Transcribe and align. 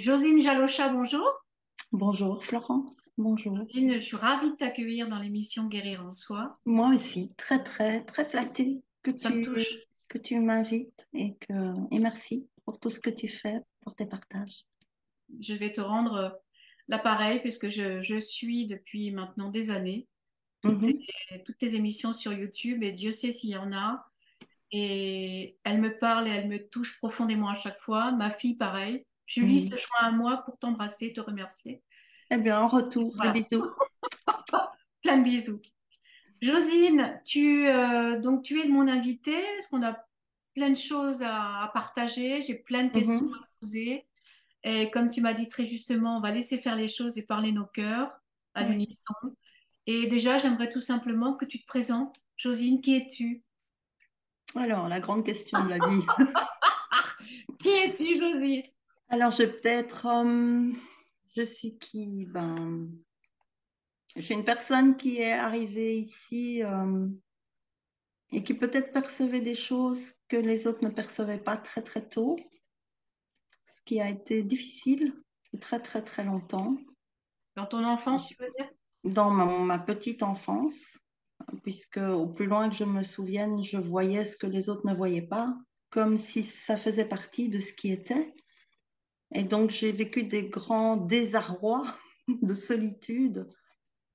Josine 0.00 0.40
Jalocha, 0.40 0.88
bonjour. 0.88 1.22
Bonjour 1.92 2.42
Florence, 2.42 3.10
bonjour. 3.18 3.60
Josine, 3.60 3.94
je 3.94 3.98
suis 3.98 4.16
ravie 4.16 4.50
de 4.50 4.56
t'accueillir 4.56 5.10
dans 5.10 5.18
l'émission 5.18 5.66
Guérir 5.66 6.06
en 6.06 6.12
soi. 6.12 6.58
Moi 6.64 6.88
aussi, 6.94 7.34
très 7.36 7.62
très 7.62 8.02
très 8.04 8.24
flattée 8.24 8.80
que 9.02 9.10
Ça 9.18 9.30
tu, 9.30 9.42
que 10.08 10.16
tu 10.16 10.40
m'invites 10.40 11.06
et 11.12 11.34
que 11.36 11.52
et 11.94 11.98
merci 11.98 12.48
pour 12.64 12.80
tout 12.80 12.88
ce 12.88 12.98
que 12.98 13.10
tu 13.10 13.28
fais, 13.28 13.60
pour 13.82 13.94
tes 13.94 14.06
partages. 14.06 14.64
Je 15.38 15.52
vais 15.52 15.70
te 15.70 15.82
rendre 15.82 16.14
euh, 16.14 16.30
l'appareil 16.88 17.40
puisque 17.40 17.68
je, 17.68 18.00
je 18.00 18.18
suis 18.18 18.66
depuis 18.66 19.10
maintenant 19.10 19.50
des 19.50 19.68
années 19.68 20.06
toutes 20.62 20.80
Mhm, 20.80 20.92
tes, 20.92 21.42
toutes 21.44 21.58
tes 21.58 21.74
émissions 21.74 22.14
sur 22.14 22.32
YouTube 22.32 22.82
et 22.82 22.92
Dieu 22.92 23.12
sait 23.12 23.32
s'il 23.32 23.50
y 23.50 23.56
en 23.56 23.72
a. 23.74 24.06
Et 24.72 25.58
elle 25.64 25.80
me 25.82 25.98
parle 25.98 26.26
et 26.26 26.30
elle 26.30 26.48
me 26.48 26.68
touche 26.68 26.96
profondément 26.98 27.48
à 27.50 27.56
chaque 27.56 27.78
fois. 27.80 28.12
Ma 28.12 28.30
fille, 28.30 28.54
pareil. 28.56 29.04
Julie 29.30 29.60
se 29.60 29.76
joint 29.76 30.00
à 30.08 30.10
moi 30.10 30.38
pour 30.38 30.58
t'embrasser, 30.58 31.12
te 31.12 31.20
remercier. 31.20 31.82
Eh 32.30 32.36
bien, 32.38 32.60
en 32.60 32.68
retour, 32.68 33.10
des 33.12 33.16
Voilà, 33.16 33.32
bisous. 33.32 33.70
plein 35.02 35.18
de 35.18 35.24
bisous. 35.24 35.60
Josine, 36.42 37.20
tu, 37.24 37.68
euh, 37.68 38.18
donc 38.20 38.42
tu 38.42 38.60
es 38.60 38.68
mon 38.68 38.88
invitée 38.88 39.42
parce 39.56 39.66
qu'on 39.68 39.82
a 39.82 39.96
plein 40.54 40.70
de 40.70 40.76
choses 40.76 41.22
à, 41.22 41.62
à 41.64 41.68
partager? 41.68 42.40
J'ai 42.42 42.54
plein 42.56 42.84
de 42.84 42.92
questions 42.92 43.26
Mhm, 43.26 43.34
à 43.34 43.48
poser. 43.60 44.06
Et 44.64 44.90
comme 44.90 45.08
tu 45.10 45.20
m'as 45.20 45.32
dit 45.34 45.48
très 45.48 45.66
justement, 45.66 46.16
on 46.18 46.20
va 46.20 46.30
laisser 46.32 46.58
faire 46.58 46.76
les 46.76 46.88
choses 46.88 47.18
et 47.18 47.22
parler 47.22 47.52
nos 47.52 47.66
cœurs 47.66 48.10
à 48.54 48.64
l'unisson. 48.64 49.14
Et 49.86 50.06
déjà, 50.06 50.38
j'aimerais 50.38 50.70
tout 50.70 50.80
simplement 50.80 51.34
que 51.34 51.44
tu 51.44 51.60
te 51.60 51.66
présentes. 51.66 52.24
Josine, 52.36 52.80
qui 52.80 52.94
es-tu? 52.96 53.42
Alors, 54.56 54.88
la 54.88 55.00
grande 55.00 55.24
question 55.24 55.64
de 55.64 55.70
la 55.70 55.78
vie. 55.78 56.02
Qui 57.58 57.68
es-tu, 57.68 58.18
Josine? 58.18 58.62
Alors, 59.12 59.32
je 59.32 59.42
peut-être, 59.42 60.06
euh, 60.06 60.70
je 61.36 61.42
suis 61.42 61.76
qui? 61.78 62.26
Ben, 62.26 62.88
je 64.14 64.20
suis 64.20 64.34
une 64.34 64.44
personne 64.44 64.96
qui 64.96 65.18
est 65.18 65.32
arrivée 65.32 65.98
ici 65.98 66.62
euh, 66.62 67.08
et 68.30 68.44
qui 68.44 68.54
peut-être 68.54 68.92
percevait 68.92 69.40
des 69.40 69.56
choses 69.56 70.14
que 70.28 70.36
les 70.36 70.68
autres 70.68 70.84
ne 70.84 70.90
percevaient 70.90 71.42
pas 71.42 71.56
très 71.56 71.82
très 71.82 72.08
tôt, 72.08 72.36
ce 73.64 73.82
qui 73.82 74.00
a 74.00 74.08
été 74.08 74.44
difficile 74.44 75.12
très 75.60 75.80
très 75.80 76.02
très 76.02 76.22
longtemps. 76.22 76.76
Dans 77.56 77.66
ton 77.66 77.84
enfance, 77.84 78.28
tu 78.28 78.36
veux 78.38 78.52
dire? 78.56 78.70
dans 79.02 79.30
ma, 79.30 79.44
ma 79.44 79.78
petite 79.80 80.22
enfance, 80.22 80.98
puisque 81.64 81.98
au 81.98 82.28
plus 82.28 82.46
loin 82.46 82.68
que 82.68 82.76
je 82.76 82.84
me 82.84 83.02
souvienne, 83.02 83.60
je 83.64 83.76
voyais 83.76 84.24
ce 84.24 84.36
que 84.36 84.46
les 84.46 84.68
autres 84.68 84.86
ne 84.86 84.94
voyaient 84.94 85.20
pas, 85.20 85.52
comme 85.90 86.16
si 86.16 86.44
ça 86.44 86.76
faisait 86.76 87.08
partie 87.08 87.48
de 87.48 87.58
ce 87.58 87.72
qui 87.72 87.90
était. 87.90 88.32
Et 89.32 89.44
donc 89.44 89.70
j'ai 89.70 89.92
vécu 89.92 90.24
des 90.24 90.48
grands 90.48 90.96
désarrois 90.96 91.84
de 92.42 92.54
solitude 92.54 93.48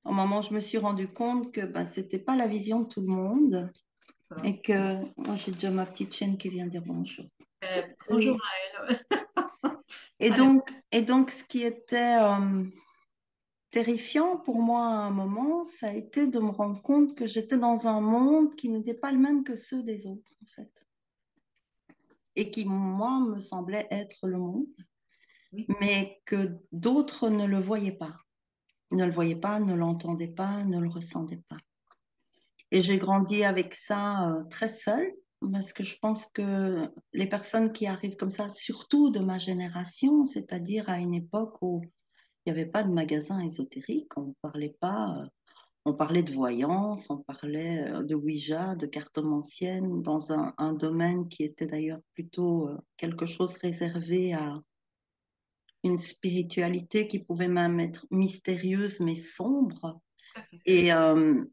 au 0.04 0.12
moment 0.12 0.40
où 0.40 0.44
je 0.44 0.54
me 0.54 0.60
suis 0.60 0.78
rendu 0.78 1.08
compte 1.08 1.52
que 1.52 1.62
ben, 1.62 1.86
c'était 1.86 2.20
pas 2.20 2.36
la 2.36 2.48
vision 2.48 2.82
de 2.82 2.88
tout 2.88 3.02
le 3.02 3.08
monde 3.08 3.72
et 4.44 4.62
que 4.62 5.04
moi 5.18 5.36
j'ai 5.36 5.52
déjà 5.52 5.72
ma 5.72 5.86
petite 5.86 6.14
chienne 6.14 6.38
qui 6.38 6.50
vient 6.50 6.68
dire 6.68 6.84
bonjour. 6.86 7.26
Euh, 7.64 7.82
bonjour 8.10 8.38
à 8.38 8.90
elle. 8.90 9.00
et 10.20 10.28
Allez. 10.28 10.38
donc, 10.38 10.70
et 10.92 11.02
donc 11.02 11.32
ce 11.32 11.44
qui 11.44 11.64
était 11.64 12.18
euh, 12.22 12.66
terrifiant 13.76 14.38
pour 14.38 14.62
moi 14.62 14.88
à 14.88 15.02
un 15.08 15.12
moment, 15.12 15.66
ça 15.66 15.90
a 15.90 15.94
été 15.94 16.28
de 16.28 16.40
me 16.40 16.52
rendre 16.52 16.82
compte 16.82 17.14
que 17.14 17.28
j'étais 17.28 17.58
dans 17.58 17.88
un 17.88 18.00
monde 18.00 18.56
qui 18.56 18.70
n'était 18.70 18.94
pas 18.94 19.12
le 19.12 19.18
même 19.18 19.44
que 19.44 19.58
ceux 19.58 19.84
des 19.84 20.08
autres, 20.08 20.32
en 20.42 20.46
fait. 20.56 20.86
Et 22.38 22.52
qui, 22.52 22.64
moi, 22.64 23.20
me 23.20 23.38
semblait 23.38 23.86
être 23.92 24.28
le 24.28 24.38
monde, 24.38 24.66
Mais 25.80 26.22
que 26.26 26.58
d'autres 26.72 27.30
ne 27.30 27.46
le 27.46 27.60
voyaient 27.60 27.98
pas. 27.98 28.16
Ne 28.92 29.06
le 29.06 29.12
voyaient 29.12 29.36
pas, 29.36 29.60
ne 29.60 29.74
l'entendaient 29.74 30.28
pas, 30.28 30.64
ne 30.64 30.80
le 30.80 30.90
ressentaient 30.90 31.44
pas. 31.50 31.58
Et 32.72 32.82
j'ai 32.82 32.98
grandi 32.98 33.44
avec 33.44 33.74
ça 33.74 34.30
euh, 34.30 34.44
très 34.50 34.68
seule, 34.68 35.12
parce 35.52 35.74
que 35.74 35.84
je 35.84 35.98
pense 36.00 36.26
que 36.28 36.90
les 37.14 37.28
personnes 37.28 37.72
qui 37.72 37.88
arrivent 37.88 38.16
comme 38.16 38.32
ça, 38.32 38.50
surtout 38.50 39.12
de 39.12 39.20
ma 39.20 39.38
génération, 39.38 40.26
c'est-à-dire 40.26 40.90
à 40.90 41.00
une 41.00 41.14
époque 41.14 41.58
où 41.62 41.82
il 42.46 42.54
n'y 42.54 42.60
avait 42.60 42.70
pas 42.70 42.84
de 42.84 42.92
magasin 42.92 43.40
ésotérique, 43.40 44.18
on 44.18 44.28
ne 44.28 44.34
parlait 44.42 44.76
pas, 44.80 45.16
euh, 45.18 45.28
on 45.86 45.94
parlait 45.94 46.24
de 46.24 46.34
voyance, 46.34 47.10
on 47.10 47.18
parlait 47.18 47.88
euh, 47.90 48.04
de 48.04 48.16
Ouija, 48.16 48.76
de 48.76 48.88
cartomancienne, 48.88 50.02
dans 50.02 50.32
un, 50.32 50.74
domaine 50.74 51.28
qui 51.28 51.44
était 51.44 51.68
d'ailleurs 51.68 52.02
plutôt 52.14 52.70
quelque 52.98 53.26
chose 53.26 53.56
réservé 53.58 54.34
à 54.34 54.60
une 55.86 56.00
spiritualité 56.00 57.08
qui 57.08 57.20
pouvait 57.20 57.48
même 57.48 57.80
être 57.80 58.08
mystérieuse 58.10 59.00
mais 59.00 59.16
sombre. 59.16 60.02
Et, 60.66 60.92
euh, 60.92 61.46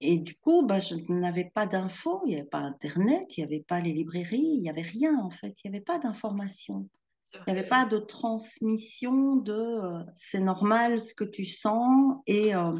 et 0.00 0.18
du 0.18 0.36
coup, 0.36 0.64
bah, 0.64 0.78
je 0.78 0.94
n'avais 1.08 1.50
pas 1.52 1.66
d'infos, 1.66 2.22
il 2.24 2.30
n'y 2.30 2.36
avait 2.36 2.48
pas 2.48 2.60
Internet, 2.60 3.36
il 3.36 3.40
n'y 3.40 3.44
avait 3.44 3.64
pas 3.66 3.80
les 3.80 3.92
librairies, 3.92 4.38
il 4.38 4.62
n'y 4.62 4.70
avait 4.70 4.82
rien 4.82 5.18
en 5.18 5.30
fait, 5.30 5.56
il 5.62 5.70
n'y 5.70 5.76
avait 5.76 5.84
pas 5.84 5.98
d'informations. 5.98 6.88
Il 7.34 7.52
n'y 7.52 7.58
avait 7.58 7.68
pas 7.68 7.84
de 7.84 7.98
transmission 7.98 9.36
de 9.36 9.52
euh, 9.52 10.04
c'est 10.12 10.40
normal 10.40 11.00
ce 11.00 11.12
que 11.12 11.24
tu 11.24 11.44
sens 11.44 12.18
et 12.28 12.54
euh, 12.54 12.78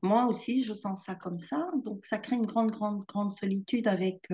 moi 0.00 0.24
aussi 0.26 0.64
je 0.64 0.72
sens 0.72 1.04
ça 1.04 1.14
comme 1.14 1.38
ça. 1.38 1.70
Donc 1.84 2.06
ça 2.06 2.16
crée 2.16 2.36
une 2.36 2.46
grande, 2.46 2.70
grande, 2.70 3.04
grande 3.04 3.34
solitude 3.34 3.86
avec 3.86 4.32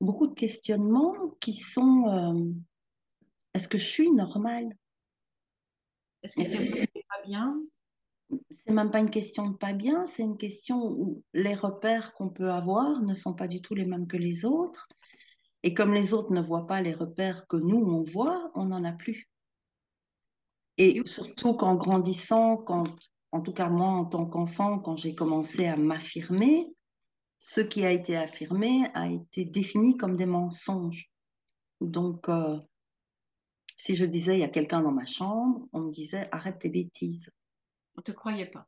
beaucoup 0.00 0.28
de 0.28 0.34
questionnements 0.34 1.14
qui 1.40 1.54
sont 1.54 2.54
est-ce 3.54 3.68
que 3.68 3.78
je 3.78 3.86
suis 3.86 4.10
normale? 4.10 4.76
Est-ce 6.22 6.36
que 6.36 6.44
c'est 6.44 6.86
pas 7.08 7.22
bien? 7.24 7.60
c'est 8.66 8.74
même 8.74 8.90
pas 8.90 9.00
une 9.00 9.10
question 9.10 9.48
de 9.48 9.56
pas 9.56 9.72
bien, 9.72 10.06
c'est 10.06 10.22
une 10.22 10.36
question 10.36 10.84
où 10.84 11.22
les 11.32 11.54
repères 11.54 12.12
qu'on 12.12 12.28
peut 12.28 12.50
avoir 12.50 13.00
ne 13.00 13.14
sont 13.14 13.32
pas 13.32 13.48
du 13.48 13.62
tout 13.62 13.74
les 13.74 13.86
mêmes 13.86 14.06
que 14.06 14.18
les 14.18 14.44
autres. 14.44 14.88
Et 15.62 15.72
comme 15.72 15.94
les 15.94 16.12
autres 16.12 16.32
ne 16.32 16.42
voient 16.42 16.66
pas 16.66 16.82
les 16.82 16.92
repères 16.92 17.46
que 17.46 17.56
nous, 17.56 17.78
on 17.78 18.02
voit, 18.02 18.50
on 18.54 18.66
n'en 18.66 18.84
a 18.84 18.92
plus. 18.92 19.28
Et 20.76 20.98
Et 20.98 21.06
surtout 21.06 21.54
qu'en 21.54 21.76
grandissant, 21.76 22.58
quand, 22.58 22.94
en 23.32 23.40
tout 23.40 23.54
cas 23.54 23.70
moi 23.70 23.88
en 23.88 24.04
tant 24.04 24.26
qu'enfant, 24.26 24.78
quand 24.78 24.96
j'ai 24.96 25.14
commencé 25.14 25.66
à 25.66 25.76
m'affirmer, 25.76 26.68
ce 27.38 27.60
qui 27.60 27.84
a 27.84 27.90
été 27.90 28.16
affirmé 28.16 28.86
a 28.94 29.10
été 29.10 29.44
défini 29.44 29.96
comme 29.96 30.16
des 30.16 30.26
mensonges. 30.26 31.10
Donc, 31.80 32.28
euh, 32.28 32.58
si 33.78 33.96
je 33.96 34.04
disais 34.04 34.34
il 34.34 34.40
y 34.40 34.44
a 34.44 34.48
quelqu'un 34.48 34.82
dans 34.82 34.92
ma 34.92 35.06
chambre, 35.06 35.66
on 35.72 35.80
me 35.80 35.92
disait 35.92 36.28
arrête 36.32 36.58
tes 36.58 36.68
bêtises. 36.68 37.30
on 37.96 38.02
te 38.02 38.12
croyait 38.12 38.50
pas. 38.50 38.66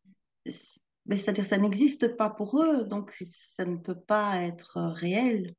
Mais 1.07 1.17
c'est-à-dire 1.17 1.45
ça 1.45 1.59
n'existe 1.59 2.17
pas 2.17 2.31
pour 2.31 2.63
eux, 2.63 2.85
donc 2.85 3.13
ça 3.57 3.65
ne 3.67 3.77
peut 3.77 4.01
pas 4.01 4.43
être 4.43 4.81
réel. 4.81 5.55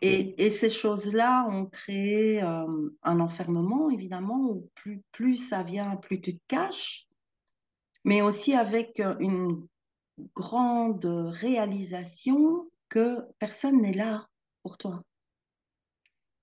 Et, 0.00 0.46
et 0.46 0.50
ces 0.50 0.70
choses-là 0.70 1.46
ont 1.50 1.66
créé 1.66 2.42
euh, 2.42 2.90
un 3.02 3.20
enfermement, 3.20 3.90
évidemment, 3.90 4.50
où 4.50 4.70
plus, 4.74 5.02
plus 5.12 5.36
ça 5.36 5.62
vient, 5.62 5.96
plus 5.96 6.22
tu 6.22 6.38
te 6.38 6.42
caches, 6.48 7.06
mais 8.04 8.22
aussi 8.22 8.54
avec 8.54 8.98
euh, 9.00 9.14
une 9.18 9.66
grande 10.34 11.04
réalisation 11.04 12.70
que 12.88 13.20
personne 13.38 13.82
n'est 13.82 13.92
là 13.92 14.26
pour 14.62 14.78
toi. 14.78 15.02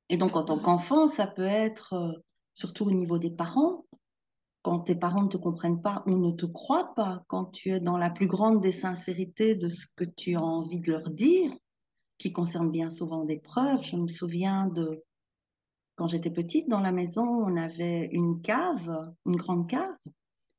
Et 0.09 0.17
donc, 0.17 0.35
en 0.37 0.43
tant 0.43 0.59
qu'enfant, 0.59 1.07
ça 1.07 1.27
peut 1.27 1.45
être, 1.45 1.93
euh, 1.93 2.11
surtout 2.53 2.85
au 2.85 2.91
niveau 2.91 3.17
des 3.17 3.31
parents, 3.31 3.85
quand 4.61 4.79
tes 4.79 4.95
parents 4.95 5.23
ne 5.23 5.29
te 5.29 5.37
comprennent 5.37 5.81
pas 5.81 6.03
ou 6.07 6.17
ne 6.17 6.31
te 6.31 6.45
croient 6.45 6.93
pas, 6.95 7.23
quand 7.27 7.45
tu 7.45 7.71
es 7.71 7.79
dans 7.79 7.97
la 7.97 8.09
plus 8.09 8.27
grande 8.27 8.61
des 8.61 8.71
sincérités 8.71 9.55
de 9.55 9.69
ce 9.69 9.85
que 9.95 10.05
tu 10.05 10.35
as 10.35 10.41
envie 10.41 10.79
de 10.79 10.91
leur 10.91 11.09
dire, 11.09 11.51
qui 12.17 12.31
concerne 12.31 12.71
bien 12.71 12.89
souvent 12.89 13.25
des 13.25 13.39
preuves. 13.39 13.83
Je 13.83 13.95
me 13.95 14.07
souviens 14.07 14.67
de 14.67 15.03
quand 15.95 16.07
j'étais 16.07 16.31
petite, 16.31 16.67
dans 16.67 16.81
la 16.81 16.91
maison, 16.91 17.23
on 17.25 17.55
avait 17.55 18.09
une 18.11 18.41
cave, 18.41 19.13
une 19.25 19.37
grande 19.37 19.69
cave, 19.69 19.95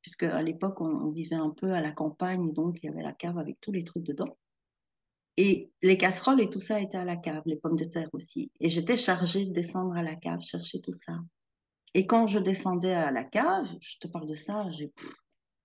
puisque 0.01 0.23
à 0.23 0.41
l'époque, 0.41 0.81
on, 0.81 0.89
on 0.89 1.11
vivait 1.11 1.35
un 1.35 1.51
peu 1.51 1.73
à 1.73 1.81
la 1.81 1.91
campagne, 1.91 2.53
donc 2.53 2.79
il 2.81 2.87
y 2.87 2.89
avait 2.89 3.03
la 3.03 3.13
cave 3.13 3.37
avec 3.37 3.59
tous 3.61 3.71
les 3.71 3.83
trucs 3.83 4.03
dedans. 4.03 4.35
Et 5.37 5.71
les 5.83 5.97
casseroles 5.97 6.41
et 6.41 6.49
tout 6.49 6.59
ça 6.59 6.81
étaient 6.81 6.97
à 6.97 7.05
la 7.05 7.15
cave, 7.15 7.43
les 7.45 7.57
pommes 7.57 7.75
de 7.75 7.83
terre 7.85 8.09
aussi. 8.13 8.51
Et 8.59 8.69
j'étais 8.69 8.97
chargée 8.97 9.45
de 9.45 9.53
descendre 9.53 9.95
à 9.95 10.01
la 10.01 10.15
cave, 10.15 10.41
chercher 10.41 10.81
tout 10.81 10.93
ça. 10.93 11.13
Et 11.93 12.07
quand 12.07 12.27
je 12.27 12.39
descendais 12.39 12.93
à 12.93 13.11
la 13.11 13.23
cave, 13.23 13.67
je 13.79 13.97
te 13.99 14.07
parle 14.07 14.27
de 14.27 14.35
ça, 14.35 14.69
j'ai 14.71 14.87
pff, 14.87 15.13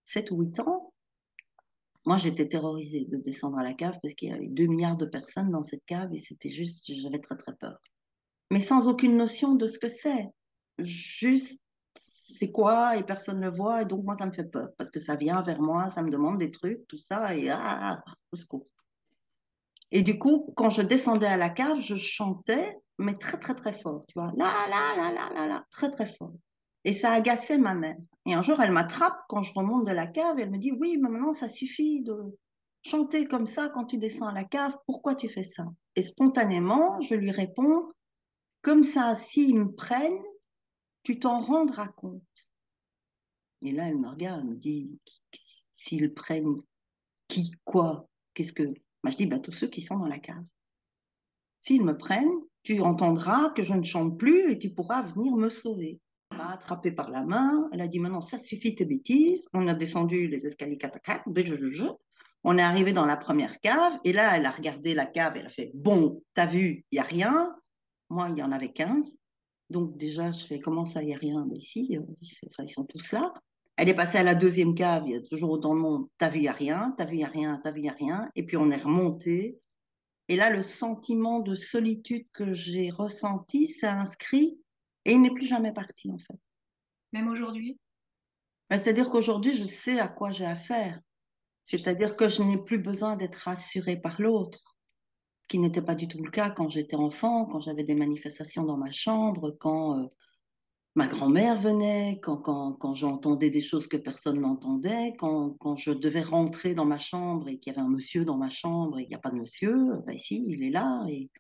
7 0.05 0.31
ou 0.31 0.43
8 0.43 0.61
ans, 0.61 0.93
moi 2.05 2.19
j'étais 2.19 2.49
terrorisée 2.49 3.07
de 3.07 3.17
descendre 3.17 3.59
à 3.59 3.63
la 3.63 3.75
cave 3.75 3.99
parce 4.03 4.15
qu'il 4.15 4.29
y 4.29 4.33
avait 4.33 4.49
2 4.49 4.67
milliards 4.67 4.97
de 4.97 5.07
personnes 5.07 5.51
dans 5.51 5.63
cette 5.63 5.85
cave 5.87 6.13
et 6.13 6.19
c'était 6.19 6.51
juste, 6.51 6.93
j'avais 6.93 7.21
très 7.21 7.37
très 7.37 7.55
peur. 7.55 7.79
Mais 8.51 8.61
sans 8.61 8.89
aucune 8.89 9.17
notion 9.17 9.55
de 9.55 9.67
ce 9.67 9.79
que 9.79 9.89
c'est. 9.89 10.29
Juste, 10.79 11.63
c'est 11.97 12.51
quoi 12.51 12.97
et 12.97 13.05
personne 13.05 13.41
ne 13.41 13.49
le 13.49 13.57
voit 13.57 13.83
et 13.83 13.87
donc 13.87 14.05
moi 14.05 14.17
ça 14.17 14.27
me 14.27 14.33
fait 14.33 14.45
peur 14.45 14.69
parce 14.77 14.91
que 14.91 15.01
ça 15.01 15.17
vient 15.17 15.43
vers 15.43 15.61
moi, 15.61 15.91
ça 15.91 16.03
me 16.03 16.11
demande 16.11 16.39
des 16.39 16.51
trucs, 16.51 16.87
tout 16.89 16.99
ça 16.99 17.35
et 17.35 17.49
ah, 17.51 18.03
au 18.33 18.37
secours. 18.37 18.67
Et 19.93 20.03
du 20.03 20.19
coup, 20.19 20.53
quand 20.57 20.71
je 20.71 20.83
descendais 20.83 21.27
à 21.27 21.37
la 21.37 21.51
cave, 21.51 21.81
je 21.81 21.97
chantais 21.97 22.77
mais 22.99 23.17
très, 23.17 23.39
très, 23.39 23.55
très 23.55 23.79
fort, 23.79 24.05
tu 24.09 24.19
vois. 24.19 24.33
Là, 24.37 24.67
là, 24.69 24.97
là, 24.97 25.13
là, 25.13 25.31
là, 25.35 25.47
là, 25.47 25.67
très, 25.71 25.91
très 25.91 26.15
fort. 26.17 26.33
Et 26.85 26.93
ça 26.93 27.13
agaçait 27.13 27.59
ma 27.59 27.75
mère. 27.75 27.97
Et 28.27 28.35
un 28.35 28.43
jour, 28.43 28.61
elle 28.61 28.73
m'attrape 28.73 29.19
quand 29.29 29.43
je 29.43 29.53
remonte 29.55 29.87
de 29.87 29.93
la 29.93 30.07
cave. 30.07 30.39
Elle 30.39 30.51
me 30.51 30.59
dit, 30.59 30.73
oui, 30.73 30.99
mais 31.01 31.09
maintenant, 31.09 31.33
ça 31.33 31.49
suffit 31.49 32.03
de 32.03 32.17
chanter 32.83 33.27
comme 33.27 33.47
ça 33.47 33.69
quand 33.69 33.85
tu 33.85 33.99
descends 33.99 34.27
à 34.27 34.33
la 34.33 34.45
cave. 34.45 34.73
Pourquoi 34.87 35.15
tu 35.15 35.29
fais 35.29 35.43
ça? 35.43 35.65
Et 35.97 36.03
spontanément, 36.03 37.01
je 37.03 37.15
lui 37.15 37.31
réponds, 37.31 37.93
comme 38.63 38.83
ça, 38.83 39.15
s'ils 39.15 39.59
me 39.59 39.73
prennent, 39.73 40.23
tu 41.03 41.19
t'en 41.19 41.41
rendras 41.41 41.89
compte. 41.89 42.23
Et 43.63 43.73
là, 43.73 43.89
elle 43.89 43.99
me 43.99 44.09
regarde, 44.09 44.41
elle 44.41 44.51
me 44.51 44.57
dit, 44.57 44.99
s'ils 45.73 46.13
prennent 46.15 46.61
qui, 47.29 47.53
quoi 47.65 48.09
Qu'est-ce 48.35 48.53
que. 48.53 48.75
Je 49.11 49.17
dis, 49.17 49.27
bah, 49.27 49.39
tous 49.39 49.53
ceux 49.53 49.67
qui 49.67 49.81
sont 49.81 49.99
dans 49.99 50.07
la 50.07 50.19
cave. 50.19 50.45
S'ils 51.61 51.85
me 51.85 51.97
prennent, 51.97 52.41
tu 52.63 52.81
entendras 52.81 53.51
que 53.51 53.63
je 53.63 53.75
ne 53.75 53.83
chante 53.83 54.19
plus 54.19 54.51
et 54.51 54.59
tu 54.59 54.71
pourras 54.71 55.03
venir 55.03 55.37
me 55.37 55.51
sauver. 55.51 56.01
Elle 56.31 56.39
m'a 56.39 56.53
attrapé 56.53 56.93
par 56.93 57.11
la 57.11 57.25
main. 57.25 57.69
Elle 57.73 57.81
a 57.81 57.89
dit 57.89 57.99
Maintenant, 57.99 58.21
ça 58.21 58.39
suffit 58.39 58.75
tes 58.75 58.85
bêtises. 58.85 59.49
On 59.53 59.69
a 59.69 59.75
descendu 59.75 60.29
les 60.29 60.47
escaliers 60.47 60.79
4 60.79 60.97
à 60.97 61.01
4. 61.01 61.25
On 62.45 62.59
est 62.59 62.63
arrivé 62.63 62.93
dans 62.93 63.07
la 63.07 63.17
première 63.17 63.61
cave. 63.61 63.99
Et 64.05 64.13
là, 64.13 64.37
elle 64.37 64.47
a 64.47 64.51
regardé 64.51 64.95
la 64.95 65.07
cave. 65.07 65.37
Elle 65.37 65.47
a 65.47 65.51
fait 65.51 65.73
Bon, 65.75 66.23
t'as 66.35 66.47
vu, 66.47 66.85
il 66.91 66.97
n'y 66.97 66.99
a 67.01 67.05
rien. 67.05 67.55
Moi, 68.09 68.29
il 68.31 68.39
y 68.39 68.43
en 68.43 68.53
avait 68.53 68.73
15. 68.73 69.17
Donc, 69.71 69.97
déjà, 69.97 70.33
je 70.33 70.47
fais 70.47 70.61
Comment 70.61 70.85
ça, 70.85 71.03
il 71.03 71.07
n'y 71.07 71.15
a 71.15 71.19
rien? 71.19 71.45
Mais 71.49 71.57
ici, 71.57 71.99
ils 72.21 72.69
sont 72.69 72.85
tous 72.85 73.13
là. 73.13 73.33
Elle 73.77 73.89
est 73.89 73.95
passée 73.95 74.19
à 74.19 74.23
la 74.23 74.35
deuxième 74.35 74.75
cave. 74.75 75.05
Il 75.07 75.13
y 75.13 75.17
a 75.17 75.21
toujours 75.23 75.51
autant 75.51 75.75
de 75.75 75.81
monde. 75.81 76.09
T'as 76.19 76.29
vu, 76.29 76.39
il 76.39 76.43
n'y 76.43 76.49
a 76.49 76.53
rien. 76.53 76.95
T'as 76.97 77.05
vu, 77.05 77.15
il 77.15 77.19
n'y 77.19 77.25
a 77.25 77.29
rien. 77.29 77.61
T'as 77.63 77.73
vu, 77.73 77.81
il 77.81 77.83
n'y 77.83 77.89
a 77.89 77.95
rien. 77.95 78.31
Et 78.35 78.45
puis, 78.45 78.57
on 78.57 78.71
est 78.71 78.77
remonté. 78.77 79.59
Et 80.29 80.37
là, 80.37 80.51
le 80.51 80.63
sentiment 80.63 81.41
de 81.41 81.55
solitude 81.55 82.27
que 82.33 82.53
j'ai 82.53 82.91
ressenti 82.91 83.69
s'est 83.69 83.87
inscrit 83.87 84.59
et 85.05 85.13
il 85.13 85.23
n'est 85.23 85.33
plus 85.33 85.47
jamais 85.47 85.73
parti, 85.73 86.11
en 86.11 86.19
fait. 86.19 86.39
Même 87.13 87.29
aujourd'hui? 87.29 87.79
Ben, 88.71 88.77
C'est-à-dire 88.77 89.11
qu'aujourd'hui, 89.11 89.57
je 89.57 89.65
sais 89.65 89.99
à 89.99 90.09
quoi 90.09 90.31
j'ai 90.31 90.47
affaire. 90.47 91.01
C'est-à-dire 91.67 92.17
que 92.17 92.29
je 92.29 92.43
n'ai 92.43 92.59
plus 92.59 92.79
besoin 92.79 93.17
d'être 93.17 93.37
rassurée 93.37 93.97
par 93.97 94.21
l'autre, 94.21 94.77
ce 95.43 95.49
qui 95.49 95.59
n'était 95.59 95.83
pas 95.83 95.95
du 95.95 96.09
tout 96.09 96.23
le 96.23 96.31
cas 96.31 96.51
quand 96.51 96.69
j'étais 96.69 96.97
enfant, 96.97 97.47
quand 97.47 97.61
j'avais 97.61 97.85
des 97.85 97.95
manifestations 97.95 98.65
dans 98.65 98.77
ma 98.77 98.91
chambre, 98.91 99.57
quand 99.61 99.99
euh, 99.99 100.07
ma 100.95 101.07
grand-mère 101.07 101.61
venait, 101.61 102.21
quand, 102.23 102.37
quand, 102.37 102.73
quand 102.73 102.95
j'entendais 102.95 103.51
des 103.51 103.63
choses 103.63 103.87
que 103.87 103.97
personne 103.97 104.41
n'entendait, 104.41 105.15
quand, 105.19 105.51
quand, 105.59 105.77
je 105.77 105.91
devais 105.91 106.21
rentrer 106.21 106.75
dans 106.75 106.85
ma 106.85 106.99
chambre 106.99 107.49
et 107.49 107.59
qu'il 107.59 107.73
y 107.73 107.77
avait 107.77 107.85
un 107.85 107.91
monsieur 107.91 108.25
dans 108.25 108.37
ma 108.37 108.51
chambre 108.51 108.99
et 108.99 109.05
qu'il 109.05 109.11
n'y 109.11 109.17
a 109.17 109.21
pas 109.21 109.31
de 109.31 109.39
monsieur, 109.39 109.97
ben 110.07 110.17
si, 110.19 110.45
il 110.47 110.63
est 110.63 110.71
là. 110.71 111.05
Et, 111.09 111.31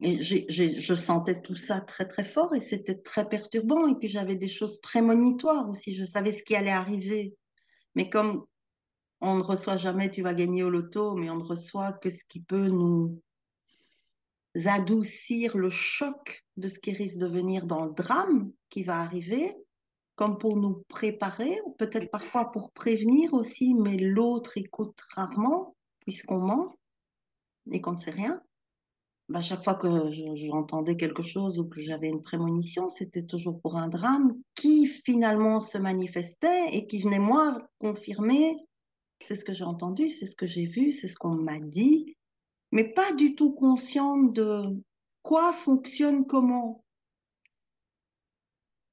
et 0.00 0.22
je 0.22 0.94
sentais 0.94 1.42
tout 1.42 1.56
ça 1.56 1.80
très 1.80 2.06
très 2.06 2.24
fort 2.24 2.54
et 2.54 2.60
c'était 2.60 2.98
très 2.98 3.28
perturbant. 3.28 3.88
Et 3.88 3.94
puis 3.96 4.08
j'avais 4.08 4.36
des 4.36 4.48
choses 4.48 4.80
prémonitoires 4.80 5.68
aussi, 5.68 5.94
je 5.94 6.04
savais 6.04 6.32
ce 6.32 6.42
qui 6.42 6.56
allait 6.56 6.70
arriver. 6.70 7.36
Mais 7.94 8.08
comme 8.08 8.46
on 9.20 9.36
ne 9.36 9.42
reçoit 9.42 9.76
jamais 9.76 10.10
tu 10.10 10.22
vas 10.22 10.34
gagner 10.34 10.62
au 10.62 10.70
loto, 10.70 11.14
mais 11.14 11.28
on 11.28 11.36
ne 11.36 11.44
reçoit 11.44 11.92
que 11.92 12.10
ce 12.10 12.24
qui 12.28 12.40
peut 12.40 12.68
nous 12.68 13.20
adoucir 14.64 15.56
le 15.58 15.70
choc 15.70 16.44
de 16.58 16.68
ce 16.68 16.78
qui 16.78 16.92
risque 16.92 17.18
de 17.18 17.26
venir 17.26 17.66
dans 17.66 17.84
le 17.84 17.92
drame 17.92 18.50
qui 18.68 18.82
va 18.82 18.98
arriver, 18.98 19.56
comme 20.16 20.38
pour 20.38 20.56
nous 20.56 20.82
préparer, 20.88 21.60
ou 21.64 21.70
peut-être 21.70 22.10
parfois 22.10 22.50
pour 22.50 22.72
prévenir 22.72 23.32
aussi, 23.32 23.74
mais 23.74 23.96
l'autre 23.96 24.58
écoute 24.58 24.98
rarement, 25.14 25.76
puisqu'on 26.00 26.38
ment 26.38 26.74
et 27.70 27.80
qu'on 27.80 27.92
ne 27.92 27.98
sait 27.98 28.10
rien. 28.10 28.42
Bah, 29.28 29.40
chaque 29.40 29.62
fois 29.62 29.74
que 29.74 30.10
j'entendais 30.36 30.96
quelque 30.96 31.22
chose 31.22 31.58
ou 31.58 31.68
que 31.68 31.80
j'avais 31.80 32.08
une 32.08 32.22
prémonition, 32.22 32.88
c'était 32.88 33.26
toujours 33.26 33.60
pour 33.60 33.76
un 33.76 33.88
drame 33.88 34.34
qui 34.54 34.86
finalement 34.86 35.60
se 35.60 35.78
manifestait 35.78 36.74
et 36.74 36.86
qui 36.86 37.02
venait 37.02 37.18
moi 37.18 37.68
confirmer, 37.78 38.56
c'est 39.22 39.36
ce 39.36 39.44
que 39.44 39.52
j'ai 39.52 39.64
entendu, 39.64 40.08
c'est 40.08 40.26
ce 40.26 40.34
que 40.34 40.46
j'ai 40.46 40.66
vu, 40.66 40.92
c'est 40.92 41.08
ce 41.08 41.16
qu'on 41.16 41.34
m'a 41.34 41.60
dit, 41.60 42.16
mais 42.72 42.84
pas 42.84 43.12
du 43.12 43.34
tout 43.34 43.52
consciente 43.52 44.32
de 44.32 44.82
quoi 45.22 45.52
fonctionne 45.52 46.26
comment? 46.26 46.84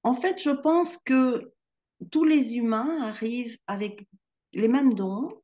En 0.03 0.13
fait, 0.13 0.41
je 0.41 0.51
pense 0.51 0.97
que 0.97 1.53
tous 2.11 2.23
les 2.23 2.55
humains 2.55 3.01
arrivent 3.01 3.57
avec 3.67 4.07
les 4.53 4.67
mêmes 4.67 4.93
dons 4.93 5.41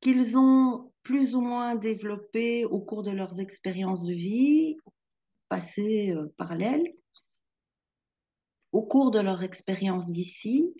qu'ils 0.00 0.36
ont 0.36 0.92
plus 1.02 1.34
ou 1.34 1.40
moins 1.40 1.76
développés 1.76 2.64
au 2.64 2.80
cours 2.80 3.02
de 3.02 3.10
leurs 3.10 3.40
expériences 3.40 4.04
de 4.04 4.12
vie, 4.12 4.76
passées 5.48 6.12
euh, 6.12 6.32
parallèles, 6.36 6.90
au 8.72 8.82
cours 8.82 9.10
de 9.10 9.20
leur 9.20 9.42
expérience 9.42 10.10
d'ici, 10.10 10.74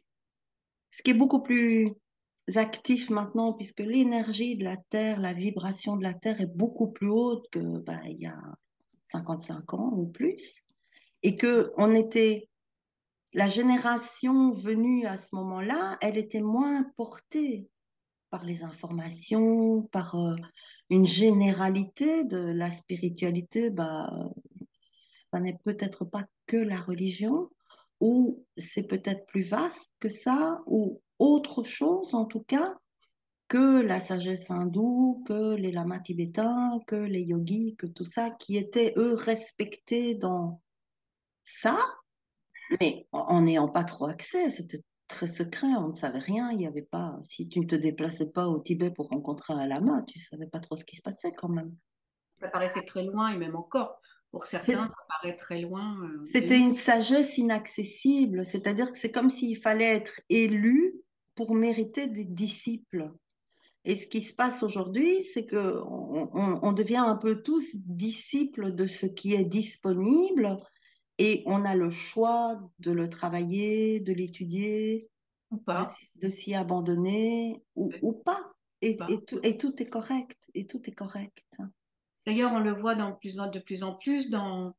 ce 0.91 1.03
qui 1.03 1.11
est 1.11 1.15
beaucoup 1.15 1.43
plus 1.43 1.93
actifs 2.57 3.11
maintenant, 3.11 3.53
puisque 3.53 3.81
l'énergie 3.81 4.57
de 4.57 4.65
la 4.65 4.77
Terre, 4.77 5.21
la 5.21 5.33
vibration 5.33 5.97
de 5.97 6.03
la 6.03 6.15
Terre 6.15 6.41
est 6.41 6.57
beaucoup 6.57 6.91
plus 6.91 7.11
haute 7.11 7.47
que 7.51 7.79
ben, 7.81 8.01
il 8.05 8.21
y 8.21 8.27
a 8.27 8.41
55 9.13 9.75
ans 9.75 9.93
ou 9.95 10.07
plus, 10.07 10.65
et 11.23 11.37
que 11.37 11.73
on 11.77 11.95
était 11.95 12.49
la 13.35 13.49
génération 13.49 14.53
venue 14.53 15.07
à 15.07 15.17
ce 15.17 15.35
moment-là, 15.35 15.97
elle 16.01 16.19
était 16.19 16.43
moins 16.43 16.85
portée 16.97 17.69
par 18.31 18.45
les 18.45 18.63
informations, 18.63 19.83
par 19.93 20.15
euh, 20.15 20.37
une 20.91 21.07
généralité 21.07 22.25
de 22.25 22.39
la 22.39 22.71
spiritualité. 22.71 23.71
Bah, 23.71 24.11
ça 25.31 25.41
n'est 25.41 25.59
peut-être 25.65 26.05
pas 26.05 26.27
que 26.47 26.57
la 26.57 26.81
religion, 26.81 27.49
ou 28.01 28.45
c'est 28.57 28.87
peut-être 28.87 29.27
plus 29.27 29.45
vaste 29.45 29.93
que 30.01 30.09
ça, 30.09 30.61
ou 30.67 31.01
autre 31.19 31.63
chose 31.63 32.15
en 32.15 32.27
tout 32.27 32.43
cas 32.43 32.77
que 33.53 33.83
la 33.83 34.01
sagesse 34.01 34.49
hindoue, 34.49 35.23
que 35.27 35.57
les 35.57 35.73
lamas 35.73 36.01
tibétains, 36.01 36.81
que 36.87 36.97
les 36.97 37.21
yogis, 37.21 37.77
que 37.77 37.85
tout 37.87 38.07
ça, 38.07 38.31
qui 38.31 38.57
étaient 38.57 38.95
eux 38.97 39.13
respectés 39.13 40.15
dans 40.15 40.63
ça, 41.45 41.79
mais 42.81 43.07
en 43.13 43.43
n'ayant 43.43 43.69
pas 43.69 43.85
trop 43.85 44.07
accès, 44.07 44.49
c'était 44.49 44.83
très 45.07 45.29
secret, 45.29 45.67
on 45.67 45.89
ne 45.89 45.95
savait 45.95 46.19
rien, 46.19 46.51
il 46.51 46.57
n'y 46.57 46.67
avait 46.67 46.81
pas, 46.81 47.19
si 47.21 47.47
tu 47.51 47.61
ne 47.61 47.67
te 47.67 47.75
déplaçais 47.75 48.31
pas 48.31 48.49
au 48.49 48.59
Tibet 48.59 48.91
pour 48.91 49.09
rencontrer 49.09 49.53
un 49.53 49.67
lama, 49.67 50.03
tu 50.09 50.19
ne 50.19 50.25
savais 50.25 50.49
pas 50.49 50.61
trop 50.61 50.77
ce 50.77 50.87
qui 50.87 50.97
se 50.97 51.03
passait 51.03 51.35
quand 51.35 51.51
même. 51.51 51.77
Ça 52.37 52.49
paraissait 52.49 52.87
très 52.87 53.05
loin 53.05 53.35
et 53.35 53.37
même 53.37 53.55
encore. 53.55 54.01
Pour 54.31 54.47
certains, 54.47 54.89
ça 54.89 54.97
paraît 55.11 55.37
très 55.37 55.61
loin. 55.61 56.03
Euh, 56.03 56.27
c'était 56.33 56.59
une 56.59 56.75
sagesse 56.75 57.37
inaccessible, 57.37 58.47
c'est-à-dire 58.47 58.91
que 58.91 58.97
c'est 58.97 59.13
comme 59.13 59.29
s'il 59.29 59.61
fallait 59.61 59.95
être 59.95 60.23
élu 60.31 60.95
pour 61.35 61.55
mériter 61.55 62.07
des 62.07 62.25
disciples. 62.25 63.13
Et 63.85 63.97
ce 63.97 64.07
qui 64.07 64.23
se 64.23 64.35
passe 64.35 64.63
aujourd'hui, 64.63 65.23
c'est 65.35 65.45
que 65.45 65.81
on, 65.85 66.73
devient 66.73 66.97
un 67.05 67.17
peu 67.17 67.43
tous 67.43 67.67
disciples 67.75 68.75
de 68.75 68.87
ce 68.87 69.07
qui 69.07 69.35
est 69.35 69.45
disponible 69.45 70.59
et 71.19 71.43
on 71.47 71.65
a 71.65 71.75
le 71.75 71.91
choix 71.91 72.61
de 72.79 72.93
le 72.93 73.09
travailler, 73.09 73.99
de 74.01 74.13
l'étudier, 74.13 75.09
de, 75.51 76.29
s'y 76.29 76.55
abandonner 76.55 77.63
ou, 77.75 78.13
pas. 78.13 78.53
Et, 78.81 78.97
tout, 78.97 79.41
et, 79.43 79.59
tout, 79.59 79.81
est 79.83 79.89
correct. 79.89 80.39
Et 80.55 80.67
tout 80.67 80.81
est 80.85 80.95
correct. 80.95 81.45
D'ailleurs, 82.27 82.53
on 82.53 82.61
le 82.61 82.73
voit 82.73 82.95
dans 82.95 83.13
plus 83.13 83.37
de 83.37 83.59
plus 83.59 83.83
en 83.83 83.95
plus 83.95 84.31
dans 84.31 84.75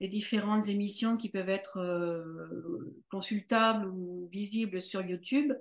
les 0.00 0.08
différentes 0.08 0.68
émissions 0.68 1.16
qui 1.16 1.30
peuvent 1.30 1.48
être 1.48 1.78
euh, 1.78 3.02
consultables 3.10 3.88
ou 3.88 4.28
visibles 4.30 4.82
sur 4.82 5.02
YouTube. 5.02 5.52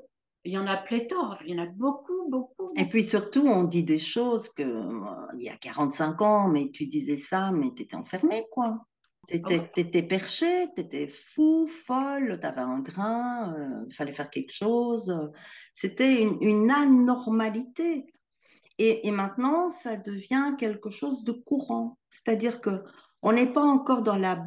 Il 0.46 0.52
y 0.54 0.58
en 0.60 0.68
a 0.68 0.78
pléthore, 0.78 1.40
il 1.44 1.56
y 1.56 1.60
en 1.60 1.64
a 1.64 1.66
beaucoup, 1.66 2.30
beaucoup. 2.30 2.72
Et 2.78 2.86
puis 2.86 3.04
surtout, 3.04 3.48
on 3.48 3.64
dit 3.64 3.84
des 3.84 3.98
choses 3.98 4.48
que 4.50 4.62
euh, 4.62 5.28
il 5.36 5.44
y 5.44 5.50
a 5.50 5.58
45 5.58 6.22
ans, 6.22 6.48
mais 6.48 6.70
tu 6.70 6.86
disais 6.86 7.18
ça, 7.18 7.52
mais 7.52 7.74
tu 7.76 7.82
étais 7.82 7.96
enfermé, 7.96 8.46
quoi. 8.52 8.86
Tu 9.28 9.38
étais, 9.38 9.72
étais, 9.78 10.04
perché, 10.04 10.68
tu 10.76 10.84
étais 10.84 11.08
fou, 11.08 11.68
folle, 11.88 12.38
tu 12.40 12.46
avais 12.46 12.62
un 12.62 12.80
grain, 12.80 13.56
euh, 13.56 13.86
il 13.90 13.96
fallait 13.96 14.14
faire 14.14 14.30
quelque 14.30 14.54
chose. 14.54 15.32
C'était 15.74 16.22
une, 16.22 16.38
une, 16.42 16.70
anormalité. 16.70 18.06
Et, 18.78 19.08
et, 19.08 19.12
maintenant, 19.12 19.72
ça 19.82 19.98
devient 19.98 20.56
quelque 20.60 20.92
chose 20.92 21.24
de 21.24 21.32
courant. 21.32 21.98
C'est-à-dire 22.12 22.62
que 22.62 22.84
on 23.24 23.34
n'est 23.34 23.52
pas 23.52 23.64
encore 23.64 24.04
dans 24.04 24.18
la 24.18 24.46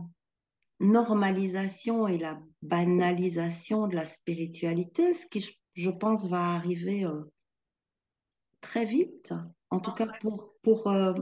normalisation 0.79 2.07
et 2.07 2.19
la 2.19 2.39
banalisation 2.63 3.89
de 3.89 3.97
la 3.97 4.05
spiritualité, 4.05 5.15
ce 5.15 5.27
qui, 5.27 5.41
je 5.41 5.53
pense, 5.91 6.29
va 6.29 6.55
arriver 6.55 7.05
euh, 7.05 7.23
très 8.61 8.85
vite, 8.85 9.33
en 9.71 9.81
tout 9.81 9.93
cas 9.93 10.07
pour, 10.21 10.55
pour, 10.63 10.89
euh, 10.89 11.15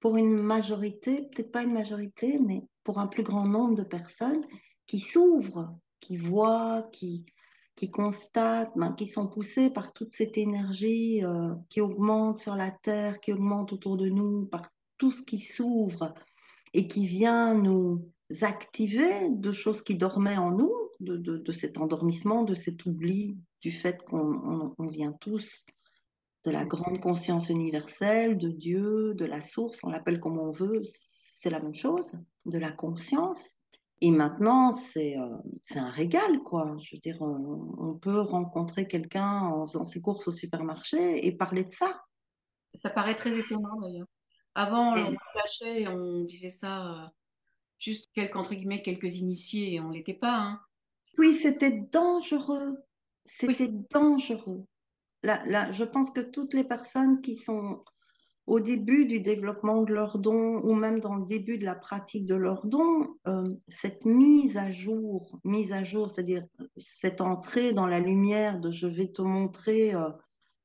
pour 0.00 0.16
une 0.16 0.34
majorité, 0.34 1.22
peut-être 1.22 1.52
pas 1.52 1.62
une 1.62 1.74
majorité, 1.74 2.38
mais 2.38 2.62
pour 2.82 2.98
un 2.98 3.06
plus 3.06 3.22
grand 3.22 3.46
nombre 3.46 3.74
de 3.74 3.82
personnes 3.82 4.44
qui 4.86 5.00
s'ouvrent, 5.00 5.76
qui 6.00 6.16
voient, 6.16 6.88
qui, 6.92 7.26
qui 7.76 7.90
constatent, 7.90 8.72
ben, 8.76 8.92
qui 8.92 9.06
sont 9.06 9.26
poussées 9.26 9.70
par 9.70 9.92
toute 9.92 10.14
cette 10.14 10.38
énergie 10.38 11.24
euh, 11.24 11.54
qui 11.68 11.80
augmente 11.80 12.38
sur 12.38 12.56
la 12.56 12.70
Terre, 12.70 13.20
qui 13.20 13.32
augmente 13.32 13.72
autour 13.72 13.96
de 13.96 14.08
nous, 14.08 14.46
par 14.46 14.70
tout 14.98 15.10
ce 15.10 15.22
qui 15.22 15.38
s'ouvre 15.38 16.14
et 16.74 16.88
qui 16.88 17.06
vient 17.06 17.54
nous 17.54 18.10
activer 18.40 19.28
de 19.30 19.52
choses 19.52 19.82
qui 19.82 19.96
dormaient 19.96 20.38
en 20.38 20.52
nous, 20.52 20.72
de, 21.02 21.16
de, 21.16 21.36
de 21.36 21.52
cet 21.52 21.78
endormissement, 21.78 22.44
de 22.44 22.54
cet 22.54 22.86
oubli 22.86 23.38
du 23.60 23.70
fait 23.70 24.02
qu'on 24.04 24.74
on, 24.78 24.88
vient 24.88 25.12
tous 25.20 25.64
de 26.44 26.50
la 26.50 26.64
grande 26.64 27.00
conscience 27.00 27.48
universelle, 27.48 28.36
de 28.36 28.48
Dieu, 28.48 29.14
de 29.14 29.24
la 29.24 29.40
source, 29.40 29.78
on 29.84 29.90
l'appelle 29.90 30.18
comme 30.18 30.38
on 30.38 30.50
veut, 30.50 30.82
c'est 30.92 31.50
la 31.50 31.60
même 31.60 31.74
chose, 31.74 32.10
de 32.46 32.58
la 32.58 32.72
conscience. 32.72 33.56
Et 34.00 34.10
maintenant, 34.10 34.72
c'est 34.72 35.16
euh, 35.16 35.36
un 35.76 35.90
régal, 35.90 36.40
quoi. 36.40 36.76
Je 36.80 36.96
veux 36.96 37.00
dire, 37.00 37.18
on, 37.20 37.74
on 37.78 37.94
peut 37.94 38.20
rencontrer 38.20 38.88
quelqu'un 38.88 39.42
en 39.42 39.68
faisant 39.68 39.84
ses 39.84 40.00
courses 40.00 40.26
au 40.26 40.32
supermarché 40.32 41.24
et 41.24 41.30
parler 41.36 41.62
de 41.62 41.72
ça. 41.72 42.02
Ça 42.82 42.90
paraît 42.90 43.14
très 43.14 43.38
étonnant, 43.38 43.80
d'ailleurs. 43.80 44.08
Avant, 44.54 44.94
on 44.96 45.16
cachait 45.34 45.82
et 45.82 45.88
on 45.88 46.24
disait 46.24 46.50
ça 46.50 47.04
euh, 47.04 47.06
juste 47.78 48.10
quelques, 48.12 48.36
entre 48.36 48.54
guillemets, 48.54 48.82
quelques 48.82 49.16
initiés 49.16 49.74
et 49.74 49.80
on 49.80 49.90
l'était 49.90 50.14
pas. 50.14 50.36
Hein. 50.36 50.60
Oui, 51.18 51.38
c'était 51.40 51.86
dangereux. 51.92 52.76
C'était 53.26 53.70
dangereux. 53.90 54.64
Là, 55.22 55.44
là, 55.46 55.70
je 55.72 55.84
pense 55.84 56.10
que 56.10 56.20
toutes 56.20 56.54
les 56.54 56.64
personnes 56.64 57.20
qui 57.20 57.36
sont 57.36 57.84
au 58.46 58.58
début 58.58 59.06
du 59.06 59.20
développement 59.20 59.82
de 59.82 59.92
leurs 59.92 60.18
dons 60.18 60.60
ou 60.64 60.74
même 60.74 60.98
dans 60.98 61.14
le 61.14 61.26
début 61.26 61.58
de 61.58 61.64
la 61.64 61.76
pratique 61.76 62.26
de 62.26 62.34
leurs 62.34 62.66
dons, 62.66 63.16
euh, 63.28 63.48
cette 63.68 64.04
mise 64.04 64.56
à 64.56 64.72
jour, 64.72 65.38
mise 65.44 65.72
à 65.72 65.84
jour, 65.84 66.10
c'est-à-dire 66.10 66.44
cette 66.76 67.20
entrée 67.20 67.72
dans 67.72 67.86
la 67.86 68.00
lumière 68.00 68.58
de 68.58 68.72
je 68.72 68.88
vais 68.88 69.12
te 69.12 69.22
montrer 69.22 69.94
euh, 69.94 70.10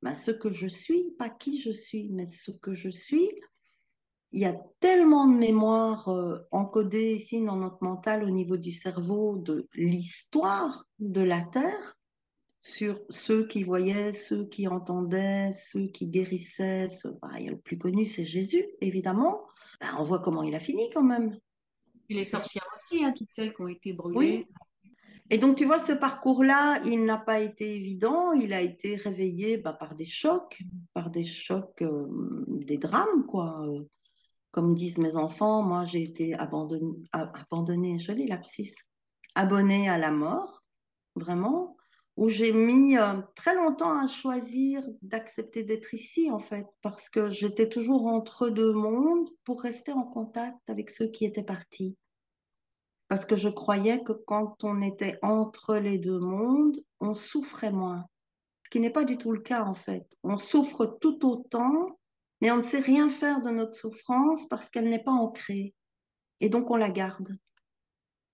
ben, 0.02 0.16
ce 0.16 0.32
que 0.32 0.52
je 0.52 0.68
suis, 0.68 1.12
pas 1.20 1.30
qui 1.30 1.62
je 1.62 1.72
suis, 1.72 2.10
mais 2.10 2.26
ce 2.26 2.52
que 2.52 2.74
je 2.74 2.90
suis. 2.90 3.30
Il 4.32 4.42
y 4.42 4.46
a 4.46 4.56
tellement 4.80 5.28
de 5.28 5.38
mémoire 5.38 6.10
euh, 6.10 6.40
encodée 6.52 7.16
ici 7.16 7.44
dans 7.44 7.56
notre 7.56 7.82
mental 7.82 8.24
au 8.24 8.30
niveau 8.30 8.58
du 8.58 8.72
cerveau 8.72 9.38
de 9.38 9.68
l'histoire 9.74 10.86
de 11.00 11.22
la 11.22 11.42
Terre 11.42 11.98
sur 12.62 13.00
ceux 13.10 13.48
qui 13.48 13.64
voyaient, 13.64 14.12
ceux 14.12 14.46
qui 14.46 14.68
entendaient, 14.68 15.54
ceux 15.54 15.88
qui 15.88 16.08
guérissaient. 16.08 16.90
Bah, 17.22 17.40
le 17.40 17.58
plus 17.58 17.78
connu, 17.78 18.06
c'est 18.06 18.26
Jésus, 18.26 18.66
évidemment. 18.82 19.42
Bah, 19.80 19.96
on 20.00 20.04
voit 20.04 20.20
comment 20.20 20.44
il 20.44 20.56
a 20.56 20.60
fini 20.60 20.90
quand 20.94 21.04
même. 21.04 21.38
Et 22.10 22.16
les 22.16 22.26
sorcières 22.26 22.68
aussi, 22.76 23.04
hein, 23.04 23.14
toutes 23.16 23.32
celles 23.32 23.54
qui 23.54 23.62
ont 23.62 23.68
été 23.68 23.94
brûlées. 23.94 24.48
Et 25.30 25.38
donc, 25.38 25.58
tu 25.58 25.66
vois, 25.66 25.80
ce 25.80 25.92
parcours-là, 25.92 26.82
il 26.86 27.04
n'a 27.04 27.18
pas 27.18 27.40
été 27.40 27.76
évident. 27.76 28.32
Il 28.32 28.54
a 28.54 28.62
été 28.62 28.96
réveillé 28.96 29.58
bah, 29.58 29.74
par 29.74 29.96
des 29.96 30.06
chocs, 30.06 30.62
par 30.94 31.10
des 31.10 31.26
chocs, 31.26 31.82
euh, 31.82 32.08
des 32.48 32.78
drames, 32.78 33.26
quoi. 33.28 33.66
Comme 34.52 34.76
disent 34.76 34.98
mes 34.98 35.16
enfants, 35.16 35.62
moi, 35.62 35.86
j'ai 35.86 36.04
été 36.04 36.34
abandonnée, 36.34 38.00
joli 38.00 38.28
lapsus, 38.28 38.74
abonnée 39.36 39.90
à 39.90 39.98
la 39.98 40.12
mort, 40.12 40.64
vraiment 41.16 41.78
où 42.18 42.30
j'ai 42.30 42.52
mis 42.52 42.98
euh, 42.98 43.22
très 43.36 43.56
longtemps 43.56 43.96
à 43.96 44.08
choisir 44.08 44.82
d'accepter 45.04 45.64
d'être 45.64 45.94
ici, 45.94 46.32
en 46.32 46.40
fait, 46.40 46.66
parce 46.82 47.10
que 47.10 47.30
j'étais 47.30 47.70
toujours 47.70 48.08
entre 48.08 48.50
deux 48.50 48.74
mondes 48.74 49.30
pour 49.46 49.62
rester 49.62 49.92
en 49.92 50.04
contact 50.04 50.58
avec 50.68 50.90
ceux 50.90 51.08
qui 51.08 51.26
étaient 51.26 51.44
partis. 51.44 51.96
Parce 53.08 53.26
que 53.26 53.36
je 53.36 53.50
croyais 53.50 54.04
que 54.04 54.14
quand 54.14 54.64
on 54.64 54.82
était 54.82 55.20
entre 55.22 55.78
les 55.78 56.00
deux 56.00 56.20
mondes, 56.20 56.78
on 57.00 57.14
souffrait 57.14 57.72
moins. 57.72 58.06
Ce 58.66 58.72
qui 58.72 58.80
n'est 58.80 58.90
pas 58.90 59.06
du 59.06 59.20
tout 59.20 59.32
le 59.32 59.40
cas, 59.40 59.64
en 59.64 59.76
fait. 59.76 60.08
On 60.24 60.40
souffre 60.40 60.98
tout 61.00 61.24
autant, 61.24 62.00
mais 62.42 62.52
on 62.52 62.58
ne 62.58 62.64
sait 62.64 62.80
rien 62.80 63.10
faire 63.10 63.42
de 63.42 63.50
notre 63.50 63.76
souffrance 63.76 64.48
parce 64.48 64.70
qu'elle 64.70 64.90
n'est 64.90 65.04
pas 65.04 65.12
ancrée. 65.12 65.74
Et 66.40 66.50
donc, 66.50 66.70
on 66.70 66.76
la 66.76 66.92
garde 66.92 67.38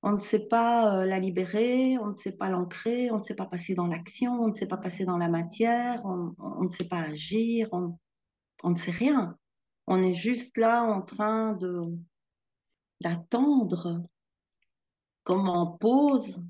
on 0.03 0.11
ne 0.11 0.19
sait 0.19 0.47
pas 0.47 0.97
euh, 0.97 1.05
la 1.05 1.17
libérer, 1.17 1.97
on 1.97 2.07
ne 2.07 2.15
sait 2.15 2.33
pas 2.33 2.49
l'ancrer, 2.49 3.09
on 3.11 3.19
ne 3.19 3.23
sait 3.23 3.35
pas 3.35 3.45
passer 3.45 3.73
dans 3.73 3.87
l'action, 3.87 4.33
on 4.33 4.49
ne 4.49 4.53
sait 4.53 4.67
pas 4.67 4.77
passer 4.77 5.05
dans 5.05 5.17
la 5.17 5.29
matière, 5.29 6.03
on, 6.05 6.63
ne 6.63 6.71
sait 6.71 6.87
pas 6.89 6.99
agir, 6.99 7.69
on, 7.71 8.69
ne 8.69 8.77
sait 8.77 8.91
rien. 8.91 9.37
On 9.87 10.03
est 10.03 10.13
juste 10.13 10.57
là 10.57 10.83
en 10.83 11.01
train 11.01 11.53
de 11.53 11.85
d'attendre 12.99 14.03
comme 15.23 15.47
en 15.47 15.67
pause, 15.67 16.43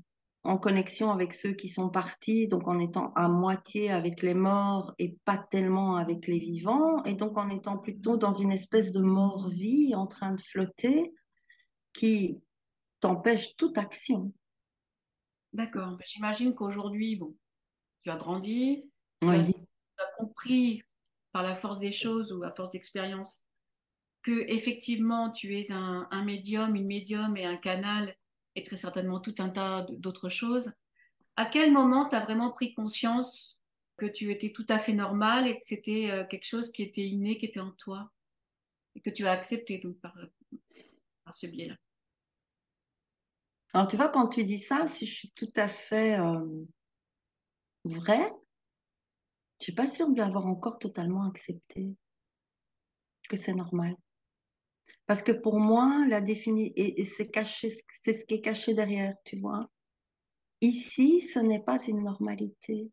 en 0.44 0.58
connexion 0.58 1.10
avec 1.10 1.32
ceux 1.32 1.54
qui 1.54 1.68
sont 1.68 1.88
partis, 1.88 2.48
donc 2.48 2.68
en 2.68 2.78
étant 2.78 3.12
à 3.14 3.28
moitié 3.28 3.90
avec 3.90 4.22
les 4.22 4.34
morts 4.34 4.94
et 4.98 5.16
pas 5.24 5.38
tellement 5.38 5.96
avec 5.96 6.26
les 6.26 6.38
vivants, 6.38 7.02
et 7.04 7.14
donc 7.14 7.38
en 7.38 7.48
étant 7.48 7.78
plutôt 7.78 8.18
dans 8.18 8.32
une 8.32 8.52
espèce 8.52 8.92
de 8.92 9.00
mort-vie 9.00 9.94
en 9.94 10.06
train 10.06 10.32
de 10.32 10.40
flotter, 10.40 11.14
qui 11.94 12.42
t'empêche 13.00 13.56
toute 13.56 13.78
action. 13.78 14.32
D'accord. 15.54 15.96
J'imagine 16.04 16.54
qu'aujourd'hui, 16.54 17.16
bon, 17.16 17.34
tu 18.02 18.10
as 18.10 18.16
grandi, 18.16 18.84
tu, 19.22 19.28
as, 19.28 20.06
compris 20.18 20.82
par 21.32 21.42
la 21.42 21.54
force 21.54 21.78
des 21.78 21.92
choses 21.92 22.32
ou 22.32 22.42
à 22.42 22.52
force 22.54 22.70
d'expérience 22.70 23.44
que 24.22 24.44
effectivement 24.48 25.30
tu 25.30 25.56
es 25.56 25.70
un, 25.70 26.24
médium, 26.24 26.74
une 26.74 26.86
médium 26.86 27.36
et 27.36 27.44
un 27.44 27.56
canal 27.56 28.14
et 28.56 28.62
très 28.62 28.76
certainement 28.76 29.20
tout 29.20 29.34
un 29.38 29.48
tas 29.48 29.82
d'autres 29.98 30.28
choses. 30.28 30.72
À 31.36 31.46
quel 31.46 31.72
moment 31.72 32.08
tu 32.08 32.16
as 32.16 32.20
vraiment 32.20 32.50
pris 32.52 32.74
conscience 32.74 33.62
que 33.96 34.06
tu 34.06 34.30
étais 34.30 34.52
tout 34.52 34.66
à 34.68 34.78
fait 34.78 34.92
normal 34.92 35.46
et 35.46 35.58
que 35.58 35.64
c'était 35.64 36.10
euh, 36.10 36.24
quelque 36.24 36.46
chose 36.46 36.72
qui 36.72 36.82
était 36.82 37.06
inné, 37.06 37.36
qui 37.36 37.46
était 37.46 37.60
en 37.60 37.72
toi 37.72 38.10
et 38.94 39.00
que 39.00 39.10
tu 39.10 39.26
as 39.26 39.32
accepté 39.32 39.78
donc 39.78 39.98
par, 40.00 40.16
par 41.24 41.34
ce 41.34 41.46
biais-là? 41.46 41.76
Alors, 43.72 43.88
tu 43.88 43.96
vois, 43.96 44.08
quand 44.08 44.28
tu 44.28 44.44
dis 44.44 44.60
ça, 44.60 44.86
si 44.86 45.04
je 45.04 45.14
suis 45.14 45.30
tout 45.32 45.52
à 45.56 45.66
fait 45.66 46.18
euh, 46.20 46.64
vrai, 47.84 48.32
je 49.58 49.64
suis 49.64 49.74
pas 49.74 49.88
sûre 49.88 50.10
de 50.10 50.18
l'avoir 50.18 50.46
encore 50.46 50.78
totalement 50.78 51.24
accepté, 51.28 51.96
que 53.28 53.36
c'est 53.36 53.54
normal. 53.54 53.96
Parce 55.06 55.22
que 55.22 55.32
pour 55.32 55.58
moi, 55.58 56.06
la 56.08 56.20
définition, 56.20 56.72
et, 56.76 57.04
c'est 57.04 57.30
caché, 57.30 57.70
c'est 58.02 58.14
ce 58.14 58.24
qui 58.24 58.34
est 58.34 58.40
caché 58.40 58.74
derrière, 58.74 59.14
tu 59.24 59.38
vois. 59.38 59.68
Ici, 60.60 61.20
ce 61.20 61.38
n'est 61.38 61.62
pas 61.62 61.82
une 61.86 62.02
normalité. 62.02 62.90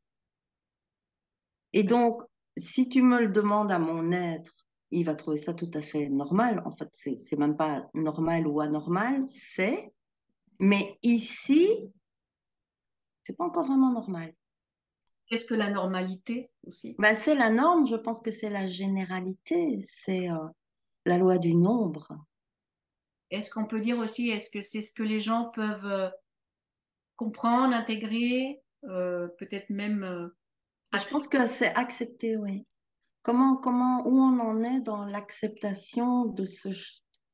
Et 1.74 1.84
donc, 1.84 2.22
si 2.58 2.90
tu 2.90 3.02
me 3.02 3.22
le 3.22 3.30
demandes 3.30 3.72
à 3.72 3.80
mon 3.80 4.12
être, 4.12 4.54
il 4.92 5.06
va 5.06 5.16
trouver 5.16 5.38
ça 5.38 5.54
tout 5.54 5.72
à 5.74 5.82
fait 5.82 6.10
normal. 6.10 6.62
En 6.66 6.76
fait, 6.76 6.90
c'est 6.94 7.40
même 7.40 7.56
pas 7.56 7.90
normal 7.94 8.46
ou 8.46 8.60
anormal, 8.60 9.24
c'est 9.28 9.90
mais 10.62 10.96
ici, 11.02 11.92
c'est 13.24 13.36
pas 13.36 13.46
encore 13.46 13.66
vraiment 13.66 13.92
normal. 13.92 14.32
Qu'est-ce 15.26 15.46
que 15.46 15.56
la 15.56 15.72
normalité 15.72 16.52
aussi? 16.68 16.96
Ben, 17.00 17.16
C'est 17.16 17.34
la 17.34 17.50
norme, 17.50 17.88
je 17.88 17.96
pense 17.96 18.22
que 18.22 18.30
c'est 18.30 18.52
la 18.52 18.68
généralité, 18.68 19.84
c'est 20.04 20.30
euh, 20.30 20.38
la 21.06 21.18
loi 21.18 21.38
du 21.38 21.56
nombre. 21.56 22.18
Est-ce 23.30 23.50
qu'on 23.50 23.66
peut 23.66 23.82
dire 23.82 23.98
aussi, 23.98 24.30
est-ce 24.30 24.50
que 24.50 24.62
c'est 24.62 24.82
ce 24.82 24.94
que 24.94 25.04
les 25.04 25.20
gens 25.20 25.50
peuvent 25.52 25.86
euh, 25.86 26.10
comprendre, 27.16 27.74
intégrer, 27.74 28.62
euh, 28.86 29.28
peut-être 29.38 29.70
même... 29.70 30.32
je 30.94 31.08
pense 31.08 31.28
que 31.28 31.48
c'est 31.48 31.74
accepter, 31.76 32.36
oui. 32.38 32.66
Comment, 33.24 33.56
comment, 33.56 34.06
où 34.08 34.20
on 34.20 34.40
en 34.40 34.64
est 34.64 34.82
dans 34.82 35.06
l'acceptation 35.06 36.26
de 36.26 36.44
ce 36.44 36.70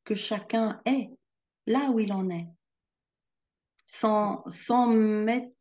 que 0.04 0.16
chacun 0.16 0.82
est, 0.86 1.10
là 1.66 1.90
où 1.92 2.00
il 2.00 2.14
en 2.14 2.30
est? 2.30 2.48
Sans, 3.86 4.44
sans 4.50 4.88
mettre... 4.88 5.52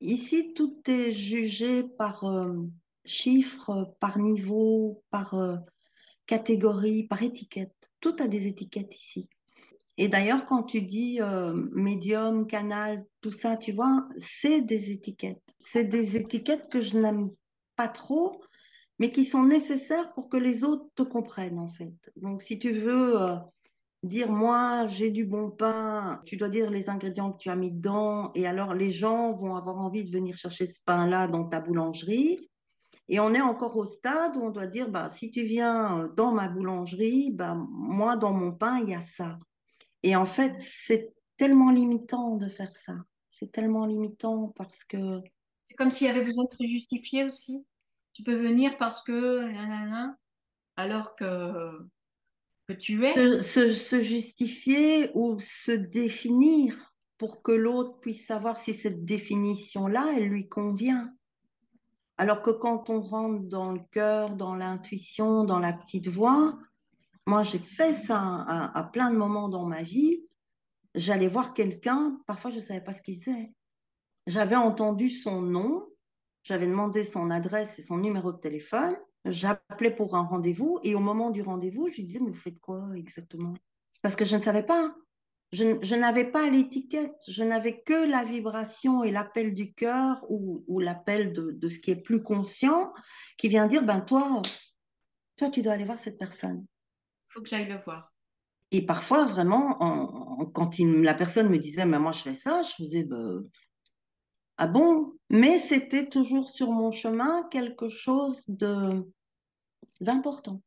Ici, 0.00 0.52
tout 0.54 0.78
est 0.86 1.12
jugé 1.12 1.82
par 1.82 2.24
euh, 2.24 2.52
chiffres, 3.06 3.94
par 3.98 4.18
niveau, 4.18 5.02
par 5.10 5.34
euh, 5.34 5.56
catégorie, 6.26 7.04
par 7.04 7.22
étiquette. 7.22 7.90
Tout 8.00 8.16
a 8.20 8.28
des 8.28 8.46
étiquettes 8.46 8.94
ici. 8.94 9.28
Et 9.98 10.08
d'ailleurs, 10.08 10.44
quand 10.44 10.64
tu 10.64 10.82
dis 10.82 11.20
euh, 11.20 11.54
médium, 11.72 12.46
canal, 12.46 13.04
tout 13.22 13.30
ça, 13.30 13.56
tu 13.56 13.72
vois, 13.72 14.06
c'est 14.18 14.60
des 14.60 14.90
étiquettes. 14.90 15.54
C'est 15.58 15.84
des 15.84 16.16
étiquettes 16.16 16.68
que 16.68 16.82
je 16.82 16.98
n'aime 16.98 17.30
pas 17.76 17.88
trop, 17.88 18.42
mais 18.98 19.10
qui 19.10 19.24
sont 19.24 19.42
nécessaires 19.42 20.12
pour 20.12 20.28
que 20.28 20.36
les 20.36 20.64
autres 20.64 20.86
te 20.94 21.02
comprennent, 21.02 21.58
en 21.58 21.68
fait. 21.68 21.94
Donc, 22.16 22.42
si 22.42 22.58
tu 22.58 22.72
veux 22.72 23.38
dire 24.06 24.30
moi 24.30 24.86
j'ai 24.86 25.10
du 25.10 25.24
bon 25.24 25.50
pain, 25.50 26.20
tu 26.24 26.36
dois 26.36 26.48
dire 26.48 26.70
les 26.70 26.88
ingrédients 26.88 27.32
que 27.32 27.38
tu 27.38 27.50
as 27.50 27.56
mis 27.56 27.72
dedans 27.72 28.30
et 28.34 28.46
alors 28.46 28.74
les 28.74 28.92
gens 28.92 29.32
vont 29.32 29.56
avoir 29.56 29.78
envie 29.78 30.04
de 30.04 30.12
venir 30.12 30.36
chercher 30.36 30.66
ce 30.66 30.80
pain-là 30.84 31.28
dans 31.28 31.44
ta 31.44 31.60
boulangerie. 31.60 32.48
Et 33.08 33.20
on 33.20 33.34
est 33.34 33.40
encore 33.40 33.76
au 33.76 33.86
stade 33.86 34.36
où 34.36 34.42
on 34.42 34.50
doit 34.50 34.66
dire 34.66 34.90
bah 34.90 35.10
si 35.10 35.30
tu 35.30 35.44
viens 35.44 36.10
dans 36.16 36.32
ma 36.32 36.48
boulangerie, 36.48 37.32
bah 37.32 37.54
moi 37.54 38.16
dans 38.16 38.32
mon 38.32 38.52
pain 38.52 38.80
il 38.82 38.90
y 38.90 38.94
a 38.94 39.00
ça. 39.00 39.38
Et 40.02 40.16
en 40.16 40.26
fait, 40.26 40.54
c'est 40.86 41.14
tellement 41.36 41.70
limitant 41.70 42.36
de 42.36 42.48
faire 42.48 42.74
ça. 42.76 42.94
C'est 43.28 43.52
tellement 43.52 43.86
limitant 43.86 44.52
parce 44.56 44.84
que 44.84 45.20
c'est 45.62 45.74
comme 45.74 45.90
s'il 45.90 46.06
y 46.06 46.10
avait 46.10 46.24
besoin 46.24 46.44
de 46.44 46.56
se 46.56 46.66
justifier 46.66 47.24
aussi. 47.24 47.64
Tu 48.12 48.22
peux 48.22 48.34
venir 48.34 48.76
parce 48.76 49.02
que 49.02 49.42
alors 50.76 51.16
que 51.16 51.86
que 52.66 52.72
tu 52.72 53.04
es. 53.04 53.42
Se, 53.42 53.72
se, 53.74 54.02
justifier 54.02 55.10
ou 55.14 55.38
se 55.40 55.72
définir 55.72 56.94
pour 57.18 57.42
que 57.42 57.52
l'autre 57.52 57.98
puisse 58.00 58.26
savoir 58.26 58.58
si 58.58 58.74
cette 58.74 59.04
définition-là, 59.04 60.14
elle 60.16 60.28
lui 60.28 60.48
convient. 60.48 61.14
Alors 62.18 62.42
que 62.42 62.50
quand 62.50 62.88
on 62.88 63.00
rentre 63.00 63.42
dans 63.42 63.72
le 63.72 63.80
cœur, 63.90 64.36
dans 64.36 64.54
l'intuition, 64.54 65.44
dans 65.44 65.58
la 65.58 65.72
petite 65.72 66.08
voix, 66.08 66.58
moi 67.26 67.42
j'ai 67.42 67.58
fait 67.58 67.92
ça 67.92 68.20
à, 68.20 68.82
plein 68.84 69.10
de 69.10 69.16
moments 69.16 69.48
dans 69.48 69.66
ma 69.66 69.82
vie. 69.82 70.26
J'allais 70.94 71.28
voir 71.28 71.52
quelqu'un, 71.52 72.18
parfois 72.26 72.50
je 72.50 72.56
ne 72.56 72.62
savais 72.62 72.80
pas 72.80 72.94
ce 72.94 73.02
qu'il 73.02 73.20
faisait. 73.22 73.52
J'avais 74.26 74.56
entendu 74.56 75.10
son 75.10 75.42
nom, 75.42 75.86
j'avais 76.42 76.66
demandé 76.66 77.04
son 77.04 77.30
adresse 77.30 77.78
et 77.78 77.82
son 77.82 77.98
numéro 77.98 78.32
de 78.32 78.38
téléphone, 78.38 78.96
j'appelais 79.26 79.94
pour 79.94 80.16
un 80.16 80.22
rendez-vous 80.22 80.80
et 80.82 80.94
au 80.94 81.00
moment 81.00 81.30
du 81.30 81.42
rendez-vous, 81.42 81.88
je 81.90 81.96
lui 81.96 82.04
disais, 82.04 82.20
mais 82.20 82.30
vous 82.30 82.40
faites 82.40 82.60
quoi 82.60 82.88
exactement? 82.94 83.54
Parce 84.02 84.16
que 84.16 84.24
je 84.24 84.36
ne 84.36 84.42
savais 84.42 84.64
pas. 84.64 84.94
Je, 85.56 85.94
n'avais 85.94 86.30
pas 86.30 86.50
l'étiquette, 86.50 87.16
je 87.28 87.42
n'avais 87.42 87.80
que 87.80 88.06
la 88.06 88.24
vibration 88.24 89.02
et 89.02 89.10
l'appel 89.10 89.54
du 89.54 89.72
cœur 89.72 90.22
ou, 90.28 90.80
l'appel 90.80 91.32
de, 91.32 91.68
ce 91.68 91.78
qui 91.78 91.92
est 91.92 92.02
plus 92.02 92.22
conscient 92.22 92.92
qui 93.38 93.48
vient 93.48 93.66
dire, 93.66 93.82
ben 93.82 94.00
toi, 94.00 94.42
toi, 95.36 95.48
tu 95.48 95.62
dois 95.62 95.72
aller 95.72 95.86
voir 95.86 95.98
cette 95.98 96.18
personne. 96.18 96.66
Il 97.28 97.32
faut 97.32 97.42
que 97.42 97.48
j'aille 97.48 97.68
le 97.68 97.78
voir. 97.78 98.12
Et 98.70 98.84
parfois, 98.84 99.24
vraiment, 99.24 99.78
quand 100.52 100.78
la 100.78 101.14
personne 101.14 101.48
me 101.48 101.58
disait, 101.58 101.86
mais 101.86 101.98
moi 101.98 102.12
je 102.12 102.20
fais 102.20 102.34
ça, 102.34 102.62
je 102.62 102.84
faisais, 102.84 103.04
ben, 103.04 103.42
ah 104.58 104.66
bon? 104.66 105.14
Mais 105.30 105.58
c'était 105.58 106.08
toujours 106.08 106.50
sur 106.50 106.70
mon 106.70 106.90
chemin 106.90 107.48
quelque 107.50 107.88
chose 107.88 108.42
de 108.48 109.06
d'important. 110.00 110.62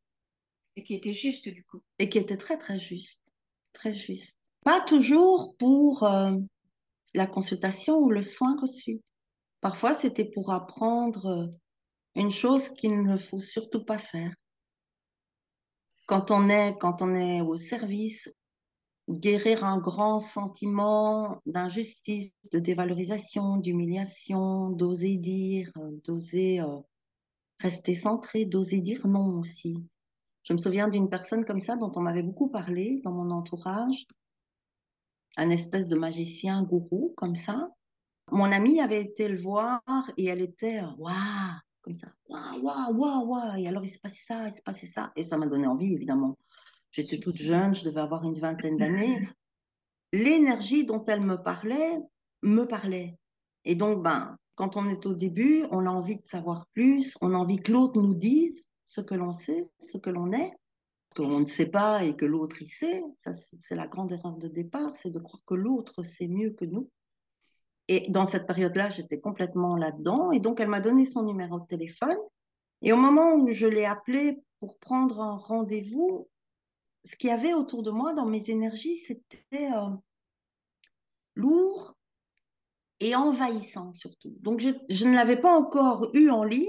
Et 0.74 0.82
qui 0.82 0.94
était 0.94 1.14
juste 1.14 1.48
du 1.48 1.64
coup. 1.64 1.80
Et 2.00 2.08
qui 2.08 2.18
était 2.18 2.36
très 2.36 2.58
très 2.58 2.80
juste, 2.80 3.20
très 3.72 3.94
juste. 3.94 4.39
Pas 4.64 4.82
toujours 4.82 5.56
pour 5.56 6.02
euh, 6.02 6.36
la 7.14 7.26
consultation 7.26 7.98
ou 7.98 8.10
le 8.10 8.22
soin 8.22 8.60
reçu. 8.60 9.00
Parfois, 9.62 9.94
c'était 9.94 10.30
pour 10.30 10.52
apprendre 10.52 11.26
euh, 11.26 11.46
une 12.14 12.30
chose 12.30 12.68
qu'il 12.68 13.02
ne 13.02 13.16
faut 13.16 13.40
surtout 13.40 13.84
pas 13.84 13.98
faire. 13.98 14.34
Quand 16.06 16.30
on 16.30 16.50
est, 16.50 16.76
quand 16.78 17.00
on 17.00 17.14
est 17.14 17.40
au 17.40 17.56
service, 17.56 18.28
guérir 19.08 19.64
un 19.64 19.78
grand 19.78 20.20
sentiment 20.20 21.40
d'injustice, 21.46 22.30
de 22.52 22.58
dévalorisation, 22.58 23.56
d'humiliation, 23.56 24.68
d'oser 24.70 25.16
dire, 25.16 25.72
euh, 25.78 25.90
d'oser 26.04 26.62
rester 27.60 27.94
centré, 27.94 28.44
d'oser 28.44 28.80
dire 28.80 29.06
non 29.06 29.38
aussi. 29.38 29.82
Je 30.42 30.52
me 30.52 30.58
souviens 30.58 30.88
d'une 30.88 31.08
personne 31.08 31.44
comme 31.46 31.60
ça 31.60 31.76
dont 31.76 31.92
on 31.94 32.00
m'avait 32.00 32.22
beaucoup 32.22 32.48
parlé 32.48 33.00
dans 33.04 33.12
mon 33.12 33.30
entourage, 33.30 34.06
un 35.36 35.50
espèce 35.50 35.88
de 35.88 35.96
magicien 35.96 36.62
gourou 36.62 37.14
comme 37.16 37.36
ça. 37.36 37.70
Mon 38.30 38.50
amie 38.52 38.80
avait 38.80 39.02
été 39.02 39.28
le 39.28 39.40
voir 39.40 39.82
et 40.16 40.26
elle 40.26 40.40
était 40.40 40.80
waouh 40.98 41.12
comme 41.82 41.96
ça 41.96 42.08
waouh 42.28 42.62
waouh 42.62 43.26
waouh 43.26 43.56
et 43.58 43.66
alors 43.66 43.84
il 43.84 43.88
s'est 43.88 43.98
passé 43.98 44.22
ça 44.26 44.48
il 44.48 44.54
s'est 44.54 44.62
passé 44.62 44.86
ça 44.86 45.12
et 45.16 45.24
ça 45.24 45.38
m'a 45.38 45.46
donné 45.46 45.66
envie 45.66 45.94
évidemment. 45.94 46.38
J'étais 46.90 47.18
toute 47.18 47.36
jeune, 47.36 47.74
je 47.74 47.84
devais 47.84 48.00
avoir 48.00 48.24
une 48.24 48.38
vingtaine 48.38 48.76
d'années. 48.76 49.28
L'énergie 50.12 50.84
dont 50.84 51.04
elle 51.06 51.20
me 51.20 51.36
parlait 51.36 51.98
me 52.42 52.64
parlait 52.64 53.16
et 53.64 53.74
donc 53.74 54.02
ben 54.02 54.36
quand 54.54 54.76
on 54.76 54.88
est 54.90 55.06
au 55.06 55.14
début, 55.14 55.64
on 55.70 55.86
a 55.86 55.90
envie 55.90 56.18
de 56.18 56.26
savoir 56.26 56.66
plus, 56.74 57.16
on 57.22 57.32
a 57.32 57.38
envie 57.38 57.56
que 57.56 57.72
l'autre 57.72 58.00
nous 58.00 58.14
dise 58.14 58.68
ce 58.84 59.00
que 59.00 59.14
l'on 59.14 59.32
sait, 59.32 59.70
ce 59.80 59.96
que 59.96 60.10
l'on 60.10 60.32
est 60.32 60.52
que 61.14 61.22
l'on 61.22 61.40
ne 61.40 61.44
sait 61.44 61.70
pas 61.70 62.04
et 62.04 62.16
que 62.16 62.24
l'autre 62.24 62.62
y 62.62 62.66
sait. 62.66 63.02
Ça, 63.16 63.32
c'est 63.32 63.74
la 63.74 63.86
grande 63.86 64.12
erreur 64.12 64.36
de 64.36 64.48
départ, 64.48 64.94
c'est 64.96 65.10
de 65.10 65.18
croire 65.18 65.42
que 65.46 65.54
l'autre 65.54 66.04
sait 66.04 66.28
mieux 66.28 66.50
que 66.50 66.64
nous. 66.64 66.88
Et 67.88 68.08
dans 68.08 68.26
cette 68.26 68.46
période-là, 68.46 68.90
j'étais 68.90 69.20
complètement 69.20 69.74
là-dedans. 69.74 70.30
Et 70.30 70.38
donc, 70.38 70.60
elle 70.60 70.68
m'a 70.68 70.80
donné 70.80 71.06
son 71.06 71.24
numéro 71.24 71.58
de 71.58 71.66
téléphone. 71.66 72.18
Et 72.82 72.92
au 72.92 72.96
moment 72.96 73.34
où 73.34 73.50
je 73.50 73.66
l'ai 73.66 73.84
appelé 73.84 74.42
pour 74.60 74.78
prendre 74.78 75.20
un 75.20 75.36
rendez-vous, 75.36 76.28
ce 77.04 77.16
qu'il 77.16 77.30
y 77.30 77.32
avait 77.32 77.54
autour 77.54 77.82
de 77.82 77.90
moi 77.90 78.12
dans 78.12 78.26
mes 78.26 78.48
énergies, 78.48 78.98
c'était 78.98 79.72
euh, 79.72 79.90
lourd 81.34 81.96
et 83.00 83.16
envahissant 83.16 83.92
surtout. 83.94 84.36
Donc, 84.40 84.60
je 84.60 85.04
ne 85.04 85.14
l'avais 85.14 85.40
pas 85.40 85.58
encore 85.58 86.10
eu 86.14 86.30
en 86.30 86.44
ligne 86.44 86.68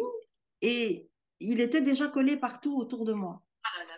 et 0.62 1.10
il 1.39 1.60
était 1.60 1.82
déjà 1.82 2.08
collé 2.08 2.38
partout 2.38 2.75
autour 2.77 3.06
de 3.06 3.13
moi. 3.13 3.43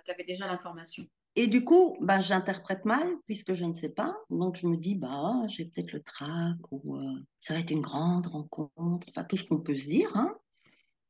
Tu 0.03 0.11
avais 0.11 0.23
déjà 0.23 0.47
l'information. 0.47 1.05
Et 1.35 1.47
du 1.47 1.63
coup, 1.63 1.97
bah, 1.99 2.19
j'interprète 2.19 2.85
mal 2.85 3.07
puisque 3.25 3.53
je 3.53 3.65
ne 3.65 3.73
sais 3.73 3.89
pas. 3.89 4.15
Donc 4.29 4.55
je 4.55 4.67
me 4.67 4.77
dis, 4.77 4.95
bah, 4.95 5.41
j'ai 5.47 5.65
peut-être 5.65 5.93
le 5.93 6.01
trac 6.03 6.57
ou 6.71 6.97
euh, 6.97 7.25
ça 7.39 7.53
va 7.53 7.59
être 7.59 7.71
une 7.71 7.81
grande 7.81 8.27
rencontre, 8.27 9.07
enfin 9.09 9.23
tout 9.23 9.37
ce 9.37 9.43
qu'on 9.43 9.59
peut 9.59 9.75
se 9.75 9.87
dire. 9.87 10.15
Hein. 10.15 10.35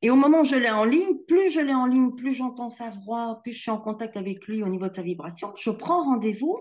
Et 0.01 0.09
au 0.09 0.15
moment 0.15 0.41
où 0.41 0.45
je 0.45 0.55
l'ai 0.55 0.69
en 0.69 0.85
ligne, 0.85 1.23
plus 1.27 1.51
je 1.51 1.59
l'ai 1.59 1.73
en 1.73 1.85
ligne, 1.85 2.13
plus 2.15 2.33
j'entends 2.33 2.69
sa 2.69 2.89
voix, 2.89 3.41
plus 3.43 3.53
je 3.53 3.61
suis 3.61 3.71
en 3.71 3.79
contact 3.79 4.17
avec 4.17 4.45
lui 4.47 4.63
au 4.63 4.69
niveau 4.69 4.87
de 4.87 4.93
sa 4.93 5.01
vibration. 5.01 5.53
Je 5.57 5.71
prends 5.71 6.03
rendez-vous 6.03 6.59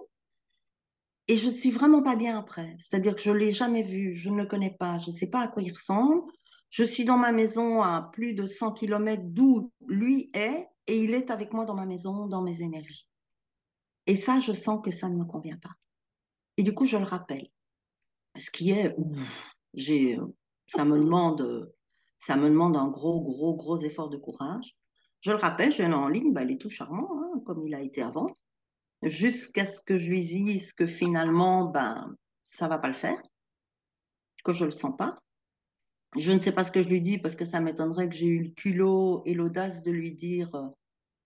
et 1.29 1.37
je 1.37 1.49
ne 1.49 1.53
suis 1.53 1.71
vraiment 1.71 2.03
pas 2.03 2.17
bien 2.17 2.37
après. 2.37 2.75
C'est-à-dire 2.79 3.15
que 3.15 3.23
je 3.23 3.31
ne 3.31 3.39
l'ai 3.39 3.53
jamais 3.53 3.85
vu, 3.85 4.17
je 4.17 4.29
ne 4.29 4.37
le 4.37 4.47
connais 4.47 4.77
pas, 4.79 4.99
je 4.99 5.11
ne 5.11 5.17
sais 5.17 5.29
pas 5.29 5.41
à 5.41 5.49
quoi 5.49 5.63
il 5.63 5.73
ressemble. 5.73 6.23
Je 6.71 6.85
suis 6.85 7.05
dans 7.05 7.19
ma 7.19 7.33
maison 7.33 7.83
à 7.83 8.11
plus 8.13 8.35
de 8.35 8.47
100 8.47 8.73
km 8.73 9.23
d'où 9.25 9.73
lui 9.87 10.31
est 10.35 10.69
et 10.87 10.99
il 11.03 11.15
est 11.15 11.31
avec 11.31 11.53
moi 11.53 11.65
dans 11.65 11.75
ma 11.75 11.87
maison, 11.87 12.27
dans 12.27 12.43
mes 12.43 12.63
énergies. 12.63 13.07
Et 14.07 14.17
ça, 14.17 14.41
je 14.41 14.53
sens 14.53 14.81
que 14.85 14.91
ça 14.91 15.09
ne 15.09 15.17
me 15.17 15.25
convient 15.25 15.59
pas. 15.59 15.75
Et 16.57 16.63
du 16.63 16.75
coup, 16.75 16.87
je 16.87 16.97
le 16.97 17.05
rappelle. 17.05 17.49
Ce 18.37 18.51
qui 18.51 18.71
est, 18.71 18.97
j'ai, 19.75 20.19
ça 20.67 20.85
me 20.85 20.99
demande, 20.99 21.73
ça 22.19 22.37
me 22.37 22.49
demande 22.49 22.77
un 22.77 22.89
gros, 22.89 23.21
gros, 23.21 23.55
gros 23.55 23.81
effort 23.81 24.09
de 24.09 24.17
courage. 24.17 24.77
Je 25.21 25.31
le 25.31 25.37
rappelle, 25.37 25.73
je 25.73 25.83
l'ai 25.83 25.93
en 25.93 26.09
ligne, 26.09 26.33
bah, 26.33 26.43
il 26.43 26.53
est 26.53 26.61
tout 26.61 26.71
charmant, 26.71 27.09
hein, 27.23 27.41
comme 27.47 27.67
il 27.67 27.75
a 27.75 27.81
été 27.81 28.03
avant, 28.03 28.35
jusqu'à 29.03 29.67
ce 29.67 29.81
que 29.81 29.99
je 29.99 30.09
lui 30.09 30.21
dise 30.21 30.73
que 30.73 30.87
finalement, 30.87 31.67
ben, 31.67 32.17
ça 32.43 32.67
va 32.67 32.79
pas 32.79 32.89
le 32.89 32.95
faire, 32.95 33.23
que 34.45 34.53
je 34.53 34.65
le 34.65 34.73
sens 34.73 34.97
pas. 34.97 35.21
Je 36.17 36.33
ne 36.33 36.41
sais 36.41 36.53
pas 36.53 36.65
ce 36.65 36.73
que 36.73 36.83
je 36.83 36.89
lui 36.89 37.01
dis 37.01 37.19
parce 37.19 37.37
que 37.37 37.45
ça 37.45 37.61
m'étonnerait 37.61 38.09
que 38.09 38.15
j'ai 38.15 38.27
eu 38.27 38.43
le 38.43 38.51
culot 38.51 39.23
et 39.25 39.35
l'audace 39.35 39.83
de 39.83 39.91
lui 39.91 40.13
dire 40.13 40.55
euh, 40.55 40.69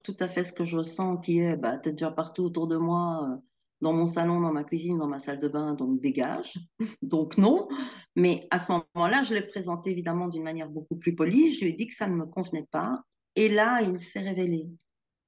tout 0.04 0.16
à 0.20 0.28
fait 0.28 0.44
ce 0.44 0.52
que 0.52 0.64
je 0.64 0.76
ressens, 0.76 1.16
qui 1.16 1.40
est, 1.40 1.56
bah, 1.56 1.80
es 1.84 1.90
déjà 1.90 2.10
partout 2.12 2.44
autour 2.44 2.68
de 2.68 2.76
moi, 2.76 3.28
euh, 3.28 3.36
dans 3.80 3.92
mon 3.92 4.06
salon, 4.06 4.40
dans 4.40 4.52
ma 4.52 4.62
cuisine, 4.62 4.98
dans 4.98 5.08
ma 5.08 5.18
salle 5.18 5.40
de 5.40 5.48
bain, 5.48 5.74
donc 5.74 6.00
dégage. 6.00 6.58
donc 7.02 7.36
non. 7.36 7.68
Mais 8.14 8.46
à 8.50 8.58
ce 8.58 8.72
moment-là, 8.72 9.24
je 9.24 9.34
l'ai 9.34 9.42
présenté 9.42 9.90
évidemment 9.90 10.28
d'une 10.28 10.44
manière 10.44 10.70
beaucoup 10.70 10.96
plus 10.96 11.14
polie. 11.14 11.52
Je 11.52 11.64
lui 11.64 11.72
ai 11.72 11.74
dit 11.74 11.88
que 11.88 11.94
ça 11.94 12.06
ne 12.06 12.14
me 12.14 12.26
convenait 12.26 12.68
pas. 12.70 13.02
Et 13.34 13.48
là, 13.48 13.82
il 13.82 13.98
s'est 13.98 14.20
révélé. 14.20 14.70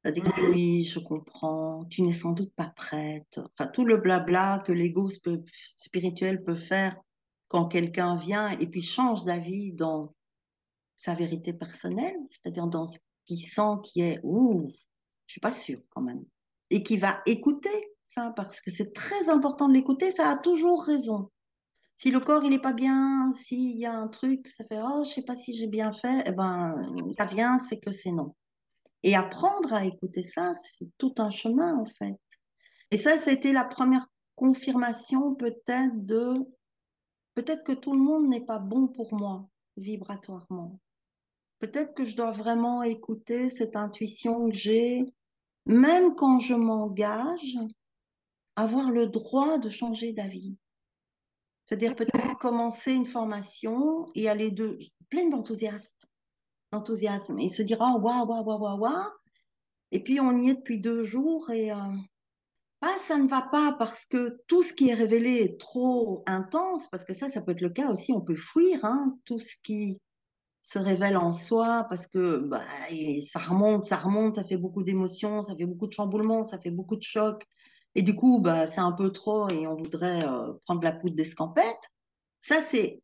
Il 0.04 0.08
a 0.08 0.12
dit 0.12 0.22
oui, 0.48 0.84
je 0.84 1.00
comprends, 1.00 1.84
tu 1.90 2.02
n'es 2.02 2.12
sans 2.12 2.32
doute 2.32 2.52
pas 2.54 2.72
prête. 2.76 3.40
Enfin, 3.52 3.68
tout 3.68 3.84
le 3.84 3.96
blabla 3.96 4.62
que 4.64 4.72
l'ego 4.72 5.10
spirituel 5.76 6.44
peut 6.44 6.54
faire 6.54 6.96
quand 7.48 7.66
quelqu'un 7.66 8.16
vient 8.16 8.50
et 8.50 8.66
puis 8.66 8.82
change 8.82 9.24
d'avis 9.24 9.72
dans 9.72 10.14
sa 10.96 11.14
vérité 11.14 11.52
personnelle, 11.52 12.16
c'est-à-dire 12.30 12.66
dans 12.66 12.88
ce 12.88 12.98
qu'il 13.24 13.40
sent 13.40 13.76
qui 13.84 14.00
est 14.00 14.20
ouh, 14.22 14.70
je 15.26 15.32
suis 15.32 15.40
pas 15.40 15.52
sûre 15.52 15.80
quand 15.90 16.02
même, 16.02 16.24
et 16.70 16.82
qui 16.82 16.96
va 16.96 17.20
écouter 17.26 17.92
ça 18.14 18.32
parce 18.36 18.60
que 18.60 18.70
c'est 18.70 18.92
très 18.92 19.28
important 19.28 19.68
de 19.68 19.74
l'écouter, 19.74 20.10
ça 20.10 20.28
a 20.30 20.38
toujours 20.38 20.84
raison. 20.84 21.30
Si 21.96 22.10
le 22.10 22.20
corps 22.20 22.44
il 22.44 22.52
est 22.52 22.62
pas 22.62 22.72
bien, 22.72 23.32
s'il 23.32 23.76
y 23.76 23.86
a 23.86 23.94
un 23.94 24.08
truc, 24.08 24.48
ça 24.48 24.64
fait 24.64 24.80
oh 24.82 25.04
je 25.04 25.10
sais 25.14 25.22
pas 25.22 25.36
si 25.36 25.56
j'ai 25.56 25.66
bien 25.66 25.92
fait, 25.92 26.24
eh 26.26 26.32
ben 26.32 26.92
ça 27.16 27.26
vient, 27.26 27.58
c'est 27.58 27.80
que 27.80 27.90
c'est 27.90 28.12
non. 28.12 28.34
Et 29.02 29.14
apprendre 29.14 29.72
à 29.72 29.84
écouter 29.84 30.22
ça, 30.22 30.52
c'est 30.54 30.88
tout 30.98 31.14
un 31.18 31.30
chemin 31.30 31.76
en 31.76 31.86
fait. 31.86 32.16
Et 32.90 32.96
ça, 32.96 33.18
c'était 33.18 33.52
la 33.52 33.64
première 33.64 34.06
confirmation 34.34 35.34
peut-être 35.34 36.06
de 36.06 36.34
Peut-être 37.38 37.62
que 37.62 37.70
tout 37.70 37.92
le 37.92 38.00
monde 38.00 38.26
n'est 38.26 38.44
pas 38.44 38.58
bon 38.58 38.88
pour 38.88 39.14
moi 39.14 39.48
vibratoirement. 39.76 40.80
Peut-être 41.60 41.94
que 41.94 42.04
je 42.04 42.16
dois 42.16 42.32
vraiment 42.32 42.82
écouter 42.82 43.48
cette 43.48 43.76
intuition 43.76 44.48
que 44.48 44.56
j'ai, 44.56 45.04
même 45.64 46.16
quand 46.16 46.40
je 46.40 46.54
m'engage, 46.54 47.56
avoir 48.56 48.90
le 48.90 49.06
droit 49.06 49.58
de 49.58 49.68
changer 49.68 50.12
d'avis. 50.12 50.56
C'est-à-dire 51.64 51.94
peut-être 51.94 52.38
commencer 52.38 52.92
une 52.92 53.06
formation 53.06 54.10
et 54.16 54.28
aller 54.28 54.50
de 54.50 54.76
pleine 55.08 55.30
d'enthousiasme, 55.30 56.08
d'enthousiasme 56.72 57.38
et 57.38 57.50
se 57.50 57.62
dire 57.62 57.80
ah 57.80 57.98
waouh 57.98 58.26
waouh 58.26 58.44
waouh 58.44 58.80
waouh 58.80 59.12
et 59.92 60.02
puis 60.02 60.18
on 60.18 60.36
y 60.36 60.50
est 60.50 60.56
depuis 60.56 60.80
deux 60.80 61.04
jours 61.04 61.50
et 61.50 61.70
euh, 61.70 61.76
ah, 62.80 62.94
ça 63.06 63.18
ne 63.18 63.28
va 63.28 63.42
pas 63.42 63.74
parce 63.78 64.04
que 64.06 64.40
tout 64.46 64.62
ce 64.62 64.72
qui 64.72 64.88
est 64.88 64.94
révélé 64.94 65.36
est 65.42 65.60
trop 65.60 66.22
intense, 66.26 66.86
parce 66.90 67.04
que 67.04 67.14
ça, 67.14 67.28
ça 67.28 67.42
peut 67.42 67.52
être 67.52 67.60
le 67.60 67.70
cas 67.70 67.90
aussi, 67.90 68.12
on 68.12 68.20
peut 68.20 68.36
fuir 68.36 68.84
hein, 68.84 69.16
tout 69.24 69.40
ce 69.40 69.54
qui 69.64 70.00
se 70.62 70.78
révèle 70.78 71.16
en 71.16 71.32
soi 71.32 71.86
parce 71.88 72.06
que 72.06 72.38
bah, 72.38 72.62
ça 73.26 73.40
remonte, 73.40 73.86
ça 73.86 73.96
remonte, 73.96 74.36
ça 74.36 74.44
fait 74.44 74.58
beaucoup 74.58 74.82
d'émotions, 74.82 75.42
ça 75.42 75.56
fait 75.56 75.64
beaucoup 75.64 75.86
de 75.86 75.92
chamboulements, 75.92 76.44
ça 76.44 76.58
fait 76.58 76.70
beaucoup 76.70 76.96
de 76.96 77.02
chocs. 77.02 77.44
Et 77.94 78.02
du 78.02 78.14
coup, 78.14 78.40
bah, 78.40 78.66
c'est 78.66 78.80
un 78.80 78.92
peu 78.92 79.10
trop 79.10 79.48
et 79.48 79.66
on 79.66 79.76
voudrait 79.76 80.24
euh, 80.24 80.52
prendre 80.66 80.82
la 80.82 80.92
poudre 80.92 81.16
d'escampette. 81.16 81.90
Ça, 82.40 82.62
c'est, 82.70 83.02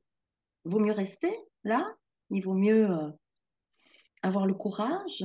vaut 0.64 0.78
mieux 0.78 0.92
rester 0.92 1.34
là, 1.64 1.90
il 2.30 2.44
vaut 2.44 2.54
mieux 2.54 2.90
euh, 2.90 3.10
avoir 4.22 4.46
le 4.46 4.54
courage 4.54 5.24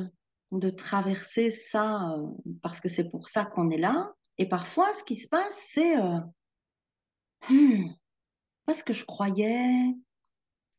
de 0.51 0.69
traverser 0.69 1.51
ça 1.51 2.13
euh, 2.13 2.27
parce 2.61 2.79
que 2.79 2.89
c'est 2.89 3.09
pour 3.09 3.27
ça 3.27 3.45
qu'on 3.45 3.69
est 3.69 3.77
là. 3.77 4.13
Et 4.39 4.47
parfois, 4.47 4.91
ce 4.97 5.03
qui 5.03 5.17
se 5.17 5.27
passe, 5.27 5.53
c'est 5.73 5.97
euh, 5.97 6.19
hmm, 7.49 7.91
parce 8.65 8.81
que 8.83 8.93
je 8.93 9.03
croyais, 9.03 9.93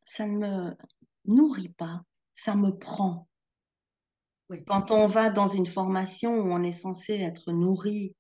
ça 0.07 0.27
ne 0.27 0.39
me 0.39 0.77
nourrit 1.27 1.69
pas, 1.69 2.01
ça 2.33 2.57
me 2.57 2.71
prend. 2.71 3.29
Oui. 4.49 4.65
Quand 4.67 4.91
on 4.91 5.07
va 5.09 5.29
dans 5.29 5.47
une 5.47 5.67
formation 5.67 6.35
où 6.37 6.51
on 6.51 6.63
est 6.63 6.73
censé 6.73 7.13
être 7.13 7.53
nourri 7.53 8.17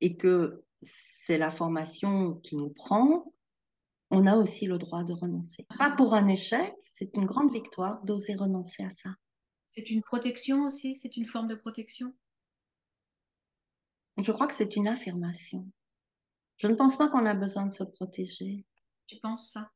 et 0.00 0.16
que 0.16 0.64
c'est 0.82 1.38
la 1.38 1.52
formation 1.52 2.34
qui 2.42 2.56
nous 2.56 2.70
prend, 2.70 3.32
on 4.10 4.26
a 4.26 4.36
aussi 4.36 4.66
le 4.66 4.78
droit 4.78 5.04
de 5.04 5.12
renoncer. 5.12 5.64
Pas 5.78 5.92
pour 5.92 6.12
un 6.14 6.26
échec, 6.26 6.74
c'est 6.84 7.16
une 7.16 7.24
grande 7.24 7.52
victoire 7.52 8.02
d'oser 8.04 8.34
renoncer 8.34 8.82
à 8.82 8.90
ça. 8.90 9.10
C'est 9.68 9.90
une 9.90 10.02
protection 10.02 10.64
aussi, 10.64 10.96
c'est 10.96 11.16
une 11.16 11.24
forme 11.24 11.46
de 11.46 11.54
protection? 11.54 12.12
Je 14.18 14.32
crois 14.32 14.46
que 14.46 14.54
c'est 14.54 14.76
une 14.76 14.88
affirmation. 14.88 15.66
Je 16.56 16.66
ne 16.66 16.74
pense 16.74 16.96
pas 16.96 17.08
qu'on 17.08 17.26
a 17.26 17.34
besoin 17.34 17.66
de 17.66 17.74
se 17.74 17.84
protéger. 17.84 18.64
Tu 19.06 19.18
penses 19.20 19.50
ça? 19.50 19.70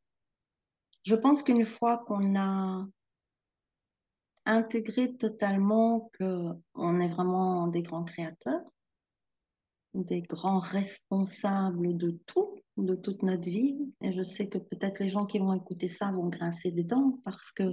Je 1.04 1.14
pense 1.14 1.42
qu'une 1.42 1.64
fois 1.64 1.98
qu'on 2.06 2.36
a 2.36 2.86
intégré 4.44 5.16
totalement 5.16 6.10
qu'on 6.18 7.00
est 7.00 7.08
vraiment 7.08 7.66
des 7.68 7.82
grands 7.82 8.04
créateurs, 8.04 8.62
des 9.94 10.22
grands 10.22 10.58
responsables 10.58 11.96
de 11.96 12.10
tout, 12.26 12.60
de 12.76 12.94
toute 12.94 13.22
notre 13.22 13.48
vie, 13.48 13.92
et 14.02 14.12
je 14.12 14.22
sais 14.22 14.48
que 14.48 14.58
peut-être 14.58 15.00
les 15.00 15.08
gens 15.08 15.26
qui 15.26 15.38
vont 15.38 15.54
écouter 15.54 15.88
ça 15.88 16.12
vont 16.12 16.28
grincer 16.28 16.70
des 16.70 16.84
dents 16.84 17.20
parce 17.24 17.50
que 17.52 17.64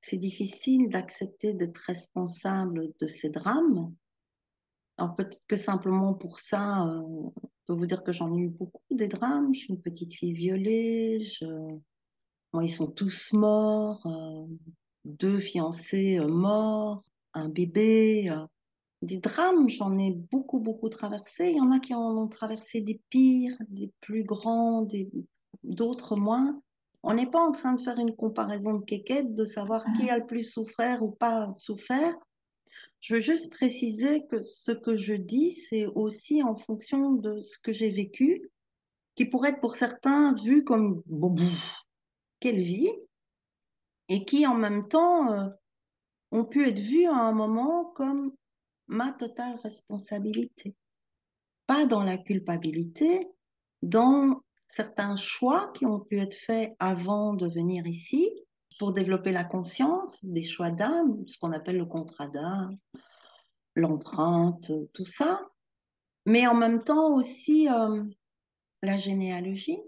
c'est 0.00 0.16
difficile 0.16 0.88
d'accepter 0.88 1.52
d'être 1.54 1.78
responsable 1.78 2.92
de 3.00 3.06
ces 3.06 3.28
drames. 3.28 3.94
Alors 4.98 5.14
peut-être 5.14 5.42
que 5.46 5.56
simplement 5.56 6.14
pour 6.14 6.40
ça, 6.40 6.86
euh, 6.86 7.02
je 7.36 7.66
peux 7.66 7.74
vous 7.74 7.86
dire 7.86 8.02
que 8.02 8.12
j'en 8.12 8.34
ai 8.34 8.40
eu 8.40 8.48
beaucoup 8.48 8.82
des 8.90 9.08
drames. 9.08 9.52
Je 9.54 9.60
suis 9.60 9.74
une 9.74 9.80
petite 9.80 10.14
fille 10.14 10.32
violée. 10.32 11.22
Je... 11.22 11.46
Bon, 12.52 12.60
ils 12.60 12.72
sont 12.72 12.90
tous 12.90 13.32
morts. 13.32 14.06
Euh, 14.06 14.46
deux 15.04 15.38
fiancés 15.38 16.18
euh, 16.18 16.28
morts, 16.28 17.02
un 17.34 17.48
bébé. 17.48 18.30
euh. 18.30 18.46
Des 19.02 19.18
drames, 19.18 19.68
j'en 19.68 19.98
ai 19.98 20.12
beaucoup, 20.12 20.58
beaucoup 20.58 20.88
traversé. 20.88 21.50
Il 21.50 21.58
y 21.58 21.60
en 21.60 21.70
a 21.70 21.78
qui 21.78 21.94
en 21.94 22.16
ont 22.16 22.28
traversé 22.28 22.80
des 22.80 23.00
pires, 23.10 23.56
des 23.68 23.92
plus 24.00 24.24
grands, 24.24 24.82
des... 24.82 25.10
d'autres 25.62 26.16
moins. 26.16 26.60
On 27.02 27.14
n'est 27.14 27.30
pas 27.30 27.40
en 27.40 27.52
train 27.52 27.74
de 27.74 27.80
faire 27.82 27.98
une 27.98 28.16
comparaison 28.16 28.74
de 28.74 28.84
quéquette, 28.84 29.34
de 29.34 29.44
savoir 29.44 29.84
qui 29.96 30.08
a 30.10 30.18
le 30.18 30.26
plus 30.26 30.50
souffert 30.50 31.02
ou 31.02 31.10
pas 31.10 31.52
souffert. 31.52 32.16
Je 33.06 33.14
veux 33.14 33.20
juste 33.20 33.52
préciser 33.52 34.26
que 34.26 34.42
ce 34.42 34.72
que 34.72 34.96
je 34.96 35.14
dis, 35.14 35.62
c'est 35.70 35.86
aussi 35.86 36.42
en 36.42 36.56
fonction 36.56 37.12
de 37.12 37.40
ce 37.40 37.56
que 37.62 37.72
j'ai 37.72 37.92
vécu, 37.92 38.50
qui 39.14 39.26
pourrait 39.26 39.50
être 39.50 39.60
pour 39.60 39.76
certains 39.76 40.34
vu 40.34 40.64
comme 40.64 41.04
bon, 41.06 41.36
quelle 42.40 42.60
vie, 42.60 42.90
et 44.08 44.24
qui 44.24 44.44
en 44.44 44.56
même 44.56 44.88
temps 44.88 45.32
euh, 45.32 45.48
ont 46.32 46.44
pu 46.44 46.66
être 46.66 46.80
vus 46.80 47.06
à 47.06 47.14
un 47.14 47.30
moment 47.30 47.84
comme 47.94 48.32
ma 48.88 49.12
totale 49.12 49.54
responsabilité. 49.62 50.74
Pas 51.68 51.86
dans 51.86 52.02
la 52.02 52.18
culpabilité, 52.18 53.28
dans 53.82 54.42
certains 54.66 55.14
choix 55.14 55.72
qui 55.76 55.86
ont 55.86 56.00
pu 56.00 56.18
être 56.18 56.34
faits 56.34 56.74
avant 56.80 57.34
de 57.34 57.46
venir 57.46 57.86
ici 57.86 58.28
pour 58.78 58.92
développer 58.92 59.32
la 59.32 59.44
conscience, 59.44 60.18
des 60.22 60.44
choix 60.44 60.70
d'âme, 60.70 61.26
ce 61.26 61.38
qu'on 61.38 61.52
appelle 61.52 61.78
le 61.78 61.86
contrat 61.86 62.28
d'âme, 62.28 62.76
l'empreinte, 63.74 64.70
tout 64.92 65.06
ça, 65.06 65.40
mais 66.24 66.46
en 66.46 66.54
même 66.54 66.82
temps 66.82 67.14
aussi 67.14 67.68
euh, 67.68 68.02
la 68.82 68.98
généalogie. 68.98 69.80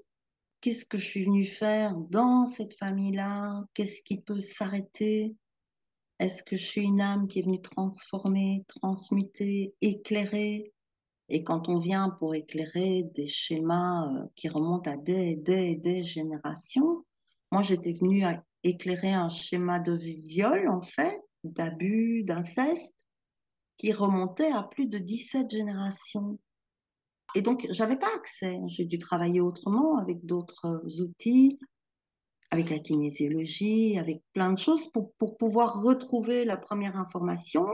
Qu'est-ce 0.60 0.84
que 0.84 0.98
je 0.98 1.06
suis 1.06 1.24
venue 1.24 1.46
faire 1.46 1.96
dans 1.96 2.46
cette 2.46 2.76
famille-là? 2.78 3.64
Qu'est-ce 3.74 4.02
qui 4.02 4.22
peut 4.22 4.40
s'arrêter? 4.40 5.36
Est-ce 6.18 6.42
que 6.42 6.56
je 6.56 6.64
suis 6.64 6.82
une 6.82 7.00
âme 7.00 7.28
qui 7.28 7.38
est 7.38 7.42
venue 7.42 7.62
transformer, 7.62 8.64
transmuter, 8.66 9.74
éclairer? 9.80 10.72
Et 11.28 11.44
quand 11.44 11.68
on 11.68 11.78
vient 11.78 12.10
pour 12.18 12.34
éclairer 12.34 13.04
des 13.14 13.26
schémas 13.26 14.08
euh, 14.08 14.26
qui 14.34 14.48
remontent 14.48 14.90
à 14.90 14.96
des, 14.96 15.36
des, 15.36 15.76
des 15.76 16.02
générations, 16.02 17.04
moi 17.52 17.62
j'étais 17.62 17.92
venue 17.92 18.24
à 18.24 18.42
éclairer 18.64 19.12
un 19.12 19.28
schéma 19.28 19.78
de 19.78 19.96
viol, 19.96 20.68
en 20.68 20.82
fait, 20.82 21.20
d'abus, 21.44 22.24
d'inceste, 22.24 22.96
qui 23.76 23.92
remontait 23.92 24.50
à 24.50 24.62
plus 24.62 24.86
de 24.86 24.98
17 24.98 25.50
générations. 25.50 26.38
Et 27.34 27.42
donc, 27.42 27.66
j'avais 27.70 27.98
pas 27.98 28.14
accès. 28.16 28.58
J'ai 28.66 28.84
dû 28.84 28.98
travailler 28.98 29.40
autrement 29.40 29.98
avec 29.98 30.24
d'autres 30.24 30.82
outils, 31.00 31.58
avec 32.50 32.70
la 32.70 32.78
kinésiologie, 32.78 33.98
avec 33.98 34.22
plein 34.32 34.52
de 34.52 34.58
choses 34.58 34.90
pour, 34.90 35.12
pour 35.14 35.36
pouvoir 35.36 35.82
retrouver 35.82 36.44
la 36.44 36.56
première 36.56 36.96
information 36.96 37.66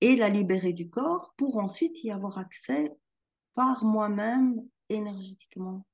et 0.00 0.16
la 0.16 0.28
libérer 0.28 0.72
du 0.72 0.88
corps 0.88 1.34
pour 1.36 1.58
ensuite 1.58 2.02
y 2.04 2.10
avoir 2.10 2.38
accès 2.38 2.92
par 3.54 3.84
moi-même 3.84 4.62
énergétiquement. 4.88 5.84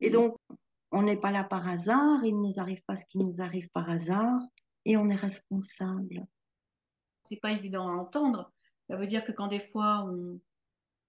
Et 0.00 0.10
donc, 0.10 0.36
on 0.90 1.02
n'est 1.02 1.16
pas 1.16 1.30
là 1.30 1.44
par 1.44 1.68
hasard, 1.68 2.24
il 2.24 2.40
ne 2.40 2.48
nous 2.48 2.60
arrive 2.60 2.82
pas 2.86 2.96
ce 2.96 3.04
qui 3.06 3.18
nous 3.18 3.40
arrive 3.40 3.68
par 3.70 3.88
hasard 3.90 4.40
et 4.84 4.96
on 4.96 5.08
est 5.08 5.14
responsable. 5.14 6.26
C'est 7.24 7.40
pas 7.40 7.52
évident 7.52 7.88
à 7.88 7.92
entendre. 7.92 8.52
Ça 8.88 8.96
veut 8.96 9.06
dire 9.06 9.24
que 9.24 9.32
quand 9.32 9.48
des 9.48 9.60
fois 9.60 10.06
on, 10.08 10.40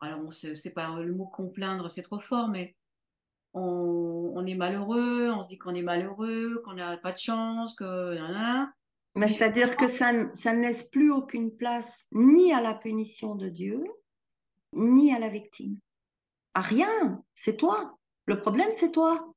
alors 0.02 0.20
on 0.20 0.32
se, 0.32 0.56
c'est 0.56 0.74
pas 0.74 1.00
le 1.00 1.14
mot 1.14 1.28
complaindre, 1.28 1.90
c'est 1.90 2.02
trop 2.02 2.20
fort, 2.20 2.50
mais 2.50 2.76
on, 3.54 4.34
on 4.36 4.46
est 4.46 4.56
malheureux, 4.56 5.30
on 5.30 5.42
se 5.42 5.48
dit 5.48 5.58
qu'on 5.58 5.76
est 5.76 5.82
malheureux, 5.82 6.62
qu'on 6.66 6.74
n'a 6.74 6.98
pas 6.98 7.12
de 7.12 7.18
chance, 7.18 7.76
que. 7.76 8.16
Mais 9.16 9.28
Mais 9.28 9.34
c'est-à-dire 9.34 9.76
que 9.76 9.88
ça, 9.88 10.12
ça 10.36 10.54
ne 10.54 10.62
laisse 10.62 10.84
plus 10.84 11.12
aucune 11.12 11.56
place 11.56 12.06
ni 12.12 12.54
à 12.54 12.62
la 12.62 12.74
punition 12.74 13.36
de 13.36 13.50
Dieu, 13.50 13.84
ni 14.74 15.14
à 15.14 15.20
la 15.20 15.30
victime. 15.30 15.80
À 16.54 16.62
rien, 16.62 17.24
c'est 17.34 17.58
toi. 17.58 17.98
Le 18.26 18.40
problème, 18.40 18.70
c'est 18.78 18.92
toi. 18.92 19.34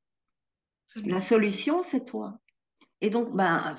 La 1.05 1.21
solution, 1.21 1.83
c'est 1.83 2.05
toi. 2.05 2.39
Et 3.01 3.11
donc, 3.11 3.35
ben, 3.35 3.75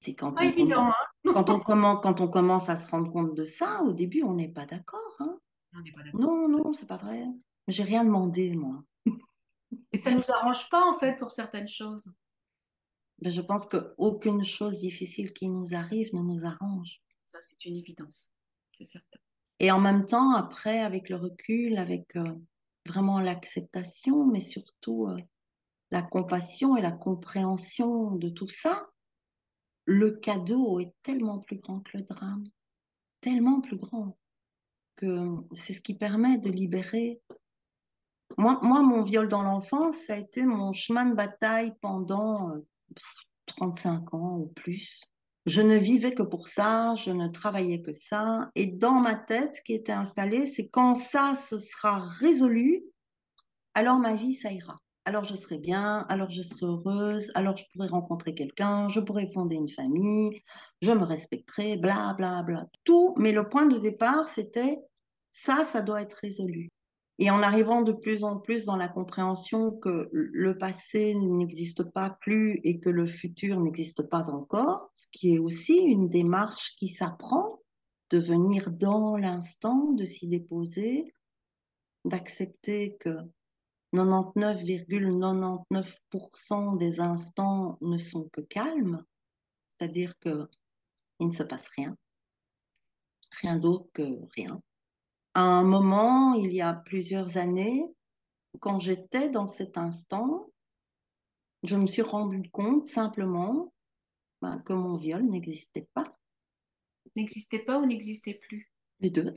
c'est 0.00 0.14
quand 0.14 0.34
on, 0.38 0.42
évident, 0.42 0.88
hein. 0.88 1.32
quand, 1.32 1.50
on 1.50 1.60
commence, 1.60 2.00
quand 2.02 2.20
on 2.20 2.28
commence 2.28 2.68
à 2.68 2.76
se 2.76 2.90
rendre 2.90 3.12
compte 3.12 3.34
de 3.34 3.44
ça, 3.44 3.82
au 3.82 3.92
début, 3.92 4.22
on 4.22 4.34
n'est 4.34 4.48
pas 4.48 4.66
d'accord. 4.66 5.16
hein. 5.20 5.38
On 5.74 5.80
n'est 5.80 5.92
pas 5.92 6.02
d'accord. 6.02 6.20
Non, 6.20 6.48
non, 6.48 6.72
c'est 6.72 6.86
pas 6.86 6.96
vrai. 6.96 7.24
J'ai 7.68 7.82
rien 7.84 8.04
demandé, 8.04 8.54
moi. 8.54 8.82
Et 9.92 9.96
ça 9.96 10.10
nous 10.10 10.30
arrange 10.30 10.68
pas 10.70 10.84
en 10.84 10.92
fait 10.92 11.16
pour 11.18 11.30
certaines 11.30 11.68
choses. 11.68 12.12
Mais 13.20 13.30
je 13.30 13.40
pense 13.40 13.66
qu'aucune 13.66 14.44
chose 14.44 14.78
difficile 14.80 15.32
qui 15.32 15.48
nous 15.48 15.68
arrive 15.72 16.14
ne 16.14 16.20
nous 16.20 16.44
arrange. 16.44 17.00
Ça, 17.26 17.38
c'est 17.40 17.64
une 17.64 17.76
évidence, 17.76 18.30
c'est 18.76 18.84
certain. 18.84 19.18
Et 19.60 19.70
en 19.70 19.80
même 19.80 20.04
temps, 20.04 20.32
après, 20.34 20.80
avec 20.80 21.08
le 21.08 21.16
recul, 21.16 21.78
avec 21.78 22.16
euh, 22.16 22.34
vraiment 22.86 23.20
l'acceptation, 23.20 24.26
mais 24.26 24.40
surtout 24.40 25.06
euh, 25.06 25.16
la 25.94 26.02
compassion 26.02 26.76
et 26.76 26.82
la 26.82 26.90
compréhension 26.90 28.16
de 28.16 28.28
tout 28.28 28.48
ça, 28.48 28.88
le 29.84 30.10
cadeau 30.10 30.80
est 30.80 30.92
tellement 31.04 31.38
plus 31.38 31.58
grand 31.58 31.78
que 31.82 31.98
le 31.98 32.02
drame, 32.02 32.42
tellement 33.20 33.60
plus 33.60 33.76
grand 33.76 34.18
que 34.96 35.36
c'est 35.54 35.72
ce 35.72 35.80
qui 35.80 35.94
permet 35.94 36.38
de 36.38 36.50
libérer. 36.50 37.20
Moi, 38.36 38.58
moi 38.60 38.82
mon 38.82 39.04
viol 39.04 39.28
dans 39.28 39.44
l'enfance, 39.44 39.94
ça 40.08 40.14
a 40.14 40.16
été 40.16 40.44
mon 40.44 40.72
chemin 40.72 41.06
de 41.06 41.14
bataille 41.14 41.72
pendant 41.80 42.50
euh, 42.50 42.66
35 43.46 44.14
ans 44.14 44.38
ou 44.38 44.46
plus. 44.46 45.00
Je 45.46 45.62
ne 45.62 45.76
vivais 45.76 46.12
que 46.12 46.24
pour 46.24 46.48
ça, 46.48 46.96
je 46.96 47.12
ne 47.12 47.28
travaillais 47.28 47.82
que 47.82 47.92
ça. 47.92 48.50
Et 48.56 48.66
dans 48.66 48.98
ma 48.98 49.14
tête, 49.14 49.54
ce 49.54 49.62
qui 49.62 49.74
était 49.74 49.92
installé, 49.92 50.48
c'est 50.48 50.66
quand 50.66 50.96
ça 50.96 51.36
se 51.36 51.60
sera 51.60 52.00
résolu, 52.00 52.82
alors 53.74 54.00
ma 54.00 54.16
vie, 54.16 54.34
ça 54.34 54.50
ira. 54.50 54.80
Alors 55.06 55.24
je 55.24 55.34
serai 55.34 55.58
bien, 55.58 56.06
alors 56.08 56.30
je 56.30 56.40
serai 56.40 56.64
heureuse, 56.64 57.30
alors 57.34 57.56
je 57.58 57.64
pourrai 57.72 57.88
rencontrer 57.88 58.34
quelqu'un, 58.34 58.88
je 58.88 59.00
pourrai 59.00 59.30
fonder 59.30 59.54
une 59.54 59.68
famille, 59.68 60.42
je 60.80 60.92
me 60.92 61.04
respecterai, 61.04 61.76
bla 61.76 62.14
bla 62.16 62.42
bla. 62.42 62.66
Tout, 62.84 63.14
mais 63.18 63.32
le 63.32 63.48
point 63.48 63.66
de 63.66 63.78
départ, 63.78 64.26
c'était 64.26 64.78
ça, 65.30 65.64
ça 65.64 65.82
doit 65.82 66.00
être 66.00 66.18
résolu. 66.22 66.70
Et 67.18 67.30
en 67.30 67.42
arrivant 67.42 67.82
de 67.82 67.92
plus 67.92 68.24
en 68.24 68.38
plus 68.38 68.64
dans 68.64 68.76
la 68.76 68.88
compréhension 68.88 69.72
que 69.72 70.08
le 70.12 70.58
passé 70.58 71.14
n'existe 71.14 71.84
pas 71.84 72.16
plus 72.22 72.60
et 72.64 72.80
que 72.80 72.88
le 72.88 73.06
futur 73.06 73.60
n'existe 73.60 74.02
pas 74.02 74.30
encore, 74.30 74.90
ce 74.96 75.06
qui 75.12 75.34
est 75.34 75.38
aussi 75.38 75.76
une 75.76 76.08
démarche 76.08 76.74
qui 76.76 76.88
s'apprend, 76.88 77.60
de 78.10 78.18
venir 78.18 78.70
dans 78.70 79.16
l'instant, 79.16 79.92
de 79.92 80.04
s'y 80.04 80.28
déposer, 80.28 81.14
d'accepter 82.04 82.96
que 82.98 83.10
99,99% 83.94 86.78
des 86.78 87.00
instants 87.00 87.78
ne 87.80 87.98
sont 87.98 88.28
que 88.30 88.42
calmes, 88.42 89.04
c'est-à-dire 89.78 90.16
qu'il 90.18 90.46
ne 91.20 91.32
se 91.32 91.42
passe 91.42 91.66
rien, 91.68 91.96
rien 93.40 93.56
d'autre 93.56 93.88
que 93.92 94.20
rien 94.34 94.60
à 95.34 95.42
un 95.42 95.64
moment, 95.64 96.34
il 96.34 96.54
y 96.54 96.60
a 96.60 96.72
plusieurs 96.72 97.36
années, 97.36 97.84
quand 98.60 98.78
j'étais 98.78 99.30
dans 99.30 99.48
cet 99.48 99.76
instant, 99.76 100.48
je 101.64 101.74
me 101.74 101.88
suis 101.88 102.02
rendu 102.02 102.48
compte 102.50 102.86
simplement 102.86 103.72
ben, 104.40 104.60
que 104.60 104.72
mon 104.72 104.96
viol 104.96 105.24
n'existait 105.24 105.88
pas. 105.92 106.16
N'existait 107.16 107.64
pas 107.64 107.80
ou 107.80 107.86
n'existait 107.86 108.34
plus? 108.34 108.70
Les 109.00 109.10
deux. 109.10 109.36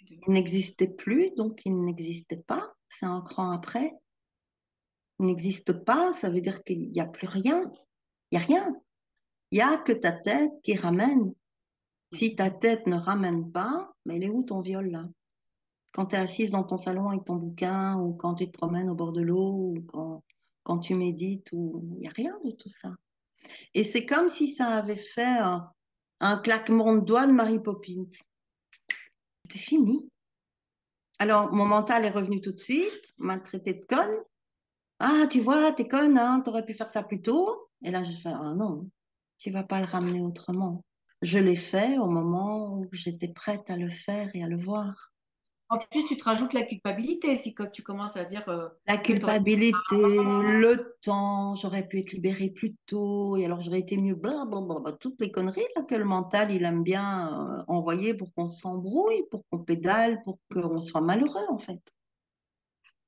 Il 0.00 0.20
n'existait 0.28 0.92
plus, 0.92 1.30
donc 1.34 1.62
il 1.64 1.82
n'existait 1.82 2.42
pas. 2.46 2.74
C'est 2.98 3.06
un 3.06 3.22
cran 3.22 3.50
après. 3.50 3.92
N'existe 5.18 5.72
pas, 5.72 6.12
ça 6.14 6.30
veut 6.30 6.40
dire 6.40 6.62
qu'il 6.64 6.90
n'y 6.90 7.00
a 7.00 7.06
plus 7.06 7.26
rien. 7.26 7.70
Il 8.30 8.38
n'y 8.38 8.44
a 8.44 8.46
rien. 8.46 8.74
Il 9.50 9.56
n'y 9.56 9.62
a 9.62 9.78
que 9.78 9.92
ta 9.92 10.12
tête 10.12 10.52
qui 10.62 10.76
ramène. 10.76 11.32
Si 12.12 12.36
ta 12.36 12.50
tête 12.50 12.86
ne 12.86 12.96
ramène 12.96 13.50
pas, 13.50 13.92
mais 14.04 14.16
il 14.16 14.24
est 14.24 14.28
où 14.28 14.42
ton 14.42 14.60
viol 14.60 14.90
là? 14.90 15.08
Quand 15.92 16.06
tu 16.06 16.16
es 16.16 16.18
assise 16.18 16.50
dans 16.50 16.64
ton 16.64 16.78
salon 16.78 17.08
avec 17.08 17.24
ton 17.24 17.36
bouquin, 17.36 17.98
ou 17.98 18.14
quand 18.14 18.34
tu 18.34 18.46
te 18.46 18.56
promènes 18.56 18.90
au 18.90 18.94
bord 18.94 19.12
de 19.12 19.22
l'eau, 19.22 19.74
ou 19.74 19.84
quand, 19.88 20.22
quand 20.62 20.78
tu 20.78 20.94
médites, 20.94 21.50
ou 21.52 21.82
il 21.96 22.00
n'y 22.00 22.08
a 22.08 22.12
rien 22.12 22.38
de 22.44 22.50
tout 22.50 22.70
ça. 22.70 22.94
Et 23.74 23.84
c'est 23.84 24.06
comme 24.06 24.28
si 24.28 24.54
ça 24.54 24.66
avait 24.66 24.96
fait 24.96 25.38
un, 26.20 26.38
claquement 26.38 26.94
de 26.94 27.00
doigts 27.00 27.26
de 27.26 27.32
Mary 27.32 27.60
Poppins. 27.60 28.06
C'était 29.44 29.58
fini. 29.58 30.08
Alors, 31.22 31.52
mon 31.52 31.66
mental 31.66 32.04
est 32.04 32.10
revenu 32.10 32.40
tout 32.40 32.50
de 32.50 32.58
suite, 32.58 33.14
m'a 33.16 33.38
traité 33.38 33.74
de 33.74 33.84
conne. 33.84 34.24
Ah, 34.98 35.28
tu 35.30 35.40
vois, 35.40 35.70
t'es 35.70 35.86
conne, 35.86 36.18
hein, 36.18 36.40
t'aurais 36.44 36.64
pu 36.64 36.74
faire 36.74 36.90
ça 36.90 37.04
plus 37.04 37.22
tôt. 37.22 37.68
Et 37.84 37.92
là, 37.92 38.02
je 38.02 38.10
fais, 38.10 38.30
ah 38.30 38.54
non, 38.56 38.90
tu 39.38 39.52
vas 39.52 39.62
pas 39.62 39.78
le 39.78 39.84
ramener 39.84 40.20
autrement. 40.20 40.84
Je 41.22 41.38
l'ai 41.38 41.54
fait 41.54 41.96
au 41.96 42.06
moment 42.06 42.76
où 42.76 42.88
j'étais 42.90 43.28
prête 43.28 43.70
à 43.70 43.76
le 43.76 43.88
faire 43.88 44.34
et 44.34 44.42
à 44.42 44.48
le 44.48 44.60
voir. 44.60 45.11
En 45.72 45.78
plus, 45.90 46.04
tu 46.04 46.18
te 46.18 46.24
rajoutes 46.24 46.52
la 46.52 46.64
culpabilité 46.64 47.34
si 47.34 47.54
quand 47.54 47.70
tu 47.72 47.82
commences 47.82 48.18
à 48.18 48.26
dire. 48.26 48.46
Euh, 48.50 48.68
la 48.86 48.98
culpabilité, 48.98 49.72
le 49.90 50.94
temps, 51.00 51.54
j'aurais 51.54 51.88
pu 51.88 52.00
être 52.00 52.12
libérée 52.12 52.50
plus 52.50 52.74
tôt 52.84 53.38
et 53.38 53.46
alors 53.46 53.62
j'aurais 53.62 53.78
été 53.78 53.96
mieux, 53.96 54.14
blablabla, 54.14 54.92
toutes 55.00 55.18
les 55.18 55.32
conneries 55.32 55.62
que 55.88 55.94
le 55.94 56.04
mental 56.04 56.50
il 56.50 56.62
aime 56.64 56.82
bien 56.82 57.32
euh, 57.32 57.64
envoyer 57.68 58.12
pour 58.12 58.34
qu'on 58.34 58.50
s'embrouille, 58.50 59.22
pour 59.30 59.44
qu'on 59.48 59.60
pédale, 59.60 60.22
pour 60.24 60.38
qu'on 60.52 60.82
soit 60.82 61.00
malheureux 61.00 61.46
en 61.48 61.58
fait. 61.58 61.80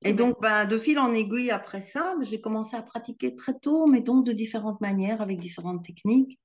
Et 0.01 0.15
donc, 0.15 0.41
ben, 0.41 0.65
de 0.65 0.79
fil 0.79 0.99
en 0.99 1.13
aiguille 1.13 1.51
après 1.51 1.83
ça, 1.83 2.15
j'ai 2.23 2.41
commencé 2.41 2.77
à 2.77 2.83
pratiquer 2.83 3.37
très 3.37 3.59
tôt, 3.59 3.87
mais 3.87 4.01
donc 4.01 4.25
de 4.25 4.33
différentes 4.33 4.81
manières, 4.81 5.21
avec 5.21 5.39
différentes 5.39 5.85
techniques. 5.85 6.41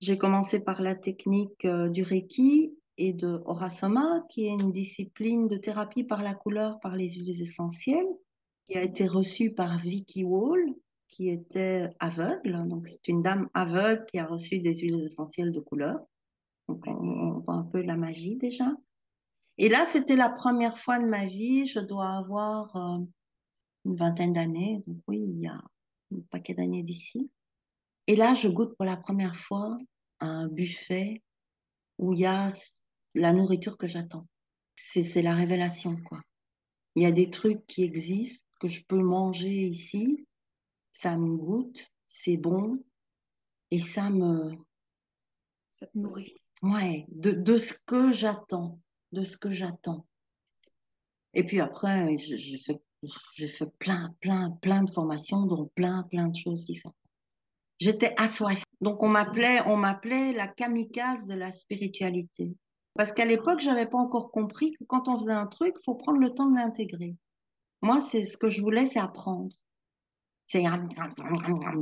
J'ai 0.00 0.18
commencé 0.18 0.62
par 0.62 0.82
la 0.82 0.94
technique 0.94 1.64
euh, 1.64 1.88
du 1.88 2.04
Reiki 2.04 2.77
et 2.98 3.12
de 3.12 3.40
Orasoma, 3.46 4.24
qui 4.28 4.46
est 4.46 4.52
une 4.52 4.72
discipline 4.72 5.46
de 5.48 5.56
thérapie 5.56 6.04
par 6.04 6.22
la 6.22 6.34
couleur, 6.34 6.80
par 6.80 6.96
les 6.96 7.10
huiles 7.10 7.40
essentielles, 7.40 8.08
qui 8.68 8.76
a 8.76 8.82
été 8.82 9.06
reçue 9.06 9.52
par 9.52 9.78
Vicky 9.78 10.24
Wall, 10.24 10.74
qui 11.06 11.30
était 11.30 11.90
aveugle. 12.00 12.66
Donc, 12.66 12.88
c'est 12.88 13.08
une 13.08 13.22
dame 13.22 13.48
aveugle 13.54 14.04
qui 14.06 14.18
a 14.18 14.26
reçu 14.26 14.58
des 14.58 14.76
huiles 14.76 15.04
essentielles 15.04 15.52
de 15.52 15.60
couleur. 15.60 16.00
Donc, 16.68 16.86
on, 16.86 17.38
voit 17.38 17.54
un 17.54 17.62
peu 17.62 17.82
la 17.82 17.96
magie 17.96 18.36
déjà. 18.36 18.70
Et 19.56 19.68
là, 19.68 19.86
c'était 19.90 20.16
la 20.16 20.28
première 20.28 20.78
fois 20.78 20.98
de 20.98 21.06
ma 21.06 21.24
vie. 21.24 21.66
Je 21.68 21.80
dois 21.80 22.10
avoir 22.10 22.74
euh, 22.76 22.98
une 23.84 23.94
vingtaine 23.94 24.32
d'années. 24.32 24.82
Donc, 24.86 24.98
oui, 25.06 25.24
il 25.24 25.40
y 25.40 25.46
a 25.46 25.54
un 25.54 26.20
paquet 26.30 26.54
d'années 26.54 26.82
d'ici. 26.82 27.30
Et 28.08 28.16
là, 28.16 28.34
je 28.34 28.48
goûte 28.48 28.76
pour 28.76 28.84
la 28.84 28.96
première 28.96 29.36
fois 29.36 29.78
un 30.20 30.48
buffet 30.48 31.22
où 31.98 32.12
il 32.12 32.20
y 32.20 32.26
a 32.26 32.50
la 33.18 33.32
nourriture 33.32 33.76
que 33.76 33.86
j'attends. 33.86 34.26
C'est 34.76 35.22
la 35.22 35.34
révélation, 35.34 35.96
quoi. 36.02 36.20
Il 36.94 37.02
y 37.02 37.06
a 37.06 37.12
des 37.12 37.30
trucs 37.30 37.66
qui 37.66 37.82
existent 37.82 38.46
que 38.60 38.68
je 38.68 38.84
peux 38.84 39.02
manger 39.02 39.50
ici, 39.50 40.26
ça 40.92 41.16
me 41.16 41.36
goûte, 41.36 41.86
c'est 42.06 42.36
bon, 42.36 42.82
et 43.70 43.80
ça 43.80 44.10
me... 44.10 44.52
Ça 45.70 45.86
te 45.86 45.98
nourrit. 45.98 46.34
Ouais, 46.62 47.06
de, 47.08 47.30
de 47.30 47.58
ce 47.58 47.74
que 47.86 48.12
j'attends, 48.12 48.80
de 49.12 49.22
ce 49.22 49.36
que 49.36 49.50
j'attends. 49.50 50.06
Et 51.34 51.44
puis 51.44 51.60
après, 51.60 52.16
j'ai 52.18 52.58
fait, 52.58 52.80
fait 53.36 53.78
plein, 53.78 54.14
plein, 54.20 54.50
plein 54.62 54.82
de 54.82 54.90
formations, 54.90 55.46
dont 55.46 55.70
plein, 55.76 56.02
plein 56.04 56.28
de 56.28 56.36
choses 56.36 56.64
différentes. 56.64 56.96
J'étais 57.78 58.12
assoiffée. 58.16 58.64
Donc 58.80 59.02
on 59.04 59.08
m'appelait, 59.08 59.60
on 59.66 59.76
m'appelait 59.76 60.32
la 60.32 60.48
kamikaze 60.48 61.26
de 61.26 61.34
la 61.34 61.52
spiritualité. 61.52 62.56
Parce 62.98 63.12
qu'à 63.12 63.24
l'époque, 63.24 63.60
je 63.60 63.68
n'avais 63.68 63.86
pas 63.86 63.98
encore 63.98 64.32
compris 64.32 64.72
que 64.72 64.82
quand 64.82 65.06
on 65.06 65.20
faisait 65.20 65.30
un 65.30 65.46
truc, 65.46 65.72
il 65.78 65.84
faut 65.84 65.94
prendre 65.94 66.18
le 66.18 66.34
temps 66.34 66.50
de 66.50 66.56
l'intégrer. 66.56 67.14
Moi, 67.80 68.00
c'est 68.00 68.26
ce 68.26 68.36
que 68.36 68.50
je 68.50 68.60
voulais, 68.60 68.86
c'est 68.86 68.98
apprendre. 68.98 69.54
C'est 70.48 70.64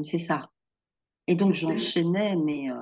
c'est 0.05 0.19
ça. 0.19 0.51
Et 1.27 1.35
donc 1.35 1.55
j'enchaînais, 1.55 2.37
mais 2.37 2.71
euh, 2.71 2.77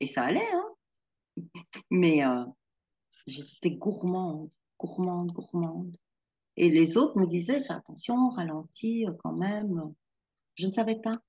et 0.00 0.08
ça 0.08 0.24
allait, 0.24 0.50
hein. 0.52 1.44
Mais 1.88 2.26
euh, 2.26 2.44
j'étais 3.28 3.76
gourmande, 3.76 4.50
gourmande, 4.76 5.30
gourmande. 5.30 5.96
Et 6.56 6.68
les 6.68 6.96
autres 6.96 7.16
me 7.16 7.26
disaient, 7.26 7.62
fais 7.62 7.74
attention, 7.74 8.28
ralentis 8.30 9.06
euh, 9.06 9.12
quand 9.22 9.34
même. 9.34 9.94
Je 10.56 10.66
ne 10.66 10.72
savais 10.72 10.96
pas. 10.96 11.20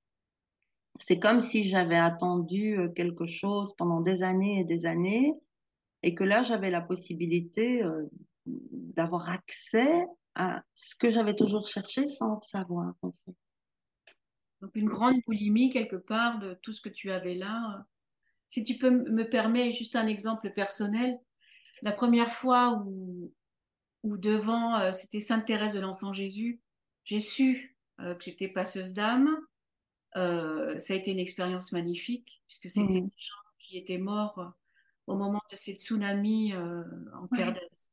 C'est 0.99 1.19
comme 1.19 1.41
si 1.41 1.65
j'avais 1.65 1.95
attendu 1.95 2.79
quelque 2.95 3.27
chose 3.27 3.75
pendant 3.77 4.01
des 4.01 4.23
années 4.23 4.61
et 4.61 4.63
des 4.63 4.87
années 4.87 5.39
et 6.03 6.15
que 6.15 6.23
là, 6.23 6.43
j'avais 6.43 6.69
la 6.69 6.81
possibilité 6.81 7.83
euh, 7.83 8.03
d'avoir 8.45 9.29
accès 9.29 10.05
à 10.35 10.63
ce 10.75 10.95
que 10.95 11.11
j'avais 11.11 11.35
toujours 11.35 11.67
cherché 11.67 12.07
sans 12.07 12.35
le 12.35 12.41
savoir, 12.47 12.93
en 13.01 13.13
fait. 13.25 13.33
Donc, 14.61 14.71
une 14.75 14.87
grande 14.87 15.21
boulimie, 15.25 15.69
quelque 15.69 15.95
part, 15.95 16.39
de 16.39 16.57
tout 16.61 16.73
ce 16.73 16.81
que 16.81 16.89
tu 16.89 17.11
avais 17.11 17.35
là. 17.35 17.85
Si 18.47 18.63
tu 18.63 18.77
peux 18.77 18.89
me 18.89 19.23
permettre 19.29 19.75
juste 19.75 19.95
un 19.95 20.07
exemple 20.07 20.51
personnel, 20.53 21.19
la 21.81 21.91
première 21.91 22.31
fois 22.31 22.83
où, 22.85 23.31
où 24.03 24.17
devant, 24.17 24.79
euh, 24.79 24.91
c'était 24.93 25.19
Sainte 25.19 25.45
Thérèse 25.45 25.73
de 25.73 25.79
l'Enfant 25.79 26.13
Jésus, 26.13 26.61
j'ai 27.03 27.19
su 27.19 27.77
euh, 27.99 28.15
que 28.15 28.23
j'étais 28.23 28.47
passeuse 28.47 28.93
d'âme. 28.93 29.37
ça 30.15 30.93
a 30.93 30.95
été 30.95 31.11
une 31.11 31.19
expérience 31.19 31.71
magnifique, 31.71 32.41
puisque 32.47 32.69
c'était 32.69 33.01
mmh. 33.01 33.09
des 33.09 33.13
gens 33.17 33.35
qui 33.59 33.77
étaient 33.77 33.99
morts 33.99 34.53
au 35.07 35.15
moment 35.15 35.41
de 35.51 35.55
ces 35.55 35.73
tsunamis 35.73 36.53
euh, 36.53 36.83
en 37.13 37.27
Terre 37.27 37.53
d'Asie. 37.53 37.87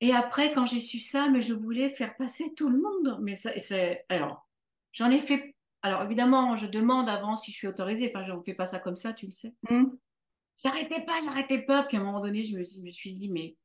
Et 0.00 0.12
après, 0.12 0.52
quand 0.52 0.66
j'ai 0.66 0.80
su 0.80 0.98
ça, 0.98 1.30
mais 1.30 1.40
je 1.40 1.54
voulais 1.54 1.88
faire 1.88 2.16
passer 2.16 2.52
tout 2.54 2.68
le 2.68 2.78
monde. 2.78 3.20
Mais 3.22 3.34
c'est 3.34 4.04
alors, 4.08 4.48
j'en 4.92 5.10
ai 5.10 5.20
fait. 5.20 5.54
Alors 5.82 6.02
évidemment, 6.02 6.56
je 6.56 6.66
demande 6.66 7.08
avant 7.08 7.36
si 7.36 7.52
je 7.52 7.56
suis 7.56 7.68
autorisée. 7.68 8.12
Enfin, 8.12 8.24
je 8.24 8.32
ne 8.32 8.42
fais 8.42 8.54
pas 8.54 8.66
ça 8.66 8.80
comme 8.80 8.96
ça, 8.96 9.12
tu 9.12 9.26
le 9.26 9.32
sais. 9.32 9.54
Mm. 9.70 9.84
J'arrêtais 10.64 11.04
pas, 11.04 11.20
j'arrêtais 11.24 11.62
pas. 11.62 11.84
Puis 11.84 11.96
à 11.96 12.00
un 12.00 12.04
moment 12.04 12.20
donné, 12.20 12.42
je 12.42 12.56
me, 12.56 12.64
je 12.64 12.80
me 12.82 12.90
suis 12.90 13.12
dit, 13.12 13.30
mais 13.30 13.56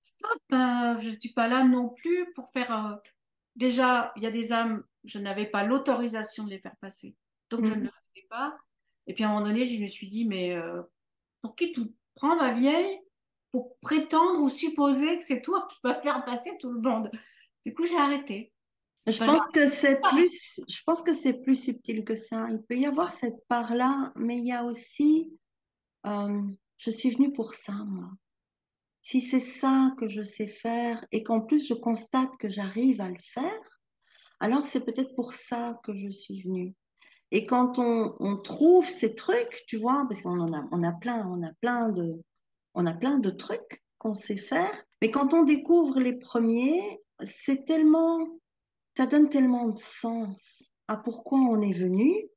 stop, 0.00 0.40
hein, 0.50 0.98
je 1.00 1.10
ne 1.10 1.18
suis 1.18 1.32
pas 1.32 1.48
là 1.48 1.62
non 1.64 1.90
plus 1.90 2.32
pour 2.34 2.50
faire. 2.52 2.72
Euh, 2.72 2.96
déjà, 3.56 4.12
il 4.16 4.22
y 4.22 4.26
a 4.26 4.30
des 4.30 4.52
âmes, 4.52 4.82
je 5.04 5.18
n'avais 5.18 5.46
pas 5.46 5.64
l'autorisation 5.64 6.44
de 6.44 6.50
les 6.50 6.58
faire 6.58 6.76
passer. 6.76 7.14
Donc, 7.50 7.66
je 7.66 7.70
ne 7.72 7.76
mm. 7.76 7.84
le 7.84 7.90
faisais 7.90 8.26
pas. 8.30 8.56
Et 9.06 9.14
puis 9.14 9.24
à 9.24 9.28
un 9.28 9.32
moment 9.32 9.44
donné, 9.44 9.66
je 9.66 9.80
me 9.80 9.86
suis 9.86 10.08
dit, 10.08 10.26
mais 10.26 10.52
euh, 10.54 10.82
pour 11.42 11.56
qui 11.56 11.72
tu 11.72 11.82
prends, 12.14 12.36
ma 12.36 12.52
vieille, 12.52 13.00
pour 13.50 13.76
prétendre 13.80 14.40
ou 14.40 14.48
supposer 14.48 15.18
que 15.18 15.24
c'est 15.24 15.42
toi 15.42 15.68
qui 15.70 15.76
vas 15.84 16.00
faire 16.00 16.24
passer 16.24 16.56
tout 16.58 16.72
le 16.72 16.80
monde. 16.80 17.10
Du 17.66 17.74
coup, 17.74 17.86
j'ai 17.86 17.98
arrêté. 17.98 18.52
Je 19.06 19.18
pense 19.18 19.48
que 19.48 19.68
c'est 19.68 20.00
plus, 20.00 20.60
je 20.68 20.82
pense 20.86 21.02
que 21.02 21.12
c'est 21.12 21.42
plus 21.42 21.56
subtil 21.56 22.04
que 22.04 22.14
ça. 22.14 22.46
Il 22.50 22.62
peut 22.62 22.76
y 22.76 22.86
avoir 22.86 23.10
cette 23.12 23.44
part-là, 23.48 24.12
mais 24.14 24.38
il 24.38 24.46
y 24.46 24.52
a 24.52 24.64
aussi, 24.64 25.36
euh, 26.06 26.40
je 26.76 26.90
suis 26.90 27.10
venue 27.10 27.32
pour 27.32 27.54
ça, 27.54 27.72
moi. 27.72 28.10
Si 29.00 29.20
c'est 29.20 29.40
ça 29.40 29.92
que 29.98 30.08
je 30.08 30.22
sais 30.22 30.46
faire 30.46 31.04
et 31.10 31.24
qu'en 31.24 31.40
plus 31.40 31.66
je 31.66 31.74
constate 31.74 32.30
que 32.38 32.48
j'arrive 32.48 33.00
à 33.00 33.08
le 33.08 33.18
faire, 33.34 33.80
alors 34.38 34.64
c'est 34.64 34.84
peut-être 34.84 35.14
pour 35.16 35.34
ça 35.34 35.80
que 35.82 35.92
je 35.92 36.08
suis 36.08 36.42
venue. 36.42 36.74
Et 37.34 37.46
quand 37.46 37.78
on, 37.78 38.36
trouve 38.36 38.86
ces 38.86 39.14
trucs, 39.14 39.64
tu 39.66 39.78
vois, 39.78 40.04
parce 40.06 40.20
qu'on 40.20 40.38
en 40.38 40.52
a, 40.52 40.68
on 40.70 40.84
a 40.84 40.92
plein, 40.92 41.26
on 41.26 41.42
a 41.42 41.50
plein 41.62 41.88
de, 41.88 42.22
on 42.74 42.86
a 42.86 42.92
plein 42.92 43.18
de 43.18 43.30
trucs 43.30 43.82
qu'on 43.96 44.14
sait 44.14 44.36
faire. 44.36 44.84
Mais 45.00 45.10
quand 45.10 45.32
on 45.32 45.42
découvre 45.42 45.98
les 45.98 46.12
premiers, 46.12 47.00
c'est 47.24 47.64
tellement, 47.64 48.18
ça 48.98 49.06
donne 49.06 49.30
tellement 49.30 49.68
de 49.70 49.78
sens 49.78 50.70
à 50.88 50.98
pourquoi 50.98 51.38
on 51.38 51.62
est 51.62 51.72
venu 51.72 52.28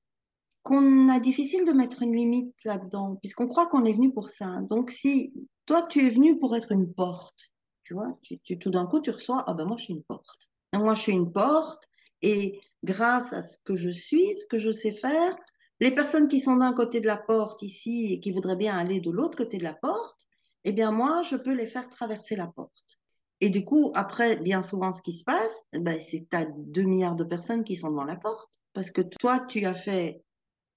qu'on 0.63 1.09
a 1.09 1.19
difficile 1.19 1.65
de 1.65 1.73
mettre 1.73 2.01
une 2.01 2.15
limite 2.15 2.55
là-dedans, 2.63 3.17
puisqu'on 3.17 3.49
croit 3.49 3.67
qu'on 3.67 3.83
est 3.83 3.93
venu 3.93 4.13
pour 4.13 4.29
ça. 4.29 4.61
Donc 4.69 4.91
si 4.91 5.33
toi, 5.65 5.83
tu 5.83 6.05
es 6.05 6.09
venu 6.09 6.39
pour 6.39 6.55
être 6.55 6.71
une 6.71 6.91
porte, 6.91 7.51
tu 7.83 7.95
vois, 7.95 8.17
tu, 8.23 8.39
tout 8.57 8.71
d'un 8.71 8.87
coup, 8.87 9.01
tu 9.01 9.11
reçois, 9.11 9.43
ah 9.45 9.53
ben 9.53 9.65
moi, 9.65 9.75
je 9.75 9.83
suis 9.83 9.93
une 9.93 10.03
porte. 10.03 10.49
Moi, 10.73 10.95
je 10.95 11.01
suis 11.01 11.11
une 11.11 11.31
porte, 11.31 11.87
et 12.21 12.59
grâce 12.85 13.33
à 13.33 13.41
ce 13.41 13.57
que 13.65 13.75
je 13.75 13.89
suis, 13.89 14.35
ce 14.35 14.47
que 14.47 14.57
je 14.57 14.71
sais 14.71 14.93
faire, 14.93 15.35
les 15.81 15.91
personnes 15.91 16.29
qui 16.29 16.39
sont 16.39 16.55
d'un 16.55 16.73
côté 16.73 17.01
de 17.01 17.07
la 17.07 17.17
porte 17.17 17.61
ici 17.61 18.13
et 18.13 18.19
qui 18.21 18.31
voudraient 18.31 18.55
bien 18.55 18.77
aller 18.77 19.01
de 19.01 19.11
l'autre 19.11 19.37
côté 19.37 19.57
de 19.57 19.63
la 19.63 19.73
porte, 19.73 20.27
eh 20.63 20.71
bien 20.71 20.91
moi, 20.91 21.21
je 21.23 21.35
peux 21.35 21.53
les 21.53 21.67
faire 21.67 21.89
traverser 21.89 22.35
la 22.35 22.47
porte. 22.47 22.99
Et 23.41 23.49
du 23.49 23.65
coup, 23.65 23.91
après, 23.95 24.37
bien 24.37 24.61
souvent, 24.61 24.93
ce 24.93 25.01
qui 25.01 25.13
se 25.13 25.25
passe, 25.25 25.65
eh 25.73 25.79
ben, 25.79 25.99
c'est 25.99 26.21
que 26.21 26.29
tu 26.31 26.37
as 26.37 26.45
2 26.45 26.83
milliards 26.83 27.15
de 27.15 27.25
personnes 27.25 27.65
qui 27.65 27.75
sont 27.75 27.89
devant 27.89 28.05
la 28.05 28.15
porte. 28.15 28.49
Parce 28.73 28.91
que 28.91 29.01
toi, 29.01 29.39
tu 29.39 29.65
as 29.65 29.73
fait, 29.73 30.23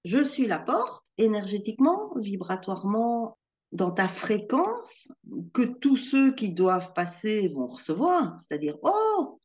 je 0.03 0.23
suis 0.23 0.45
la 0.45 0.59
porte, 0.59 1.05
énergétiquement, 1.17 2.13
vibratoirement, 2.17 3.37
dans 3.71 3.91
ta 3.91 4.07
fréquence, 4.07 5.11
que 5.53 5.63
tous 5.63 5.97
ceux 5.97 6.33
qui 6.33 6.53
doivent 6.53 6.93
passer 6.93 7.47
vont 7.49 7.67
recevoir. 7.67 8.37
C'est-à-dire, 8.41 8.77
oh, 8.81 9.39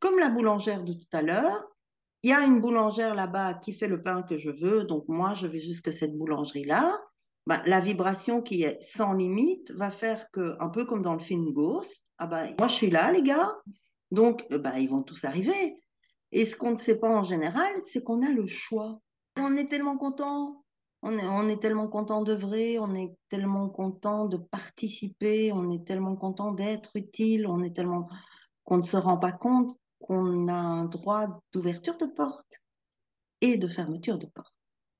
comme 0.00 0.18
la 0.18 0.28
boulangère 0.28 0.82
de 0.82 0.92
tout 0.92 1.06
à 1.12 1.22
l'heure, 1.22 1.73
il 2.24 2.30
y 2.30 2.32
a 2.32 2.40
une 2.40 2.62
boulangère 2.62 3.14
là-bas 3.14 3.52
qui 3.52 3.74
fait 3.74 3.86
le 3.86 4.02
pain 4.02 4.22
que 4.22 4.38
je 4.38 4.48
veux, 4.48 4.84
donc 4.84 5.04
moi, 5.08 5.34
je 5.34 5.46
vais 5.46 5.60
jusqu'à 5.60 5.92
cette 5.92 6.16
boulangerie-là. 6.16 6.98
Ben, 7.46 7.62
la 7.66 7.80
vibration 7.80 8.40
qui 8.40 8.62
est 8.62 8.80
sans 8.80 9.12
limite 9.12 9.70
va 9.72 9.90
faire 9.90 10.30
que, 10.30 10.56
un 10.58 10.70
peu 10.70 10.86
comme 10.86 11.02
dans 11.02 11.12
le 11.12 11.20
film 11.20 11.52
Ghost, 11.52 12.02
ah 12.16 12.26
ben, 12.26 12.54
moi, 12.58 12.66
je 12.66 12.72
suis 12.72 12.88
là, 12.88 13.12
les 13.12 13.22
gars, 13.22 13.52
donc 14.10 14.42
ben, 14.48 14.72
ils 14.78 14.88
vont 14.88 15.02
tous 15.02 15.22
arriver. 15.26 15.76
Et 16.32 16.46
ce 16.46 16.56
qu'on 16.56 16.70
ne 16.70 16.78
sait 16.78 16.98
pas 16.98 17.10
en 17.10 17.24
général, 17.24 17.70
c'est 17.92 18.02
qu'on 18.02 18.22
a 18.22 18.30
le 18.30 18.46
choix. 18.46 18.98
On 19.38 19.54
est 19.56 19.68
tellement 19.68 19.98
content, 19.98 20.64
on 21.02 21.18
est, 21.18 21.26
on 21.26 21.46
est 21.50 21.60
tellement 21.60 21.88
content 21.88 22.22
d'œuvrer, 22.22 22.78
on 22.78 22.94
est 22.94 23.14
tellement 23.28 23.68
content 23.68 24.24
de 24.24 24.38
participer, 24.38 25.52
on 25.52 25.70
est 25.70 25.86
tellement 25.86 26.16
content 26.16 26.52
d'être 26.52 26.92
utile, 26.94 27.46
on 27.46 27.62
est 27.62 27.76
tellement 27.76 28.08
qu'on 28.64 28.78
ne 28.78 28.82
se 28.82 28.96
rend 28.96 29.18
pas 29.18 29.32
compte 29.32 29.76
qu'on 30.06 30.48
a 30.48 30.54
un 30.54 30.84
droit 30.84 31.40
d'ouverture 31.52 31.96
de 31.96 32.06
porte 32.06 32.60
et 33.40 33.56
de 33.56 33.66
fermeture 33.66 34.18
de 34.18 34.26
porte 34.26 34.54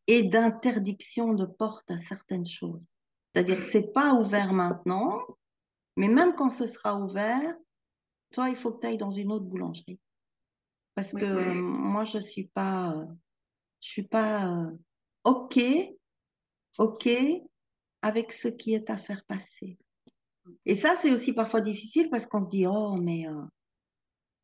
et 0.06 0.22
d'interdiction 0.22 1.34
de 1.34 1.44
porte 1.44 1.90
à 1.90 1.98
certaines 1.98 2.46
choses. 2.46 2.92
C'est-à-dire, 3.32 3.60
c'est 3.70 3.92
pas 3.92 4.14
ouvert 4.14 4.52
maintenant, 4.52 5.18
mais 5.96 6.08
même 6.08 6.34
quand 6.34 6.50
ce 6.50 6.66
sera 6.66 6.96
ouvert, 6.96 7.54
toi, 8.30 8.48
il 8.48 8.56
faut 8.56 8.72
que 8.72 8.80
tu 8.80 8.86
ailles 8.86 8.98
dans 8.98 9.10
une 9.10 9.30
autre 9.32 9.46
boulangerie. 9.46 10.00
Parce 10.94 11.12
que 11.12 11.60
moi, 11.60 12.04
je 12.04 12.18
suis 12.18 12.48
pas, 12.48 12.94
je 13.80 13.88
suis 13.88 14.06
pas 14.06 14.48
euh, 14.48 14.70
OK, 15.24 15.60
OK 16.78 17.08
avec 18.02 18.32
ce 18.32 18.48
qui 18.48 18.74
est 18.74 18.90
à 18.90 18.98
faire 18.98 19.24
passer. 19.24 19.78
Et 20.66 20.74
ça, 20.74 20.94
c'est 21.00 21.12
aussi 21.12 21.32
parfois 21.32 21.62
difficile 21.62 22.10
parce 22.10 22.26
qu'on 22.26 22.42
se 22.42 22.48
dit, 22.48 22.66
oh, 22.66 22.96
mais 22.96 23.26
euh, 23.26 23.42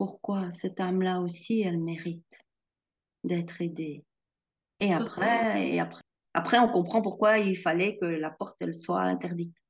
pourquoi 0.00 0.50
cette 0.50 0.80
âme-là 0.80 1.20
aussi, 1.20 1.60
elle 1.60 1.78
mérite 1.78 2.40
d'être 3.22 3.60
aidée. 3.60 4.02
Et 4.80 4.94
après, 4.94 5.74
et 5.74 5.78
après, 5.78 6.00
après, 6.32 6.58
on 6.58 6.72
comprend 6.72 7.02
pourquoi 7.02 7.36
il 7.36 7.54
fallait 7.54 7.98
que 7.98 8.06
la 8.06 8.30
porte, 8.30 8.56
elle 8.60 8.74
soit 8.74 9.02
interdite. 9.02 9.62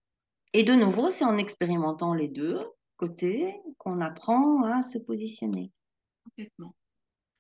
Et 0.53 0.63
de 0.63 0.73
nouveau, 0.73 1.11
c'est 1.11 1.25
en 1.25 1.37
expérimentant 1.37 2.15
les 2.15 2.29
deux 2.29 2.65
côtés 2.97 3.61
qu'on 3.77 4.01
apprend 4.01 4.63
à 4.63 4.83
se 4.83 4.99
positionner. 4.99 5.73
Complètement. 6.23 6.77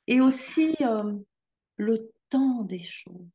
Et 0.09 0.20
aussi 0.20 0.74
euh, 0.81 1.16
le 1.76 2.11
temps 2.29 2.64
des 2.64 2.83
choses. 2.83 3.29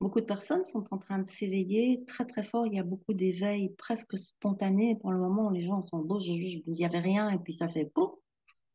Beaucoup 0.00 0.20
de 0.20 0.26
personnes 0.26 0.64
sont 0.64 0.84
en 0.90 0.98
train 0.98 1.20
de 1.20 1.30
s'éveiller 1.30 2.04
très 2.04 2.26
très 2.26 2.42
fort. 2.42 2.66
Il 2.66 2.74
y 2.74 2.80
a 2.80 2.84
beaucoup 2.84 3.14
d'éveil 3.14 3.68
presque 3.78 4.18
spontané. 4.18 4.96
Pour 4.96 5.12
le 5.12 5.18
moment, 5.18 5.50
les 5.50 5.62
gens 5.62 5.84
sont 5.84 5.98
beaux. 5.98 6.18
Il 6.18 6.64
n'y 6.66 6.84
avait 6.84 6.98
rien 6.98 7.30
et 7.30 7.38
puis 7.38 7.52
ça 7.52 7.68
fait 7.68 7.92
boum 7.94 8.10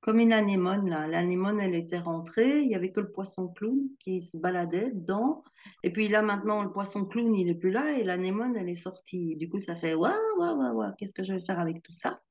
comme 0.04 0.20
une 0.20 0.34
anémone 0.34 0.89
là. 0.89 1.08
L'anémone, 1.08 1.62
elle 1.62 1.76
était 1.76 1.98
rentrée, 1.98 2.60
il 2.60 2.70
y 2.70 2.76
avait 2.76 2.92
que 2.92 3.00
le 3.00 3.12
poisson 3.12 3.48
clown 3.48 3.80
qui 4.00 4.22
se 4.22 4.36
baladait 4.36 4.92
dedans. 4.92 5.44
Et 5.82 5.94
puis 5.94 6.10
là, 6.10 6.22
maintenant, 6.22 6.62
le 6.62 6.72
poisson 6.72 7.06
clown, 7.06 7.34
il 7.34 7.48
est 7.48 7.56
plus 7.56 7.72
là 7.72 7.98
et 7.98 8.04
l'anémone, 8.04 8.58
elle 8.58 8.68
est 8.68 8.76
sortie. 8.76 9.38
Du 9.38 9.50
coup, 9.50 9.60
ça 9.60 9.78
fait 9.78 9.94
waouh, 9.94 10.13
waouh, 10.38 10.58
waouh, 10.58 10.76
waouh, 10.76 10.94
qu'est-ce 10.98 11.13
que 11.13 11.24
je 11.24 11.34
vais 11.34 11.46
faire 11.46 11.60
avec 11.60 11.82
tout 11.82 11.94
ça? 11.94 12.22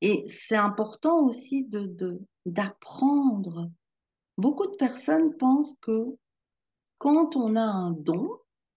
Et 0.00 0.26
c'est 0.28 0.56
important 0.56 1.24
aussi 1.24 1.64
de 1.66 2.20
d'apprendre. 2.44 3.70
Beaucoup 4.36 4.66
de 4.66 4.76
personnes 4.76 5.36
pensent 5.36 5.76
que 5.80 6.06
quand 6.98 7.36
on 7.36 7.54
a 7.54 7.62
un 7.62 7.92
don, 7.92 8.28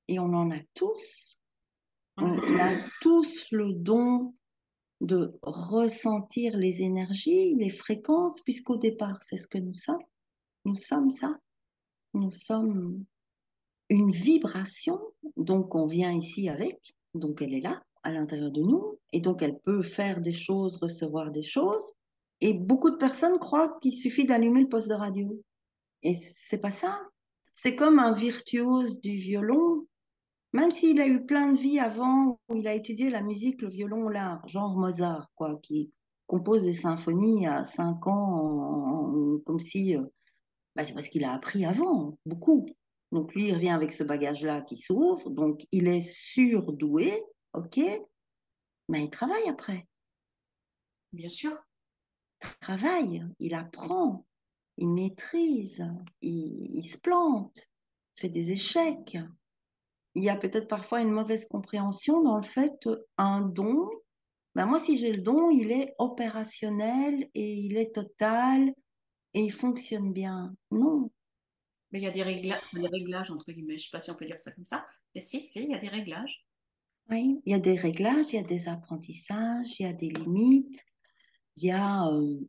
et 0.07 0.19
on 0.19 0.33
en 0.33 0.51
a 0.51 0.59
tous, 0.75 1.39
on 2.17 2.35
a 2.59 2.75
tous 3.01 3.47
le 3.51 3.73
don 3.73 4.35
de 5.01 5.37
ressentir 5.41 6.55
les 6.55 6.81
énergies, 6.81 7.55
les 7.55 7.71
fréquences, 7.71 8.39
puisqu'au 8.41 8.77
départ, 8.77 9.21
c'est 9.23 9.37
ce 9.37 9.47
que 9.47 9.57
nous 9.57 9.73
sommes. 9.73 10.03
Nous 10.63 10.75
sommes 10.75 11.09
ça. 11.11 11.37
Nous 12.13 12.31
sommes 12.31 13.03
une 13.89 14.11
vibration, 14.11 14.99
donc 15.37 15.75
on 15.75 15.87
vient 15.87 16.13
ici 16.13 16.47
avec, 16.49 16.95
donc 17.13 17.41
elle 17.41 17.53
est 17.53 17.61
là, 17.61 17.83
à 18.03 18.11
l'intérieur 18.11 18.51
de 18.51 18.61
nous, 18.61 18.99
et 19.11 19.19
donc 19.19 19.41
elle 19.41 19.59
peut 19.59 19.83
faire 19.83 20.21
des 20.21 20.33
choses, 20.33 20.77
recevoir 20.77 21.31
des 21.31 21.43
choses. 21.43 21.83
Et 22.39 22.53
beaucoup 22.53 22.89
de 22.89 22.95
personnes 22.95 23.37
croient 23.39 23.77
qu'il 23.81 23.93
suffit 23.93 24.25
d'allumer 24.25 24.61
le 24.61 24.69
poste 24.69 24.87
de 24.87 24.93
radio. 24.93 25.41
Et 26.03 26.15
c'est 26.49 26.57
pas 26.57 26.71
ça. 26.71 26.99
C'est 27.57 27.75
comme 27.75 27.99
un 27.99 28.13
virtuose 28.13 28.99
du 29.01 29.17
violon 29.17 29.85
même 30.53 30.71
s'il 30.71 30.99
a 30.99 31.07
eu 31.07 31.25
plein 31.25 31.53
de 31.53 31.57
vies 31.57 31.79
avant, 31.79 32.39
où 32.49 32.55
il 32.55 32.67
a 32.67 32.73
étudié 32.73 33.09
la 33.09 33.21
musique, 33.21 33.61
le 33.61 33.69
violon 33.69 34.09
là, 34.09 34.41
genre 34.47 34.77
Mozart, 34.77 35.31
quoi, 35.35 35.59
qui 35.61 35.91
compose 36.27 36.63
des 36.63 36.73
symphonies 36.73 37.47
à 37.47 37.63
5 37.63 38.07
ans, 38.07 39.39
comme 39.45 39.59
si. 39.59 39.95
Euh, 39.95 40.05
bah, 40.75 40.85
c'est 40.85 40.93
parce 40.93 41.09
qu'il 41.09 41.25
a 41.25 41.33
appris 41.33 41.65
avant, 41.65 42.17
beaucoup. 42.25 42.65
Donc 43.11 43.33
lui, 43.33 43.49
il 43.49 43.53
revient 43.53 43.69
avec 43.69 43.91
ce 43.91 44.03
bagage-là 44.03 44.61
qui 44.61 44.77
s'ouvre, 44.77 45.29
donc 45.29 45.65
il 45.71 45.87
est 45.87 46.01
surdoué, 46.01 47.21
ok, 47.53 47.79
mais 48.87 49.03
il 49.03 49.09
travaille 49.09 49.49
après. 49.49 49.87
Bien 51.11 51.29
sûr. 51.29 51.57
Il 52.41 52.49
travaille, 52.61 53.25
il 53.39 53.53
apprend, 53.53 54.25
il 54.77 54.89
maîtrise, 54.89 55.85
il, 56.21 56.77
il 56.77 56.85
se 56.85 56.97
plante, 56.97 57.69
il 58.17 58.21
fait 58.21 58.29
des 58.29 58.51
échecs 58.51 59.17
il 60.15 60.23
y 60.23 60.29
a 60.29 60.35
peut-être 60.35 60.67
parfois 60.67 61.01
une 61.01 61.11
mauvaise 61.11 61.47
compréhension 61.47 62.21
dans 62.21 62.37
le 62.37 62.43
fait 62.43 62.87
un 63.17 63.41
don. 63.41 63.89
Ben 64.55 64.65
moi, 64.65 64.79
si 64.79 64.97
j'ai 64.97 65.13
le 65.13 65.21
don, 65.21 65.49
il 65.49 65.71
est 65.71 65.95
opérationnel 65.97 67.29
et 67.33 67.53
il 67.53 67.77
est 67.77 67.95
total 67.95 68.73
et 69.33 69.41
il 69.41 69.51
fonctionne 69.51 70.11
bien. 70.11 70.53
Non. 70.71 71.09
Mais 71.91 71.99
il 71.99 72.03
y 72.03 72.07
a 72.07 72.11
des, 72.11 72.23
réglages, 72.23 72.61
des 72.73 72.87
réglages, 72.87 73.31
entre 73.31 73.51
guillemets. 73.51 73.77
Je 73.77 73.83
ne 73.83 73.89
sais 73.89 73.89
pas 73.91 74.01
si 74.01 74.11
on 74.11 74.15
peut 74.15 74.25
dire 74.25 74.39
ça 74.39 74.51
comme 74.51 74.65
ça. 74.65 74.85
Mais 75.15 75.21
si, 75.21 75.41
si, 75.41 75.63
il 75.63 75.71
y 75.71 75.73
a 75.73 75.79
des 75.79 75.89
réglages. 75.89 76.45
Oui, 77.09 77.41
il 77.45 77.51
y 77.51 77.55
a 77.55 77.59
des 77.59 77.75
réglages, 77.75 78.27
il 78.29 78.35
y 78.35 78.39
a 78.39 78.43
des 78.43 78.67
apprentissages, 78.67 79.79
il 79.79 79.83
y 79.83 79.89
a 79.89 79.93
des 79.93 80.09
limites. 80.09 80.85
Il 81.57 81.65
y 81.65 81.71
a 81.71 82.07
euh, 82.07 82.39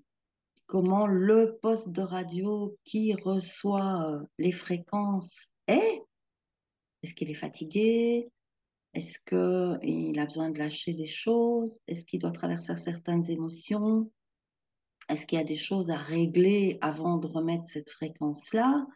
comment 0.66 1.06
le 1.06 1.58
poste 1.60 1.88
de 1.88 2.02
radio 2.02 2.76
qui 2.84 3.14
reçoit 3.14 4.08
euh, 4.08 4.24
les 4.38 4.52
fréquences 4.52 5.48
est 5.66 6.01
est-ce 7.02 7.14
qu'il 7.14 7.30
est 7.30 7.34
fatigué? 7.34 8.30
Est-ce 8.94 9.18
qu'il 9.20 10.18
a 10.18 10.26
besoin 10.26 10.50
de 10.50 10.58
lâcher 10.58 10.92
des 10.92 11.06
choses? 11.06 11.80
Est-ce 11.86 12.04
qu'il 12.04 12.20
doit 12.20 12.30
traverser 12.30 12.76
certaines 12.76 13.28
émotions? 13.30 14.10
Est-ce 15.08 15.26
qu'il 15.26 15.38
y 15.38 15.40
a 15.40 15.44
des 15.44 15.56
choses 15.56 15.90
à 15.90 15.96
régler 15.96 16.78
avant 16.80 17.18
de 17.18 17.26
remettre 17.26 17.66
cette 17.66 17.90
fréquence-là? 17.90 18.86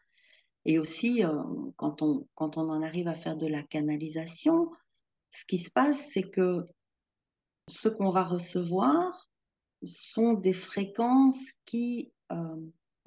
Et 0.64 0.79
aussi, 0.79 1.25
euh, 1.25 1.42
quand, 1.77 2.03
on, 2.03 2.29
quand 2.35 2.59
on 2.59 2.69
en 2.69 2.83
arrive 2.83 3.09
à 3.09 3.15
faire 3.15 3.37
de 3.37 3.46
la 3.46 3.63
canalisation, 3.63 4.71
ce 5.31 5.44
qui 5.46 5.59
se 5.59 5.71
passe, 5.71 5.98
c'est 6.13 6.29
que 6.31 6.67
ce 7.69 7.88
qu'on 7.88 8.11
va 8.11 8.25
recevoir 8.25 9.31
sont 9.85 10.35
des 10.35 10.52
fréquences 10.52 11.38
qui 11.65 12.13
euh, 12.33 12.57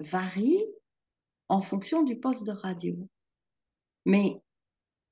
varient 0.00 0.66
en 1.48 1.62
fonction 1.62 2.02
du 2.02 2.18
poste 2.18 2.44
de 2.44 2.52
radio. 2.52 2.96
Mais 4.06 4.40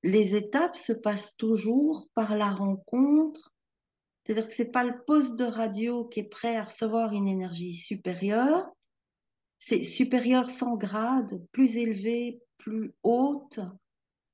les 0.03 0.37
étapes 0.37 0.77
se 0.77 0.93
passent 0.93 1.37
toujours 1.37 2.09
par 2.15 2.37
la 2.37 2.51
rencontre. 2.51 3.53
C'est-à-dire 4.25 4.49
que 4.49 4.55
ce 4.55 4.63
n'est 4.63 4.71
pas 4.71 4.85
le 4.85 5.03
poste 5.07 5.37
de 5.37 5.45
radio 5.45 6.05
qui 6.05 6.21
est 6.21 6.29
prêt 6.29 6.57
à 6.57 6.65
recevoir 6.65 7.13
une 7.13 7.29
énergie 7.29 7.75
supérieure. 7.75 8.69
C'est 9.59 9.83
supérieur 9.83 10.51
sans 10.51 10.77
grade, 10.77 11.43
plus 11.53 11.77
élevé, 11.77 12.41
plus 12.59 12.95
haute. 13.03 13.59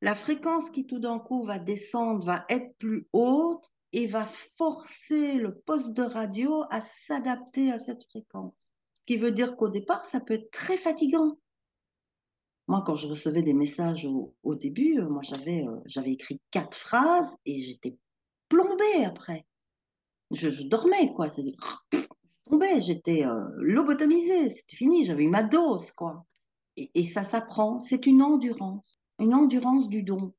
La 0.02 0.14
fréquence 0.14 0.68
qui 0.70 0.86
tout 0.86 0.98
d'un 0.98 1.18
coup 1.18 1.44
va 1.44 1.58
descendre 1.58 2.24
va 2.26 2.44
être 2.48 2.76
plus 2.76 3.08
haute 3.12 3.64
et 3.92 4.06
va 4.06 4.28
forcer 4.58 5.34
le 5.34 5.54
poste 5.60 5.94
de 5.94 6.02
radio 6.02 6.64
à 6.70 6.80
s'adapter 7.06 7.70
à 7.70 7.78
cette 7.78 8.04
fréquence. 8.10 8.72
Ce 9.00 9.06
qui 9.06 9.16
veut 9.16 9.30
dire 9.30 9.56
qu'au 9.56 9.68
départ, 9.68 10.04
ça 10.04 10.20
peut 10.20 10.34
être 10.34 10.50
très 10.50 10.76
fatigant. 10.76 11.38
Moi, 12.66 12.82
quand 12.86 12.94
je 12.94 13.06
recevais 13.06 13.42
des 13.42 13.52
messages 13.52 14.06
au, 14.06 14.54
début, 14.54 15.00
moi, 15.02 15.22
j'avais 15.22 15.64
j'avais 15.84 16.12
écrit 16.12 16.40
quatre 16.50 16.76
phrases 16.76 17.36
et 17.44 17.60
j'étais 17.60 17.96
plombée 18.48 19.04
après. 19.04 19.46
Je, 20.30 20.62
dormais, 20.64 21.12
quoi. 21.12 21.26
Je 22.46 22.50
tombais, 22.50 22.80
j'étais 22.82 23.24
lobotomisée, 23.56 24.54
c'était 24.54 24.76
fini, 24.76 25.04
j'avais 25.04 25.24
eu 25.24 25.28
ma 25.28 25.42
dose, 25.42 25.90
quoi. 25.92 26.26
Et, 26.76 27.04
ça 27.04 27.22
s'apprend, 27.22 27.80
c'est 27.80 28.06
une 28.06 28.22
endurance, 28.22 29.00
une 29.18 29.34
endurance 29.34 29.88
du 29.88 30.02
don. 30.02 30.34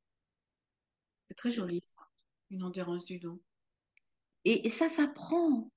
C'est 1.27 1.35
très 1.35 1.51
joli, 1.51 1.81
ça, 1.83 2.01
une 2.51 2.63
endurance 2.63 3.05
du 3.05 3.19
don. 3.19 3.39
Et, 4.43 4.69
ça 4.69 4.89
s'apprend. 4.89 5.71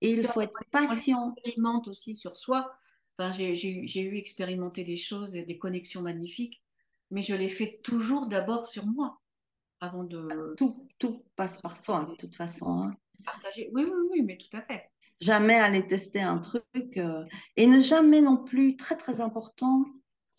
Et 0.00 0.10
il 0.10 0.26
faut 0.28 0.40
être 0.40 0.52
patient. 0.70 1.28
On 1.28 1.34
expérimente 1.34 1.88
aussi 1.88 2.14
sur 2.14 2.36
soi. 2.36 2.76
Enfin, 3.18 3.32
j'ai 3.32 4.00
eu 4.02 4.16
expérimenté 4.16 4.84
des 4.84 4.96
choses 4.96 5.36
et 5.36 5.42
des 5.42 5.58
connexions 5.58 6.02
magnifiques, 6.02 6.62
mais 7.10 7.22
je 7.22 7.34
les 7.34 7.48
fais 7.48 7.80
toujours 7.82 8.26
d'abord 8.26 8.66
sur 8.66 8.86
moi, 8.86 9.20
avant 9.80 10.04
de... 10.04 10.54
Tout, 10.56 10.88
tout 10.98 11.24
passe 11.34 11.60
par 11.60 11.76
soi, 11.76 12.04
de 12.04 12.14
toute 12.16 12.36
façon. 12.36 12.66
Hein. 12.68 12.96
Partager. 13.24 13.70
Oui, 13.72 13.84
oui, 13.84 14.08
oui, 14.10 14.22
mais 14.22 14.36
tout 14.36 14.54
à 14.56 14.62
fait 14.62 14.90
jamais 15.20 15.54
aller 15.54 15.86
tester 15.86 16.20
un 16.20 16.38
truc 16.38 16.64
euh, 16.96 17.24
et 17.56 17.66
ne 17.66 17.80
jamais 17.80 18.20
non 18.20 18.36
plus, 18.36 18.76
très 18.76 18.96
très 18.96 19.20
important, 19.20 19.84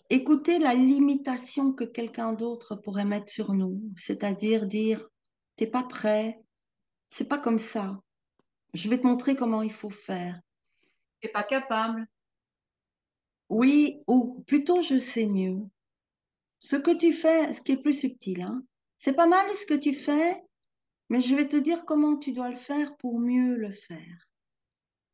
écouter 0.10 0.60
la 0.60 0.74
limitation 0.74 1.74
que 1.74 1.84
quelqu'un 1.84 2.34
d'autre 2.34 2.76
pourrait 2.76 3.06
mettre 3.06 3.32
sur 3.32 3.54
nous, 3.54 3.82
c'est-à-dire 3.96 4.68
dire 4.68 5.08
t'es 5.56 5.68
pas 5.68 5.84
prêt, 5.84 6.40
c'est 7.10 7.28
pas 7.28 7.38
comme 7.38 7.60
ça, 7.60 8.00
je 8.74 8.90
vais 8.90 9.00
te 9.00 9.08
montrer 9.08 9.36
comment 9.36 9.62
il 9.62 9.74
faut 9.74 9.90
faire. 9.90 10.40
T'es 11.22 11.30
pas 11.30 11.44
capable. 11.44 12.08
Oui, 13.50 14.02
ou 14.08 14.44
plutôt 14.48 14.82
je 14.82 15.00
sais 15.00 15.26
mieux. 15.26 15.60
Ce 16.60 16.76
que 16.76 16.92
tu 16.92 17.14
fais, 17.14 17.54
ce 17.54 17.62
qui 17.62 17.74
est 17.74 17.82
plus 17.82 17.94
subtil, 17.94 18.42
hein, 18.42 18.64
c'est 18.98 19.16
pas 19.16 19.28
mal 19.28 19.52
ce 19.54 19.66
que 19.66 19.74
tu 19.74 19.94
fais, 19.94 20.44
mais 21.10 21.22
je 21.22 21.36
vais 21.36 21.48
te 21.48 21.56
dire 21.56 21.86
comment 21.86 22.18
tu 22.18 22.32
dois 22.32 22.50
le 22.50 22.58
faire 22.58 22.96
pour 22.98 23.20
mieux 23.20 23.56
le 23.56 23.72
faire. 23.72 24.28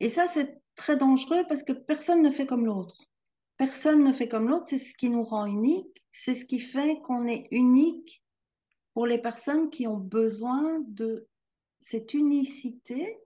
Et 0.00 0.08
ça, 0.08 0.26
c'est 0.26 0.60
très 0.74 0.96
dangereux 0.96 1.44
parce 1.48 1.62
que 1.62 1.72
personne 1.72 2.22
ne 2.22 2.30
fait 2.30 2.46
comme 2.46 2.66
l'autre. 2.66 3.10
Personne 3.56 4.02
ne 4.02 4.12
fait 4.12 4.28
comme 4.28 4.48
l'autre, 4.48 4.66
c'est 4.68 4.78
ce 4.78 4.94
qui 4.94 5.10
nous 5.10 5.22
rend 5.22 5.46
unique, 5.46 6.04
c'est 6.10 6.34
ce 6.34 6.44
qui 6.44 6.58
fait 6.58 7.00
qu'on 7.02 7.26
est 7.26 7.46
unique 7.52 8.24
pour 8.94 9.06
les 9.06 9.18
personnes 9.18 9.70
qui 9.70 9.86
ont 9.86 9.98
besoin 9.98 10.80
de 10.88 11.28
cette 11.80 12.14
unicité 12.14 13.18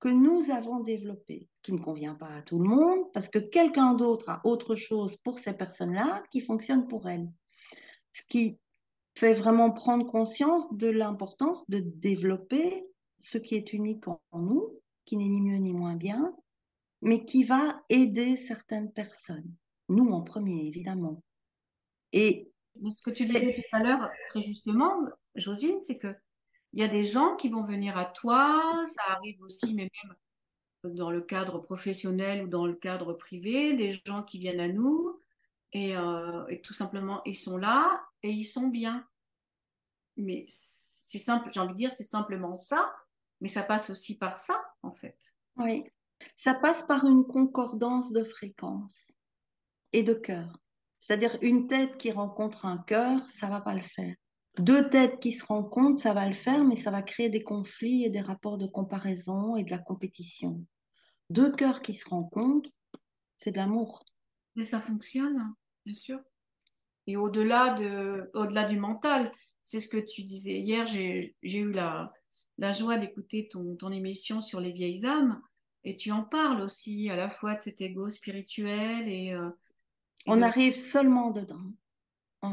que 0.00 0.08
nous 0.08 0.50
avons 0.50 0.80
développée, 0.80 1.48
qui 1.62 1.72
ne 1.72 1.78
convient 1.78 2.14
pas 2.14 2.28
à 2.28 2.42
tout 2.42 2.58
le 2.58 2.68
monde, 2.68 3.10
parce 3.12 3.28
que 3.28 3.38
quelqu'un 3.38 3.94
d'autre 3.94 4.28
a 4.28 4.40
autre 4.44 4.74
chose 4.74 5.16
pour 5.18 5.38
ces 5.38 5.56
personnes-là 5.56 6.22
qui 6.30 6.40
fonctionne 6.40 6.88
pour 6.88 7.08
elles. 7.08 7.30
Ce 8.12 8.22
qui 8.28 8.58
fait 9.16 9.34
vraiment 9.34 9.70
prendre 9.70 10.10
conscience 10.10 10.72
de 10.72 10.88
l'importance 10.88 11.68
de 11.68 11.80
développer 11.80 12.86
ce 13.20 13.38
qui 13.38 13.54
est 13.54 13.72
unique 13.72 14.08
en 14.08 14.20
nous 14.32 14.80
qui 15.04 15.16
n'est 15.16 15.28
ni 15.28 15.40
mieux 15.40 15.58
ni 15.58 15.72
moins 15.72 15.96
bien, 15.96 16.34
mais 17.00 17.24
qui 17.24 17.44
va 17.44 17.82
aider 17.88 18.36
certaines 18.36 18.92
personnes. 18.92 19.52
Nous 19.88 20.08
en 20.10 20.22
premier, 20.22 20.66
évidemment. 20.66 21.22
Et 22.12 22.50
ce 22.90 23.02
que 23.02 23.10
tu 23.10 23.24
disais 23.24 23.54
tout 23.54 23.76
à 23.76 23.82
l'heure, 23.82 24.10
très 24.28 24.42
justement, 24.42 24.92
Josine, 25.34 25.80
c'est 25.80 25.98
que 25.98 26.14
il 26.72 26.80
y 26.80 26.84
a 26.84 26.88
des 26.88 27.04
gens 27.04 27.36
qui 27.36 27.50
vont 27.50 27.64
venir 27.64 27.98
à 27.98 28.06
toi, 28.06 28.84
ça 28.86 29.02
arrive 29.08 29.42
aussi, 29.42 29.74
mais 29.74 29.90
même 30.04 30.14
dans 30.84 31.10
le 31.10 31.20
cadre 31.20 31.58
professionnel 31.58 32.44
ou 32.44 32.48
dans 32.48 32.66
le 32.66 32.74
cadre 32.74 33.12
privé, 33.12 33.74
des 33.74 33.92
gens 33.92 34.22
qui 34.22 34.38
viennent 34.38 34.60
à 34.60 34.68
nous 34.68 35.20
et, 35.72 35.96
euh, 35.96 36.46
et 36.48 36.60
tout 36.60 36.74
simplement 36.74 37.22
ils 37.24 37.36
sont 37.36 37.56
là 37.56 38.04
et 38.22 38.30
ils 38.30 38.44
sont 38.44 38.68
bien. 38.68 39.06
Mais 40.16 40.44
c'est 40.48 41.18
simple, 41.18 41.50
j'ai 41.52 41.60
envie 41.60 41.72
de 41.72 41.78
dire, 41.78 41.92
c'est 41.92 42.04
simplement 42.04 42.56
ça 42.56 42.92
mais 43.42 43.48
ça 43.48 43.64
passe 43.64 43.90
aussi 43.90 44.16
par 44.16 44.38
ça, 44.38 44.64
en 44.82 44.92
fait. 44.92 45.34
Oui, 45.56 45.84
ça 46.36 46.54
passe 46.54 46.84
par 46.84 47.04
une 47.04 47.26
concordance 47.26 48.12
de 48.12 48.22
fréquences 48.22 49.12
et 49.92 50.04
de 50.04 50.14
cœur. 50.14 50.60
C'est-à-dire 51.00 51.36
une 51.42 51.66
tête 51.66 51.98
qui 51.98 52.12
rencontre 52.12 52.64
un 52.64 52.78
cœur, 52.78 53.26
ça 53.26 53.48
va 53.48 53.60
pas 53.60 53.74
le 53.74 53.82
faire. 53.82 54.14
Deux 54.58 54.90
têtes 54.90 55.18
qui 55.20 55.32
se 55.32 55.46
rencontrent, 55.46 56.02
ça 56.02 56.12
va 56.12 56.28
le 56.28 56.34
faire, 56.34 56.64
mais 56.64 56.76
ça 56.76 56.90
va 56.90 57.02
créer 57.02 57.30
des 57.30 57.42
conflits 57.42 58.04
et 58.04 58.10
des 58.10 58.20
rapports 58.20 58.58
de 58.58 58.66
comparaison 58.66 59.56
et 59.56 59.64
de 59.64 59.70
la 59.70 59.78
compétition. 59.78 60.64
Deux 61.30 61.50
cœurs 61.50 61.80
qui 61.80 61.94
se 61.94 62.08
rencontrent, 62.08 62.70
c'est 63.38 63.52
de 63.52 63.56
l'amour. 63.56 64.04
Mais 64.54 64.64
ça 64.64 64.80
fonctionne, 64.80 65.54
bien 65.86 65.94
sûr. 65.94 66.20
Et 67.06 67.16
au-delà 67.16 67.74
de, 67.74 68.30
au-delà 68.34 68.64
du 68.64 68.78
mental, 68.78 69.32
c'est 69.62 69.80
ce 69.80 69.88
que 69.88 69.96
tu 69.96 70.22
disais 70.22 70.60
hier. 70.60 70.86
J'ai, 70.86 71.34
j'ai 71.42 71.60
eu 71.60 71.72
la, 71.72 72.12
la 72.58 72.72
joie 72.72 72.98
d'écouter 72.98 73.48
ton, 73.50 73.74
ton 73.76 73.90
émission 73.90 74.42
sur 74.42 74.60
les 74.60 74.72
vieilles 74.72 75.06
âmes. 75.06 75.40
Et 75.84 75.94
tu 75.94 76.12
en 76.12 76.22
parles 76.22 76.60
aussi 76.60 77.08
à 77.08 77.16
la 77.16 77.30
fois 77.30 77.54
de 77.54 77.60
cet 77.60 77.80
ego 77.80 78.10
spirituel 78.10 79.08
et... 79.08 79.32
Euh, 79.32 79.48
On 80.26 80.42
arrive 80.42 80.76
seulement 80.76 81.30
dedans. 81.30 81.72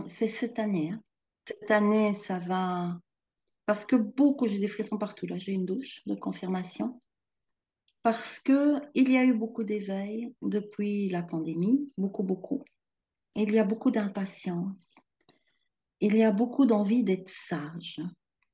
C'est 0.07 0.29
cette 0.29 0.57
année. 0.57 0.91
Hein. 0.91 1.03
Cette 1.49 1.71
année, 1.71 2.13
ça 2.13 2.37
va... 2.37 2.99
Parce 3.65 3.83
que 3.83 3.95
beaucoup, 3.95 4.47
j'ai 4.47 4.59
des 4.59 4.67
frissons 4.67 4.99
partout. 4.99 5.25
Là, 5.25 5.37
j'ai 5.39 5.51
une 5.51 5.65
douche 5.65 6.01
de 6.05 6.13
confirmation. 6.13 7.01
Parce 8.03 8.39
que 8.39 8.79
il 8.93 9.11
y 9.11 9.17
a 9.17 9.25
eu 9.25 9.33
beaucoup 9.33 9.63
d'éveil 9.63 10.33
depuis 10.43 11.09
la 11.09 11.23
pandémie, 11.23 11.91
beaucoup, 11.97 12.23
beaucoup. 12.23 12.63
Il 13.35 13.51
y 13.51 13.59
a 13.59 13.63
beaucoup 13.63 13.89
d'impatience. 13.91 14.93
Il 16.01 16.15
y 16.15 16.23
a 16.23 16.31
beaucoup 16.31 16.65
d'envie 16.65 17.03
d'être 17.03 17.29
sage 17.29 17.99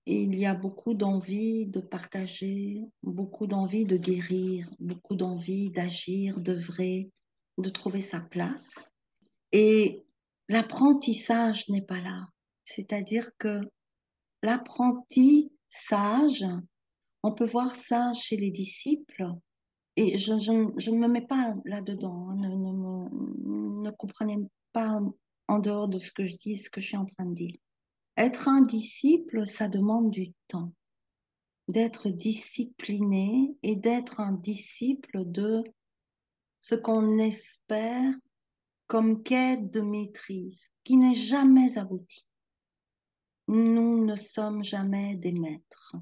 il 0.06 0.36
y 0.36 0.46
a 0.46 0.54
beaucoup 0.54 0.94
d'envie 0.94 1.66
de 1.66 1.80
partager, 1.80 2.84
beaucoup 3.02 3.48
d'envie 3.48 3.86
de 3.86 3.98
guérir, 3.98 4.70
beaucoup 4.80 5.16
d'envie 5.16 5.72
d'agir, 5.72 6.40
d'œuvrer, 6.40 7.12
de 7.58 7.70
trouver 7.70 8.02
sa 8.02 8.20
place. 8.20 8.88
Et 9.52 10.06
l'apprentissage 10.48 11.68
n'est 11.70 11.82
pas 11.82 12.00
là. 12.00 12.28
C'est-à-dire 12.66 13.32
que 13.38 13.62
l'apprentissage, 14.42 16.46
on 17.24 17.32
peut 17.32 17.48
voir 17.48 17.76
ça 17.76 18.14
chez 18.14 18.38
les 18.38 18.52
disciples, 18.52 19.28
et 19.96 20.18
je, 20.18 20.34
ne 20.34 20.98
me 20.98 21.08
mets 21.08 21.26
pas 21.26 21.56
là-dedans, 21.64 22.30
hein, 22.30 22.36
ne, 22.36 23.84
ne 23.84 23.92
comprenez 23.92 24.38
pas 24.74 25.00
en 25.48 25.60
dehors 25.60 25.88
de 25.88 26.00
ce 26.00 26.12
que 26.12 26.26
je 26.26 26.36
dis, 26.36 26.58
ce 26.58 26.70
que 26.70 26.82
je 26.82 26.88
suis 26.88 26.98
en 26.98 27.06
train 27.06 27.26
de 27.26 27.36
dire. 27.36 27.56
Être 28.18 28.48
un 28.48 28.62
disciple, 28.62 29.46
ça 29.46 29.68
demande 29.68 30.10
du 30.10 30.34
temps, 30.48 30.72
d'être 31.68 32.10
discipliné 32.10 33.56
et 33.64 33.76
d'être 33.76 34.20
un 34.20 34.34
disciple 34.34 35.24
de 35.26 35.64
ce 36.60 36.76
qu'on 36.76 37.18
espère 37.18 38.14
comme 38.88 39.24
quête 39.24 39.72
de 39.72 39.82
maîtrise, 39.82 40.62
qui 40.84 40.98
n'est 40.98 41.16
jamais 41.16 41.78
abouti. 41.78 42.26
Nous 43.48 44.04
ne 44.04 44.16
sommes 44.16 44.64
jamais 44.64 45.16
des 45.16 45.32
maîtres. 45.32 45.96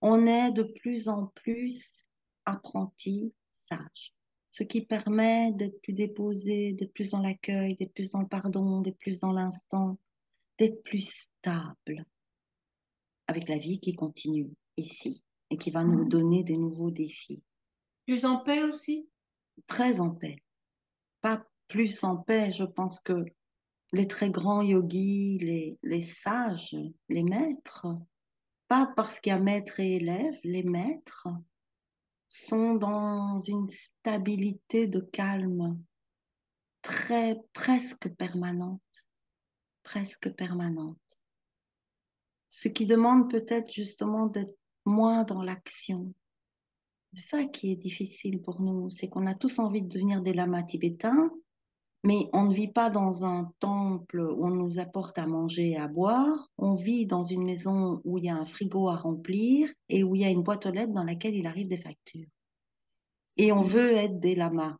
On 0.00 0.26
est 0.26 0.52
de 0.52 0.62
plus 0.62 1.08
en 1.08 1.26
plus 1.28 2.06
apprentis 2.44 3.32
sages, 3.68 4.14
ce 4.50 4.62
qui 4.62 4.84
permet 4.84 5.52
d'être 5.52 5.80
plus 5.82 5.92
déposé, 5.92 6.72
d'être 6.72 6.92
plus 6.92 7.10
dans 7.10 7.20
l'accueil, 7.20 7.76
d'être 7.76 7.94
plus 7.94 8.10
dans 8.10 8.20
le 8.20 8.28
pardon, 8.28 8.80
d'être 8.80 8.98
plus 8.98 9.20
dans 9.20 9.32
l'instant, 9.32 9.98
d'être 10.58 10.82
plus 10.82 11.28
stable 11.42 12.06
avec 13.26 13.48
la 13.48 13.56
vie 13.56 13.80
qui 13.80 13.94
continue 13.94 14.50
ici 14.76 15.22
et 15.50 15.56
qui 15.56 15.70
va 15.70 15.84
nous 15.84 16.04
mmh. 16.04 16.08
donner 16.08 16.44
des 16.44 16.56
nouveaux 16.56 16.90
défis. 16.90 17.42
Plus 18.06 18.24
en 18.24 18.38
paix 18.38 18.62
aussi? 18.62 19.08
Très 19.66 20.00
en 20.00 20.10
paix. 20.10 20.42
Pas 21.20 21.46
plus 21.68 22.04
en 22.04 22.16
paix, 22.16 22.52
je 22.52 22.64
pense 22.64 23.00
que 23.00 23.24
les 23.94 24.08
très 24.08 24.30
grands 24.30 24.62
yogis, 24.62 25.38
les, 25.38 25.78
les 25.82 26.02
sages, 26.02 26.76
les 27.08 27.22
maîtres, 27.22 27.86
pas 28.68 28.92
parce 28.96 29.20
qu'il 29.20 29.30
y 29.30 29.34
a 29.34 29.38
maître 29.38 29.80
et 29.80 29.96
élève, 29.96 30.34
les 30.42 30.62
maîtres 30.62 31.28
sont 32.28 32.74
dans 32.74 33.40
une 33.40 33.70
stabilité 33.70 34.86
de 34.86 35.00
calme 35.00 35.78
très 36.82 37.40
presque 37.52 38.08
permanente 38.16 38.80
presque 39.84 40.30
permanente. 40.30 40.98
Ce 42.48 42.68
qui 42.68 42.86
demande 42.86 43.30
peut-être 43.30 43.70
justement 43.70 44.26
d'être 44.26 44.58
moins 44.84 45.22
dans 45.22 45.42
l'action. 45.42 46.12
C'est 47.12 47.28
ça 47.28 47.44
qui 47.44 47.70
est 47.70 47.76
difficile 47.76 48.42
pour 48.42 48.60
nous, 48.60 48.90
c'est 48.90 49.08
qu'on 49.08 49.28
a 49.28 49.34
tous 49.34 49.60
envie 49.60 49.82
de 49.82 49.88
devenir 49.88 50.22
des 50.22 50.32
lamas 50.32 50.64
tibétains, 50.64 51.30
Mais 52.04 52.28
on 52.34 52.44
ne 52.44 52.54
vit 52.54 52.68
pas 52.68 52.90
dans 52.90 53.24
un 53.24 53.50
temple 53.60 54.20
où 54.20 54.44
on 54.44 54.50
nous 54.50 54.78
apporte 54.78 55.16
à 55.16 55.26
manger 55.26 55.70
et 55.70 55.78
à 55.78 55.88
boire. 55.88 56.50
On 56.58 56.74
vit 56.74 57.06
dans 57.06 57.24
une 57.24 57.44
maison 57.44 58.02
où 58.04 58.18
il 58.18 58.24
y 58.24 58.28
a 58.28 58.36
un 58.36 58.44
frigo 58.44 58.88
à 58.88 58.96
remplir 58.96 59.72
et 59.88 60.04
où 60.04 60.14
il 60.14 60.20
y 60.20 60.24
a 60.26 60.30
une 60.30 60.42
boîte 60.42 60.66
aux 60.66 60.70
lettres 60.70 60.92
dans 60.92 61.04
laquelle 61.04 61.34
il 61.34 61.46
arrive 61.46 61.68
des 61.68 61.78
factures. 61.78 62.28
Et 63.38 63.52
on 63.52 63.62
veut 63.62 63.92
être 63.96 64.20
des 64.20 64.34
lamas 64.34 64.76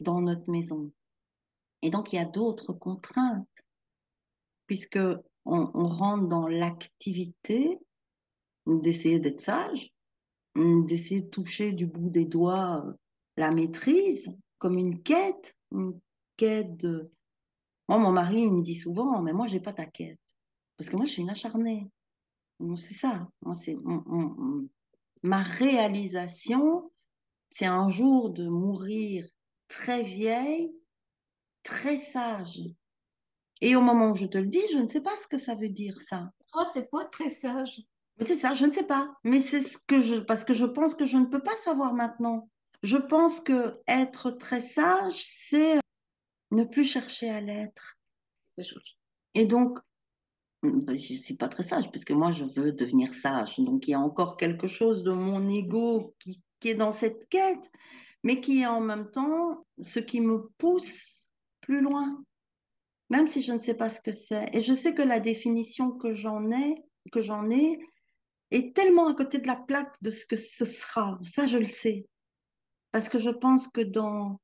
dans 0.00 0.22
notre 0.22 0.50
maison. 0.50 0.90
Et 1.82 1.90
donc, 1.90 2.12
il 2.12 2.16
y 2.16 2.18
a 2.18 2.24
d'autres 2.24 2.72
contraintes, 2.72 3.46
puisque 4.66 4.98
on, 5.44 5.88
rentre 5.88 6.28
dans 6.28 6.48
l'activité 6.48 7.78
d'essayer 8.66 9.20
d'être 9.20 9.42
sage, 9.42 9.92
d'essayer 10.56 11.20
de 11.20 11.28
toucher 11.28 11.72
du 11.72 11.84
bout 11.84 12.08
des 12.08 12.24
doigts 12.24 12.82
la 13.36 13.50
maîtrise 13.50 14.34
comme 14.58 14.78
une 14.78 15.02
quête, 15.02 15.54
quête 16.36 16.76
de... 16.76 17.10
Moi, 17.88 17.98
mon 17.98 18.12
mari, 18.12 18.40
il 18.40 18.52
me 18.52 18.62
dit 18.62 18.76
souvent, 18.76 19.20
mais 19.22 19.32
moi, 19.32 19.46
j'ai 19.46 19.60
pas 19.60 19.72
ta 19.72 19.86
quête. 19.86 20.20
Parce 20.76 20.90
que 20.90 20.96
moi, 20.96 21.04
je 21.04 21.12
suis 21.12 21.22
une 21.22 21.30
acharnée. 21.30 21.90
C'est 22.76 22.94
ça. 22.94 23.28
Moi, 23.42 23.54
c'est 23.54 23.76
ma 25.22 25.42
réalisation, 25.42 26.90
c'est 27.50 27.66
un 27.66 27.88
jour 27.88 28.30
de 28.30 28.46
mourir 28.46 29.26
très 29.68 30.02
vieille, 30.02 30.74
très 31.62 31.96
sage. 31.96 32.62
Et 33.60 33.76
au 33.76 33.80
moment 33.80 34.10
où 34.10 34.14
je 34.14 34.26
te 34.26 34.38
le 34.38 34.46
dis, 34.46 34.62
je 34.72 34.78
ne 34.78 34.88
sais 34.88 35.00
pas 35.00 35.16
ce 35.16 35.26
que 35.26 35.38
ça 35.38 35.54
veut 35.54 35.68
dire, 35.68 35.98
ça. 36.00 36.30
Oh, 36.54 36.64
c'est 36.70 36.88
quoi 36.90 37.06
très 37.06 37.28
sage? 37.28 37.80
C'est 38.20 38.36
ça, 38.36 38.54
je 38.54 38.66
ne 38.66 38.72
sais 38.72 38.84
pas. 38.84 39.14
Mais 39.24 39.40
c'est 39.40 39.62
ce 39.62 39.78
que 39.86 40.02
je. 40.02 40.16
Parce 40.16 40.44
que 40.44 40.54
je 40.54 40.66
pense 40.66 40.94
que 40.94 41.06
je 41.06 41.16
ne 41.16 41.26
peux 41.26 41.42
pas 41.42 41.56
savoir 41.64 41.94
maintenant. 41.94 42.48
Je 42.82 42.96
pense 42.96 43.40
que 43.40 43.80
être 43.88 44.30
très 44.30 44.60
sage, 44.60 45.24
c'est 45.48 45.80
ne 46.54 46.64
plus 46.64 46.84
chercher 46.84 47.28
à 47.30 47.40
l'être. 47.40 47.98
C'est 48.56 48.64
joli. 48.64 48.98
Et 49.34 49.46
donc, 49.46 49.78
je 50.62 50.68
ne 50.68 51.18
suis 51.18 51.36
pas 51.36 51.48
très 51.48 51.62
sage, 51.62 51.90
parce 51.90 52.04
que 52.04 52.12
moi, 52.12 52.30
je 52.30 52.44
veux 52.44 52.72
devenir 52.72 53.12
sage. 53.12 53.58
Donc, 53.58 53.86
il 53.86 53.92
y 53.92 53.94
a 53.94 54.00
encore 54.00 54.36
quelque 54.36 54.66
chose 54.66 55.02
de 55.02 55.12
mon 55.12 55.48
ego 55.48 56.14
qui, 56.20 56.40
qui 56.60 56.70
est 56.70 56.74
dans 56.74 56.92
cette 56.92 57.28
quête, 57.28 57.70
mais 58.22 58.40
qui 58.40 58.60
est 58.60 58.66
en 58.66 58.80
même 58.80 59.10
temps 59.10 59.66
ce 59.80 59.98
qui 59.98 60.20
me 60.20 60.48
pousse 60.58 61.28
plus 61.60 61.80
loin, 61.80 62.22
même 63.10 63.28
si 63.28 63.42
je 63.42 63.52
ne 63.52 63.60
sais 63.60 63.76
pas 63.76 63.88
ce 63.88 64.00
que 64.00 64.12
c'est. 64.12 64.48
Et 64.52 64.62
je 64.62 64.74
sais 64.74 64.94
que 64.94 65.02
la 65.02 65.20
définition 65.20 65.92
que 65.92 66.14
j'en 66.14 66.50
ai, 66.50 66.82
que 67.12 67.20
j'en 67.20 67.50
ai, 67.50 67.78
est 68.50 68.74
tellement 68.74 69.08
à 69.08 69.14
côté 69.14 69.38
de 69.38 69.46
la 69.46 69.56
plaque 69.56 69.94
de 70.00 70.10
ce 70.10 70.24
que 70.26 70.36
ce 70.36 70.64
sera. 70.64 71.18
Ça, 71.22 71.46
je 71.46 71.58
le 71.58 71.64
sais. 71.64 72.06
Parce 72.92 73.08
que 73.08 73.18
je 73.18 73.30
pense 73.30 73.66
que 73.68 73.80
dans 73.80 74.40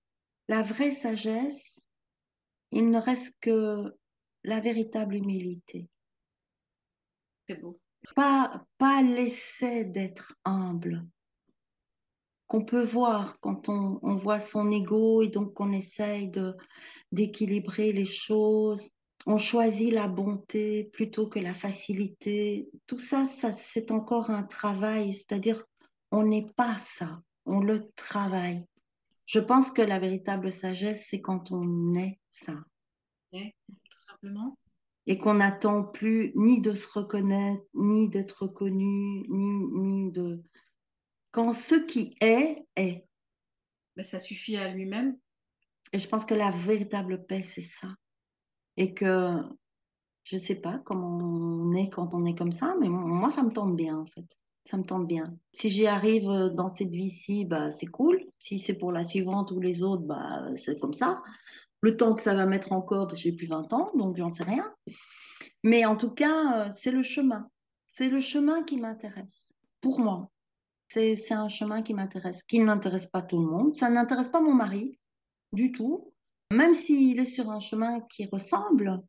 la 0.49 0.63
vraie 0.63 0.93
sagesse, 0.93 1.70
il 2.73 2.91
ne 2.91 2.99
reste 2.99 3.35
que 3.41 3.95
la 4.45 4.61
véritable 4.61 5.15
humilité. 5.15 5.89
C'est 7.49 7.61
beau. 7.61 7.81
Pas, 8.15 8.65
pas 8.79 9.03
l'essai 9.03 9.85
d'être 9.85 10.35
humble 10.45 11.07
qu'on 12.47 12.65
peut 12.65 12.83
voir 12.83 13.39
quand 13.41 13.69
on, 13.69 14.01
on, 14.03 14.17
voit 14.17 14.41
son 14.41 14.71
ego 14.71 15.23
et 15.23 15.29
donc 15.29 15.53
qu'on 15.55 15.73
essaye 15.73 16.31
de, 16.31 16.57
d'équilibrer 17.13 17.93
les 17.93 18.07
choses. 18.07 18.91
On 19.27 19.37
choisit 19.39 19.93
la 19.93 20.09
bonté 20.09 20.85
plutôt 20.93 21.29
que 21.29 21.39
la 21.39 21.55
facilité. 21.55 22.71
Tout 22.87 22.99
ça, 22.99 23.27
ça 23.27 23.53
c'est 23.53 23.91
encore 23.91 24.31
un 24.31 24.43
travail, 24.43 25.13
c'est-à-dire 25.13 25.65
on 26.11 26.25
n'est 26.25 26.51
pas 26.57 26.77
ça 26.97 27.21
on 27.47 27.61
le 27.61 27.91
travaille. 27.97 28.65
Je 29.31 29.39
pense 29.39 29.71
que 29.71 29.81
la 29.81 30.01
véritable 30.01 30.51
sagesse, 30.51 31.07
c'est 31.09 31.21
quand 31.21 31.53
on 31.53 31.95
est 31.95 32.19
ça. 32.33 32.57
tout 33.33 33.99
simplement. 33.99 34.59
Et 35.07 35.19
qu'on 35.19 35.35
n'attend 35.35 35.85
plus 35.85 36.33
ni 36.35 36.61
de 36.61 36.75
se 36.75 36.89
reconnaître, 36.89 37.63
ni 37.73 38.09
d'être 38.09 38.43
reconnu, 38.43 39.25
ni, 39.29 39.55
ni 39.69 40.11
de... 40.11 40.43
Quand 41.31 41.53
ce 41.53 41.77
qui 41.77 42.17
est, 42.21 42.67
est. 42.75 43.07
Mais 43.95 44.03
ça 44.03 44.19
suffit 44.19 44.57
à 44.57 44.69
lui-même. 44.73 45.17
Et 45.93 46.01
je 46.01 46.09
pense 46.09 46.25
que 46.25 46.35
la 46.35 46.51
véritable 46.51 47.25
paix, 47.25 47.43
c'est 47.43 47.61
ça. 47.61 47.95
Et 48.77 48.95
que 48.95 49.37
je 50.25 50.35
ne 50.35 50.41
sais 50.41 50.57
pas 50.57 50.81
comment 50.81 51.19
on 51.19 51.73
est 51.75 51.89
quand 51.89 52.15
on 52.15 52.25
est 52.25 52.37
comme 52.37 52.53
ça, 52.53 52.75
mais 52.81 52.89
moi, 52.89 53.31
ça 53.31 53.45
me 53.45 53.53
tente 53.53 53.77
bien, 53.77 53.97
en 53.97 54.07
fait 54.07 54.27
ça 54.71 54.77
me 54.77 54.85
tente 54.85 55.07
bien. 55.09 55.37
Si 55.53 55.71
j'y 55.71 55.87
arrive 55.87 56.29
euh, 56.29 56.49
dans 56.51 56.69
cette 56.69 56.91
vie-ci, 56.91 57.45
bah, 57.45 57.71
c'est 57.71 57.87
cool. 57.87 58.25
Si 58.39 58.59
c'est 58.59 58.75
pour 58.75 58.93
la 58.93 59.05
suivante 59.05 59.51
ou 59.51 59.61
les 59.61 59.83
autres, 59.83 60.05
bah, 60.05 60.45
c'est 60.57 60.79
comme 60.79 60.95
ça. 60.95 61.23
Le 61.81 61.97
temps 61.97 62.15
que 62.15 62.23
ça 62.23 62.35
va 62.35 62.47
mettre 62.47 62.73
encore, 62.73 63.09
parce 63.09 63.19
que 63.19 63.25
j'ai 63.25 63.33
plus 63.33 63.49
20 63.49 63.73
ans, 63.73 63.91
donc 63.97 64.17
j'en 64.17 64.31
sais 64.33 64.45
rien. 64.45 64.73
Mais 65.65 65.85
en 65.85 65.97
tout 65.97 66.11
cas, 66.11 66.67
euh, 66.67 66.71
c'est 66.81 66.93
le 66.93 67.03
chemin. 67.03 67.49
C'est 67.89 68.09
le 68.09 68.21
chemin 68.21 68.63
qui 68.63 68.79
m'intéresse, 68.79 69.55
pour 69.81 69.99
moi. 69.99 70.31
C'est 70.89 71.33
un 71.33 71.49
chemin 71.49 71.83
qui 71.83 71.95
m'intéresse, 71.95 72.43
qui 72.45 72.61
n'intéresse 72.61 73.07
pas 73.07 73.23
tout 73.23 73.39
le 73.39 73.47
monde. 73.47 73.77
Ça 73.77 73.91
n'intéresse 73.91 74.29
pas 74.29 74.41
mon 74.41 74.55
mari 74.55 74.99
du 75.53 75.73
tout, 75.73 76.13
même 76.53 76.75
s'il 76.75 77.19
est 77.19 77.27
sur 77.27 77.51
un 77.51 77.61
chemin 77.61 78.01
qui 78.01 78.27
ressemble, 78.27 79.01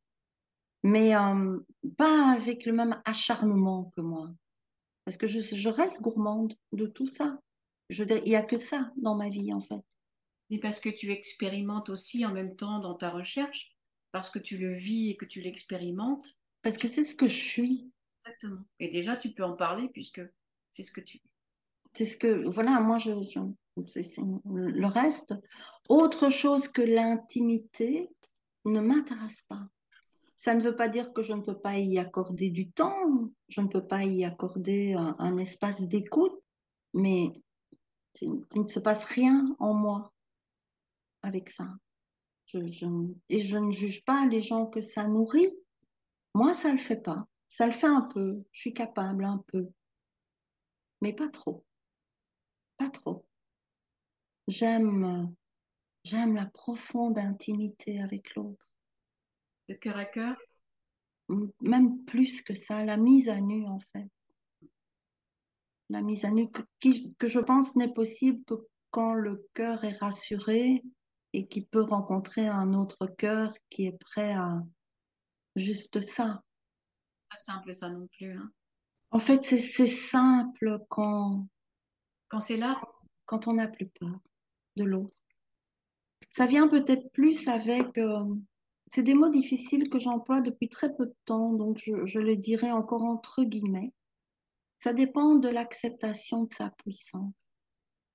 mais 0.83 1.15
euh, 1.15 1.59
pas 1.97 2.31
avec 2.31 2.65
le 2.65 2.73
même 2.73 2.99
acharnement 3.05 3.91
que 3.95 4.01
moi. 4.01 4.29
Parce 5.11 5.17
que 5.17 5.27
je, 5.27 5.67
reste 5.67 6.01
gourmande 6.01 6.55
de 6.71 6.85
tout 6.85 7.07
ça. 7.07 7.37
Je, 7.89 8.05
il 8.05 8.29
n'y 8.29 8.35
a 8.37 8.43
que 8.43 8.57
ça 8.57 8.93
dans 8.95 9.15
ma 9.15 9.27
vie, 9.27 9.51
en 9.51 9.59
fait. 9.59 9.83
Et 10.49 10.59
parce 10.59 10.79
que 10.79 10.87
tu 10.87 11.11
expérimentes 11.11 11.89
aussi 11.89 12.25
en 12.25 12.31
même 12.31 12.55
temps 12.55 12.79
dans 12.79 12.93
ta 12.93 13.09
recherche, 13.09 13.75
parce 14.13 14.29
que 14.29 14.39
tu 14.39 14.57
le 14.57 14.73
vis 14.73 15.09
et 15.09 15.17
que 15.17 15.25
tu 15.25 15.41
l'expérimentes. 15.41 16.37
Parce 16.61 16.77
que 16.77 16.87
c'est 16.87 17.03
ce 17.03 17.13
que 17.13 17.27
je 17.27 17.37
suis. 17.37 17.91
Exactement. 18.19 18.61
Et 18.79 18.87
déjà, 18.87 19.17
tu 19.17 19.31
peux 19.31 19.43
en 19.43 19.57
parler 19.57 19.89
puisque 19.89 20.21
c'est 20.71 20.83
ce 20.83 20.93
que 20.93 21.01
tu 21.01 21.19
C'est 21.93 22.05
ce 22.05 22.15
que, 22.15 22.47
voilà, 22.47 22.79
moi, 22.79 22.97
je, 22.97 23.11
le 23.11 24.87
reste, 24.87 25.33
autre 25.89 26.29
chose 26.29 26.69
que 26.69 26.81
l'intimité 26.81 28.07
ne 28.63 28.79
m'intéresse 28.79 29.41
pas. 29.49 29.67
Ça 30.41 30.55
ne 30.55 30.63
veut 30.63 30.75
pas 30.75 30.89
dire 30.89 31.13
que 31.13 31.21
je 31.21 31.33
ne 31.33 31.43
peux 31.43 31.59
pas 31.59 31.77
y 31.77 31.99
accorder 31.99 32.49
du 32.49 32.71
temps, 32.71 33.29
je 33.47 33.61
ne 33.61 33.67
peux 33.67 33.85
pas 33.85 34.05
y 34.05 34.25
accorder 34.25 34.95
un, 34.95 35.37
espace 35.37 35.79
d'écoute, 35.83 36.33
mais 36.95 37.31
il 38.21 38.41
ne 38.55 38.67
se 38.67 38.79
passe 38.79 39.05
rien 39.05 39.55
en 39.59 39.75
moi 39.75 40.11
avec 41.21 41.51
ça. 41.51 41.67
et 42.55 42.71
je 43.39 43.57
ne 43.57 43.71
juge 43.71 44.03
pas 44.03 44.25
les 44.25 44.41
gens 44.41 44.65
que 44.65 44.81
ça 44.81 45.07
nourrit. 45.07 45.53
Moi, 46.33 46.55
ça 46.55 46.69
ne 46.69 46.73
le 46.73 46.79
fait 46.79 47.03
pas. 47.03 47.27
Ça 47.47 47.67
le 47.67 47.73
fait 47.73 47.85
un 47.85 48.01
peu. 48.01 48.43
Je 48.51 48.61
suis 48.61 48.73
capable 48.73 49.25
un 49.25 49.43
peu. 49.45 49.69
Mais 51.01 51.13
pas 51.13 51.29
trop. 51.29 51.63
Pas 52.77 52.89
trop. 52.89 53.27
J'aime, 54.47 55.31
j'aime 56.03 56.33
la 56.33 56.47
profonde 56.47 57.19
intimité 57.19 58.01
avec 58.01 58.33
l'autre 58.33 58.70
de 59.69 59.75
cœur 59.75 59.97
à 59.97 60.05
cœur? 60.05 60.37
Même 61.61 62.03
plus 62.05 62.41
que 62.41 62.53
ça, 62.53 62.83
la 62.83 62.97
mise 62.97 63.29
à 63.29 63.39
nu 63.39 63.65
en 63.65 63.79
fait. 63.93 64.09
La 65.89 66.01
mise 66.01 66.25
à 66.25 66.31
nu 66.31 66.49
que, 66.49 66.61
que 67.17 67.27
je 67.27 67.39
pense 67.39 67.75
n'est 67.75 67.93
possible 67.93 68.43
que 68.45 68.55
quand 68.91 69.13
le 69.13 69.47
cœur 69.53 69.83
est 69.83 69.97
rassuré 69.97 70.83
et 71.33 71.47
qui 71.47 71.61
peut 71.65 71.83
rencontrer 71.83 72.47
un 72.47 72.73
autre 72.73 73.07
cœur 73.07 73.53
qui 73.69 73.85
est 73.85 73.97
prêt 73.97 74.33
à 74.33 74.61
juste 75.55 76.01
ça. 76.01 76.43
Pas 77.29 77.37
simple 77.37 77.73
ça 77.73 77.89
non 77.89 78.07
plus. 78.07 78.33
Hein. 78.33 78.51
En 79.11 79.19
fait, 79.19 79.43
c'est 79.43 79.87
simple 79.87 80.79
quand... 80.89 81.47
Quand 82.29 82.39
c'est 82.39 82.57
là? 82.57 82.81
Quand 83.25 83.47
on 83.47 83.53
n'a 83.53 83.67
plus 83.67 83.87
peur 83.87 84.19
de 84.77 84.83
l'autre. 84.85 85.15
Ça 86.31 86.45
vient 86.45 86.67
peut-être 86.67 87.11
plus 87.11 87.47
avec... 87.47 87.97
Euh, 87.97 88.25
c'est 88.91 89.03
des 89.03 89.13
mots 89.13 89.29
difficiles 89.29 89.89
que 89.89 89.99
j'emploie 89.99 90.41
depuis 90.41 90.67
très 90.67 90.93
peu 90.93 91.05
de 91.05 91.15
temps, 91.23 91.53
donc 91.53 91.77
je, 91.77 92.19
les 92.19 92.35
dirais 92.35 92.71
encore 92.71 93.03
entre 93.03 93.43
guillemets. 93.43 93.93
Ça 94.79 94.91
dépend 94.91 95.35
de 95.35 95.47
l'acceptation 95.47 96.43
de 96.43 96.53
sa 96.53 96.71
puissance. 96.71 97.47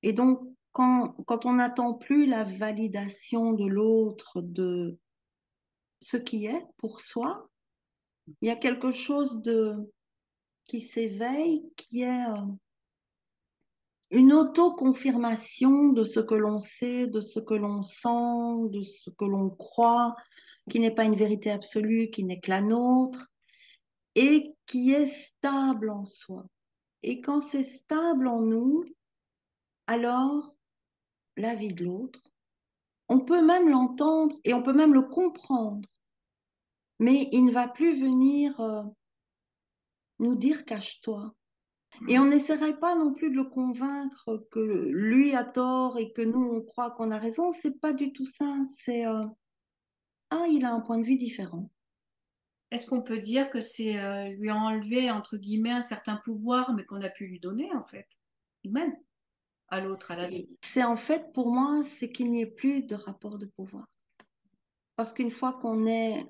Et 0.02 0.12
donc, 0.12 0.40
quand, 0.72 1.14
quand 1.26 1.46
on 1.46 1.54
n'attend 1.54 1.94
plus 1.94 2.26
la 2.26 2.44
validation 2.44 3.52
de 3.52 3.66
l'autre, 3.66 4.42
de 4.42 4.98
ce 6.02 6.18
qui 6.18 6.44
est 6.44 6.66
pour 6.76 7.00
soi, 7.00 7.48
il 8.42 8.48
y 8.48 8.50
a 8.50 8.56
quelque 8.56 8.92
chose 8.92 9.40
de, 9.40 9.76
qui 10.66 10.82
s'éveille, 10.82 11.64
qui 11.76 12.02
est 12.02 12.26
euh, 12.26 12.44
une 14.10 14.34
autoconfirmation 14.34 15.88
de 15.94 16.04
ce 16.04 16.20
que 16.20 16.34
l'on 16.34 16.60
sait, 16.60 17.06
de 17.06 17.22
ce 17.22 17.40
que 17.40 17.54
l'on 17.54 17.82
sent, 17.82 18.68
de 18.68 18.82
ce 18.82 19.08
que 19.08 19.24
l'on 19.24 19.48
croit, 19.48 20.14
qui 20.70 20.80
n'est 20.80 20.94
pas 20.94 21.04
une 21.04 21.16
vérité 21.16 21.50
absolue, 21.50 22.10
qui 22.10 22.24
n'est 22.24 22.40
que 22.40 22.50
la 22.50 22.60
nôtre, 22.60 23.28
et 24.14 24.54
qui 24.66 24.92
est 24.92 25.06
stable 25.06 25.90
en 25.90 26.04
soi. 26.04 26.46
Et 27.02 27.20
quand 27.20 27.40
c'est 27.40 27.64
stable 27.64 28.28
en 28.28 28.40
nous, 28.40 28.84
alors 29.86 30.54
la 31.36 31.54
vie 31.54 31.74
de 31.74 31.84
l'autre 31.84 32.20
on 33.08 33.20
peut 33.20 33.42
même 33.42 33.68
l'entendre 33.68 34.36
et 34.44 34.54
on 34.54 34.62
peut 34.62 34.72
même 34.72 34.94
le 34.94 35.02
comprendre, 35.02 35.88
mais 36.98 37.28
il 37.32 37.44
ne 37.44 37.52
va 37.52 37.68
plus 37.68 38.00
venir 38.00 38.58
euh, 38.60 38.82
nous 40.18 40.34
dire 40.34 40.64
cache-toi. 40.64 41.34
Et 42.08 42.18
on 42.18 42.26
n'essaierait 42.26 42.78
pas 42.78 42.94
non 42.94 43.14
plus 43.14 43.30
de 43.30 43.36
le 43.36 43.44
convaincre 43.44 44.46
que 44.50 44.60
lui 44.60 45.34
a 45.34 45.44
tort 45.44 45.98
et 45.98 46.12
que 46.12 46.20
nous, 46.20 46.42
on 46.42 46.60
croit 46.60 46.90
qu'on 46.90 47.10
a 47.10 47.16
raison. 47.16 47.52
C'est 47.52 47.80
pas 47.80 47.94
du 47.94 48.12
tout 48.12 48.26
ça. 48.26 48.54
C'est 48.80 49.06
euh, 49.06 49.24
ah, 50.42 50.46
il 50.48 50.64
a 50.64 50.72
un 50.72 50.80
point 50.80 50.98
de 50.98 51.04
vue 51.04 51.16
différent. 51.16 51.70
Est-ce 52.70 52.86
qu'on 52.86 53.02
peut 53.02 53.20
dire 53.20 53.48
que 53.50 53.60
c'est 53.60 53.98
euh, 53.98 54.28
lui 54.30 54.50
enlever, 54.50 55.10
entre 55.10 55.36
guillemets, 55.36 55.70
un 55.70 55.80
certain 55.80 56.16
pouvoir, 56.16 56.74
mais 56.74 56.84
qu'on 56.84 57.02
a 57.02 57.08
pu 57.08 57.26
lui 57.26 57.38
donner, 57.38 57.72
en 57.72 57.82
fait, 57.82 58.08
même 58.64 58.94
à 59.68 59.80
l'autre, 59.80 60.10
à 60.10 60.16
la 60.16 60.26
vie? 60.26 60.48
C'est 60.64 60.82
en 60.82 60.96
fait, 60.96 61.32
pour 61.32 61.52
moi, 61.52 61.82
c'est 61.84 62.10
qu'il 62.10 62.30
n'y 62.30 62.42
ait 62.42 62.46
plus 62.46 62.82
de 62.82 62.96
rapport 62.96 63.38
de 63.38 63.46
pouvoir. 63.46 63.86
Parce 64.96 65.12
qu'une 65.12 65.30
fois 65.30 65.58
qu'on 65.60 65.86
est 65.86 66.24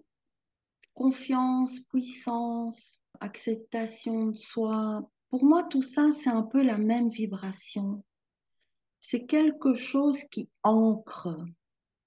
confiance, 0.92 1.78
puissance, 1.88 3.00
acceptation 3.20 4.26
de 4.26 4.36
soi, 4.36 5.08
pour 5.30 5.44
moi, 5.44 5.64
tout 5.64 5.82
ça, 5.82 6.08
c'est 6.12 6.30
un 6.30 6.42
peu 6.42 6.62
la 6.62 6.78
même 6.78 7.08
vibration. 7.08 8.04
C'est 9.00 9.26
quelque 9.26 9.74
chose 9.74 10.18
qui 10.30 10.50
ancre, 10.62 11.38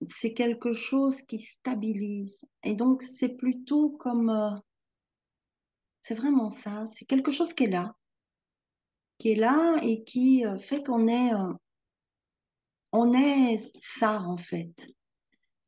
c'est 0.08 0.34
quelque 0.34 0.74
chose 0.74 1.22
qui 1.24 1.40
stabilise. 1.40 2.46
Et 2.64 2.76
donc, 2.76 3.04
c'est 3.04 3.36
plutôt 3.36 3.92
comme... 3.92 4.30
Euh, 4.30 4.58
c'est 6.02 6.16
vraiment 6.16 6.50
ça, 6.50 6.86
c'est 6.88 7.06
quelque 7.06 7.32
chose 7.32 7.54
qui 7.54 7.66
est 7.66 7.70
là, 7.70 7.96
qui 9.18 9.32
est 9.32 9.36
là 9.36 9.80
et 9.84 10.04
qui 10.04 10.46
euh, 10.46 10.58
fait 10.60 10.84
qu'on 10.84 11.08
est... 11.08 11.34
Euh, 11.34 11.54
on 12.92 13.14
est 13.14 13.60
ça, 14.00 14.22
en 14.22 14.38
fait. 14.38 14.74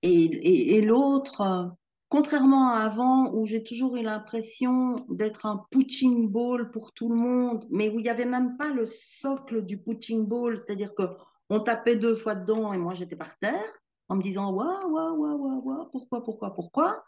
Et, 0.01 0.77
et 0.77 0.82
l'autre 0.82 1.75
Contrairement 2.11 2.73
à 2.73 2.79
avant, 2.79 3.32
où 3.32 3.45
j'ai 3.45 3.63
toujours 3.63 3.95
eu 3.95 4.01
l'impression 4.03 4.97
d'être 5.07 5.45
un 5.45 5.65
punching 5.71 6.27
ball 6.27 6.69
pour 6.69 6.91
tout 6.91 7.07
le 7.07 7.15
monde, 7.15 7.65
mais 7.69 7.89
où 7.89 7.99
il 7.99 8.03
n'y 8.03 8.09
avait 8.09 8.25
même 8.25 8.57
pas 8.57 8.67
le 8.67 8.86
socle 8.86 9.61
du 9.65 9.77
punching 9.77 10.25
ball, 10.27 10.57
c'est-à-dire 10.57 10.93
que 10.93 11.03
on 11.49 11.61
tapait 11.61 11.95
deux 11.95 12.17
fois 12.17 12.36
dedans 12.36 12.73
et 12.73 12.77
moi 12.77 12.93
j'étais 12.93 13.15
par 13.15 13.38
terre 13.39 13.80
en 14.12 14.18
me 14.18 14.22
disant 14.22 14.51
waouh, 14.51 14.91
waouh, 14.91 15.16
waouh, 15.16 15.38
waouh, 15.38 15.62
wa, 15.64 15.89
pourquoi, 15.89 16.22
pourquoi, 16.22 16.53
pourquoi? 16.53 17.05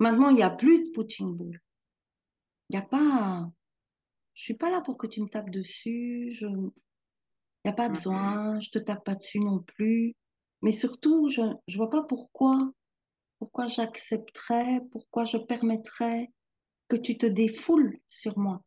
Maintenant, 0.00 0.30
il 0.30 0.34
n'y 0.34 0.42
a 0.42 0.50
plus 0.50 0.82
de 0.82 0.90
punching 0.90 1.36
ball. 1.36 1.60
Il 2.68 2.76
n'y 2.76 2.82
a 2.82 2.82
pas. 2.82 3.48
Je 4.34 4.42
suis 4.42 4.54
pas 4.54 4.68
là 4.68 4.80
pour 4.80 4.98
que 4.98 5.06
tu 5.06 5.22
me 5.22 5.28
tapes 5.28 5.50
dessus. 5.50 6.32
Je... 6.32 6.46
Il 6.46 6.72
n'y 7.64 7.70
a 7.70 7.72
pas 7.72 7.88
besoin. 7.88 8.58
Je 8.58 8.70
te 8.70 8.80
tape 8.80 9.04
pas 9.04 9.14
dessus 9.14 9.38
non 9.38 9.60
plus. 9.60 10.16
Mais 10.60 10.72
surtout, 10.72 11.28
je 11.28 11.42
ne 11.42 11.76
vois 11.76 11.88
pas 11.88 12.02
pourquoi 12.02 12.72
pourquoi 13.38 13.66
j'accepterais, 13.66 14.80
pourquoi 14.90 15.24
je 15.24 15.36
permettrais 15.36 16.32
que 16.88 16.96
tu 16.96 17.16
te 17.16 17.26
défoules 17.26 18.00
sur 18.08 18.38
moi 18.38 18.62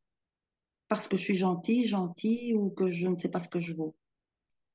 Parce 0.87 1.07
que 1.09 1.17
je 1.17 1.23
suis 1.23 1.35
gentille, 1.35 1.85
gentille 1.85 2.53
ou 2.53 2.69
que 2.69 2.91
je 2.91 3.07
ne 3.07 3.17
sais 3.17 3.29
pas 3.29 3.39
ce 3.39 3.49
que 3.49 3.59
je 3.59 3.73
vaux. 3.73 3.95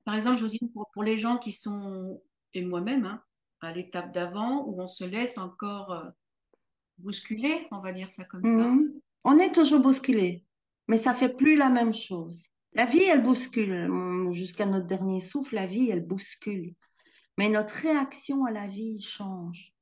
Par 0.05 0.15
exemple, 0.15 0.39
Josine, 0.39 0.71
pour, 0.73 0.91
pour 0.93 1.05
les 1.05 1.17
gens 1.17 1.39
qui 1.39 1.53
sont, 1.53 2.21
et 2.55 2.65
moi-même, 2.65 3.05
hein, 3.05 3.23
à 3.61 3.73
l'étape 3.73 4.13
d'avant, 4.13 4.65
où 4.67 4.81
on 4.81 4.89
se 4.89 5.05
laisse 5.05 5.39
encore 5.39 5.93
euh, 5.93 6.11
bousculer, 6.99 7.67
on 7.71 7.81
va 7.81 7.93
dire 7.93 8.11
ça 8.11 8.25
comme 8.25 8.45
ça. 8.45 8.69
Mhm. 8.69 9.01
On 9.25 9.39
est 9.39 9.53
toujours 9.53 9.81
bousculé, 9.81 10.45
mais 10.89 10.99
ça 10.99 11.15
fait 11.15 11.35
plus 11.35 11.57
la 11.57 11.71
même 11.71 11.95
chose. 11.95 12.43
La 12.75 12.87
vie, 12.87 13.05
elle 13.05 13.23
bouscule. 13.23 13.89
Jusqu'à 14.33 14.67
notre 14.67 14.87
dernier 14.87 15.21
souffle, 15.21 15.55
la 15.55 15.67
vie, 15.67 15.91
elle 15.91 16.05
bouscule. 16.05 16.75
Mais 17.39 17.49
notre 17.49 17.75
réaction 17.75 18.45
à 18.45 18.51
la 18.51 18.67
vie 18.67 19.01
change. 19.01 19.73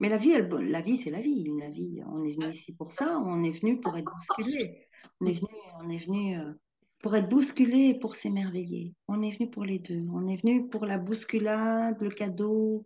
Mais 0.00 0.08
la 0.08 0.18
vie, 0.18 0.32
la 0.32 0.80
vie, 0.80 0.98
c'est 0.98 1.10
la 1.10 1.20
vie. 1.20 1.48
La 1.58 1.70
vie, 1.70 2.00
on 2.06 2.18
est 2.20 2.34
venu 2.34 2.48
ici 2.48 2.72
pour 2.74 2.92
ça. 2.92 3.18
On 3.18 3.42
est 3.42 3.50
venu 3.50 3.80
pour 3.80 3.96
être 3.96 4.10
bousculé. 4.10 4.88
On 5.20 5.26
est 5.26 5.34
venu, 5.34 5.48
on 5.80 5.90
est 5.90 5.98
venu 5.98 6.38
euh, 6.38 6.52
pour 7.00 7.14
être 7.14 7.28
bousculé 7.28 7.88
et 7.88 7.98
pour 7.98 8.16
s'émerveiller. 8.16 8.94
On 9.06 9.22
est 9.22 9.30
venu 9.30 9.50
pour 9.50 9.64
les 9.64 9.78
deux. 9.78 10.04
On 10.12 10.26
est 10.26 10.42
venu 10.42 10.68
pour 10.68 10.84
la 10.84 10.98
bousculade, 10.98 11.96
le 12.00 12.10
cadeau, 12.10 12.84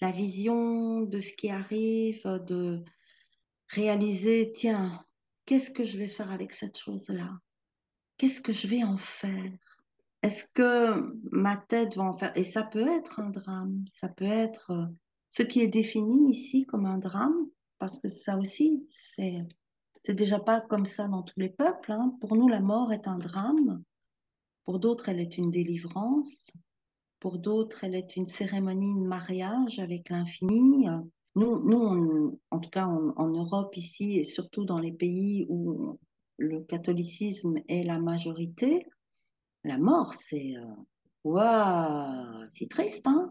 la 0.00 0.10
vision 0.10 1.02
de 1.02 1.20
ce 1.20 1.32
qui 1.32 1.50
arrive, 1.50 2.22
de 2.24 2.82
réaliser, 3.68 4.52
tiens, 4.54 5.04
qu'est-ce 5.46 5.70
que 5.70 5.84
je 5.84 5.98
vais 5.98 6.08
faire 6.08 6.30
avec 6.30 6.52
cette 6.52 6.78
chose-là? 6.78 7.30
Qu'est-ce 8.18 8.40
que 8.40 8.52
je 8.52 8.66
vais 8.66 8.84
en 8.84 8.98
faire? 8.98 9.52
Est-ce 10.22 10.44
que 10.54 11.14
ma 11.32 11.56
tête 11.56 11.96
va 11.96 12.04
en 12.04 12.14
faire? 12.14 12.32
Et 12.36 12.44
ça 12.44 12.62
peut 12.62 12.86
être 12.86 13.20
un 13.20 13.30
drame, 13.30 13.84
ça 13.92 14.08
peut 14.08 14.24
être 14.24 14.70
euh, 14.70 14.86
ce 15.28 15.42
qui 15.42 15.60
est 15.60 15.68
défini 15.68 16.30
ici 16.30 16.64
comme 16.64 16.86
un 16.86 16.98
drame, 16.98 17.46
parce 17.78 18.00
que 18.00 18.08
ça 18.08 18.38
aussi, 18.38 18.86
c'est, 18.88 19.44
c'est 20.04 20.14
déjà 20.14 20.38
pas 20.38 20.60
comme 20.60 20.86
ça 20.86 21.08
dans 21.08 21.22
tous 21.22 21.40
les 21.40 21.48
peuples. 21.48 21.92
Hein. 21.92 22.14
Pour 22.20 22.36
nous, 22.36 22.48
la 22.48 22.60
mort 22.60 22.92
est 22.92 23.08
un 23.08 23.18
drame. 23.18 23.82
Pour 24.64 24.78
d'autres, 24.78 25.08
elle 25.08 25.18
est 25.18 25.38
une 25.38 25.50
délivrance. 25.50 26.50
Pour 27.20 27.38
d'autres, 27.38 27.84
elle 27.84 27.94
est 27.94 28.16
une 28.16 28.26
cérémonie 28.26 28.94
de 28.94 29.06
mariage 29.06 29.78
avec 29.78 30.10
l'infini. 30.10 30.86
Nous, 31.36 32.38
en 32.50 32.58
tout 32.60 32.70
cas 32.70 32.86
en, 32.86 33.28
Europe 33.28 33.76
ici, 33.76 34.18
et 34.18 34.24
surtout 34.24 34.66
dans 34.66 34.78
les 34.78 34.92
pays 34.92 35.46
où 35.48 35.98
le 36.36 36.60
catholicisme 36.60 37.56
est 37.68 37.82
la 37.82 37.98
majorité, 37.98 38.86
la 39.64 39.78
mort, 39.78 40.12
c'est 40.14 40.54
euh, 40.56 42.46
c'est 42.52 42.68
triste, 42.68 43.06
hein 43.06 43.30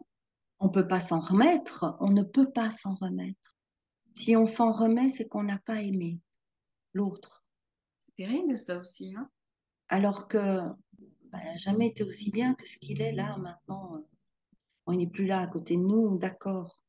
on 0.59 0.67
ne 0.67 0.71
peut 0.71 0.87
pas 0.87 0.99
s'en 0.99 1.19
remettre, 1.19 1.95
on 1.99 2.09
ne 2.09 2.23
peut 2.23 2.49
pas 2.49 2.71
s'en 2.71 2.95
remettre. 2.95 3.57
Si 4.15 4.35
on 4.35 4.47
s'en 4.47 4.71
remet, 4.71 5.09
c'est 5.09 5.27
qu'on 5.27 5.43
n'a 5.43 5.59
pas 5.59 5.81
aimé 5.81 6.19
l'autre. 6.93 7.43
C'est 7.99 8.15
terrible 8.15 8.57
ça 8.57 8.77
aussi. 8.77 9.13
Hein 9.17 9.29
Alors 9.89 10.27
que 10.27 10.61
n'a 11.37 11.57
jamais 11.57 11.87
été 11.87 12.03
aussi 12.03 12.31
bien 12.31 12.53
que 12.55 12.67
ce 12.67 12.77
qu'il 12.77 13.01
est 13.01 13.11
là 13.11 13.37
maintenant. 13.37 14.03
il 14.89 14.97
n'est 14.97 15.07
plus 15.07 15.25
là 15.25 15.41
à 15.41 15.47
côté 15.47 15.75
de 15.75 15.81
nous, 15.81 16.17
d'accord. 16.17 16.79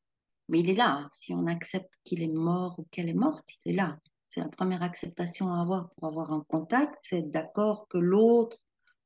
Mais 0.49 0.59
il 0.59 0.69
est 0.69 0.75
là. 0.75 1.09
Si 1.15 1.33
on 1.33 1.47
accepte 1.47 1.91
qu'il 2.03 2.21
est 2.21 2.27
mort 2.27 2.79
ou 2.79 2.83
qu'elle 2.91 3.09
est 3.09 3.13
morte, 3.13 3.47
il 3.65 3.73
est 3.73 3.75
là. 3.75 3.97
C'est 4.27 4.41
la 4.41 4.49
première 4.49 4.83
acceptation 4.83 5.51
à 5.53 5.61
avoir 5.61 5.89
pour 5.91 6.07
avoir 6.07 6.31
un 6.31 6.43
contact, 6.47 6.95
c'est 7.03 7.19
être 7.19 7.31
d'accord 7.31 7.87
que 7.87 7.97
l'autre, 7.97 8.57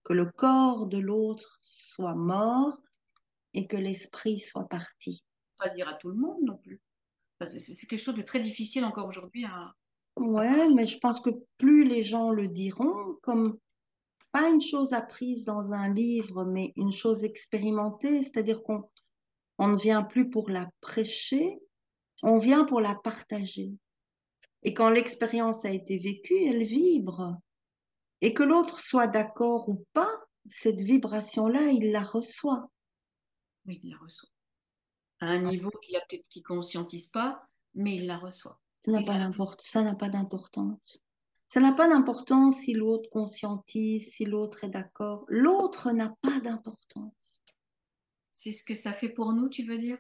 que 0.03 0.13
le 0.13 0.25
corps 0.25 0.87
de 0.87 0.97
l'autre 0.97 1.59
soit 1.61 2.15
mort 2.15 2.77
et 3.53 3.67
que 3.67 3.77
l'esprit 3.77 4.39
soit 4.39 4.67
parti. 4.67 5.23
Pas 5.57 5.69
dire 5.69 5.87
à 5.87 5.93
tout 5.93 6.09
le 6.09 6.15
monde 6.15 6.41
non 6.43 6.57
plus. 6.57 6.81
c'est 7.47 7.87
quelque 7.87 8.01
chose 8.01 8.15
de 8.15 8.21
très 8.21 8.39
difficile 8.39 8.85
encore 8.85 9.07
aujourd'hui 9.07 9.45
à. 9.45 9.73
Ouais, 10.19 10.69
mais 10.73 10.85
je 10.85 10.97
pense 10.97 11.21
que 11.21 11.29
plus 11.57 11.85
les 11.85 12.03
gens 12.03 12.29
le 12.29 12.47
diront, 12.47 13.15
comme 13.21 13.57
pas 14.33 14.49
une 14.49 14.61
chose 14.61 14.91
apprise 14.91 15.45
dans 15.45 15.71
un 15.71 15.93
livre, 15.93 16.43
mais 16.43 16.73
une 16.75 16.91
chose 16.91 17.23
expérimentée, 17.23 18.23
c'est-à-dire 18.23 18.61
qu'on 18.61 18.83
on 19.57 19.69
ne 19.69 19.77
vient 19.77 20.03
plus 20.03 20.29
pour 20.29 20.49
la 20.49 20.69
prêcher, 20.81 21.59
on 22.21 22.37
vient 22.37 22.65
pour 22.65 22.81
la 22.81 22.95
partager. 22.95 23.71
Et 24.63 24.73
quand 24.73 24.89
l'expérience 24.89 25.63
a 25.63 25.71
été 25.71 25.99
vécue, 25.99 26.45
elle 26.45 26.63
vibre. 26.63 27.37
Et 28.19 28.33
que 28.33 28.43
l'autre 28.43 28.81
soit 28.81 29.07
d'accord 29.07 29.69
ou 29.69 29.85
pas, 29.93 30.11
cette 30.47 30.81
vibration-là, 30.81 31.71
il 31.71 31.91
la 31.91 32.03
reçoit. 32.03 32.69
Oui, 33.65 33.79
il 33.83 33.91
la 33.91 33.97
reçoit. 33.97 34.29
À 35.21 35.27
un 35.27 35.43
niveau 35.43 35.71
qu'il 35.81 35.95
a 35.95 36.01
peut-être 36.01 36.27
qu'il 36.27 36.43
conscientise 36.43 37.07
pas, 37.07 37.41
mais 37.73 37.95
il 37.95 38.05
la 38.05 38.17
reçoit. 38.17 38.59
Ça 38.85 38.91
n'a 38.91 39.03
pas 39.03 39.31
ça 39.59 39.81
n'a 39.83 39.95
pas 39.95 40.09
d'importance. 40.09 40.99
Ça 41.49 41.59
n'a 41.59 41.73
pas 41.73 41.89
d'importance 41.89 42.57
si 42.57 42.73
l'autre 42.73 43.09
conscientise, 43.09 44.07
si 44.11 44.25
l'autre 44.25 44.63
est 44.63 44.69
d'accord. 44.69 45.25
L'autre 45.27 45.91
n'a 45.91 46.15
pas 46.21 46.39
d'importance. 46.39 47.41
C'est 48.31 48.51
ce 48.51 48.63
que 48.63 48.75
ça 48.75 48.93
fait 48.93 49.09
pour 49.09 49.33
nous, 49.33 49.49
tu 49.49 49.63
veux 49.63 49.77
dire? 49.77 49.97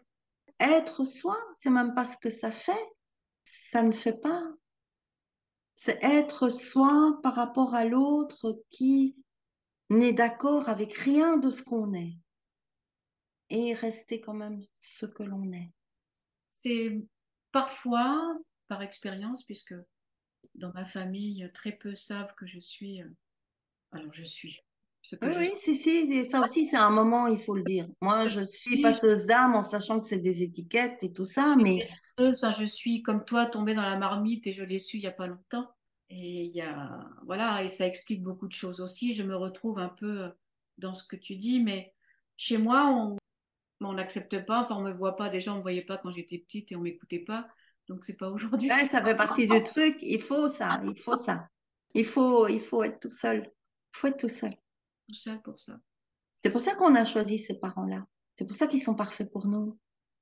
Être 0.59 1.05
soi, 1.05 1.37
c'est 1.57 1.71
même 1.71 1.93
pas 1.93 2.05
ce 2.05 2.17
que 2.17 2.29
ça 2.29 2.51
fait. 2.51 2.87
Ça 3.43 3.81
ne 3.81 3.91
fait 3.91 4.19
pas. 4.19 4.43
C'est 5.75 5.97
être 6.03 6.49
soi 6.49 7.19
par 7.23 7.35
rapport 7.35 7.73
à 7.73 7.85
l'autre 7.85 8.61
qui 8.69 9.15
n'est 9.89 10.13
d'accord 10.13 10.69
avec 10.69 10.93
rien 10.93 11.37
de 11.37 11.49
ce 11.49 11.63
qu'on 11.63 11.93
est 11.93 12.17
et 13.49 13.73
rester 13.73 14.21
quand 14.21 14.33
même 14.33 14.61
ce 14.79 15.05
que 15.05 15.23
l'on 15.23 15.51
est. 15.51 15.71
C'est 16.47 17.01
parfois, 17.51 18.37
par 18.69 18.81
expérience, 18.81 19.43
puisque 19.43 19.75
dans 20.55 20.71
ma 20.73 20.85
famille, 20.85 21.49
très 21.53 21.73
peu 21.73 21.95
savent 21.95 22.33
que 22.35 22.47
je 22.47 22.59
suis. 22.59 23.01
Euh, 23.01 23.09
alors, 23.91 24.13
je 24.13 24.23
suis. 24.23 24.61
Ce 25.01 25.15
que 25.15 25.25
oui, 25.25 25.33
oui, 25.37 25.51
si, 25.61 25.77
si, 25.77 26.25
ça 26.25 26.41
aussi, 26.41 26.67
c'est 26.67 26.77
un 26.77 26.89
moment, 26.89 27.27
il 27.27 27.39
faut 27.41 27.55
le 27.55 27.63
dire. 27.63 27.87
Moi, 28.01 28.27
je 28.29 28.41
suis 28.41 28.81
passeuse 28.81 29.25
d'âme 29.25 29.55
en 29.55 29.61
sachant 29.61 29.99
que 29.99 30.07
c'est 30.07 30.19
des 30.19 30.43
étiquettes 30.43 31.03
et 31.03 31.11
tout 31.11 31.25
ça, 31.25 31.55
mais. 31.55 31.89
je 32.17 32.65
suis 32.65 33.01
comme 33.01 33.25
toi 33.25 33.45
tombée 33.45 33.73
dans 33.73 33.81
la 33.81 33.97
marmite 33.97 34.45
et 34.47 34.53
je 34.53 34.63
l'ai 34.63 34.79
su 34.79 34.97
il 34.97 35.01
n'y 35.01 35.07
a 35.07 35.11
pas 35.11 35.27
longtemps. 35.27 35.69
Et 36.09 36.45
il 36.45 36.55
y 36.55 36.61
a, 36.61 37.07
voilà, 37.25 37.63
et 37.63 37.67
ça 37.67 37.85
explique 37.85 38.23
beaucoup 38.23 38.47
de 38.47 38.53
choses 38.53 38.81
aussi. 38.81 39.13
Je 39.13 39.23
me 39.23 39.35
retrouve 39.35 39.79
un 39.79 39.89
peu 39.89 40.31
dans 40.77 40.93
ce 40.93 41.03
que 41.03 41.15
tu 41.15 41.35
dis, 41.35 41.63
mais 41.63 41.93
chez 42.35 42.57
moi, 42.57 42.87
on, 42.87 43.17
on 43.81 43.93
n'accepte 43.93 44.45
pas, 44.45 44.63
enfin 44.63 44.75
on 44.75 44.81
me 44.81 44.93
voit 44.93 45.15
pas, 45.15 45.29
déjà 45.29 45.53
on 45.53 45.57
me 45.57 45.61
voyait 45.61 45.83
pas 45.83 45.97
quand 45.97 46.11
j'étais 46.11 46.37
petite 46.37 46.71
et 46.71 46.75
on 46.75 46.81
m'écoutait 46.81 47.19
pas, 47.19 47.47
donc 47.89 48.05
c'est 48.05 48.17
pas 48.17 48.29
aujourd'hui. 48.29 48.69
Ouais, 48.69 48.79
ça 48.79 49.03
fait 49.03 49.17
partie 49.17 49.47
du 49.47 49.63
truc, 49.63 49.97
il 50.01 50.21
faut 50.21 50.47
ça, 50.53 50.79
il 50.85 50.97
faut 50.97 51.21
ça. 51.21 51.49
Il 51.95 52.05
faut, 52.05 52.47
il 52.47 52.61
faut 52.61 52.83
être 52.83 52.99
tout 52.99 53.09
seul. 53.09 53.51
Il 53.95 53.97
faut 53.97 54.07
être 54.07 54.19
tout 54.19 54.29
seul. 54.29 54.55
Tout 55.07 55.15
seul 55.15 55.41
pour 55.41 55.59
ça. 55.59 55.79
C'est 56.43 56.51
pour 56.51 56.61
ça 56.61 56.75
qu'on 56.75 56.93
a 56.93 57.03
choisi 57.03 57.39
ces 57.39 57.55
parents-là. 57.55 58.05
C'est 58.37 58.45
pour 58.45 58.55
ça 58.55 58.67
qu'ils 58.67 58.83
sont 58.83 58.93
parfaits 58.93 59.29
pour 59.31 59.47
nous. 59.47 59.77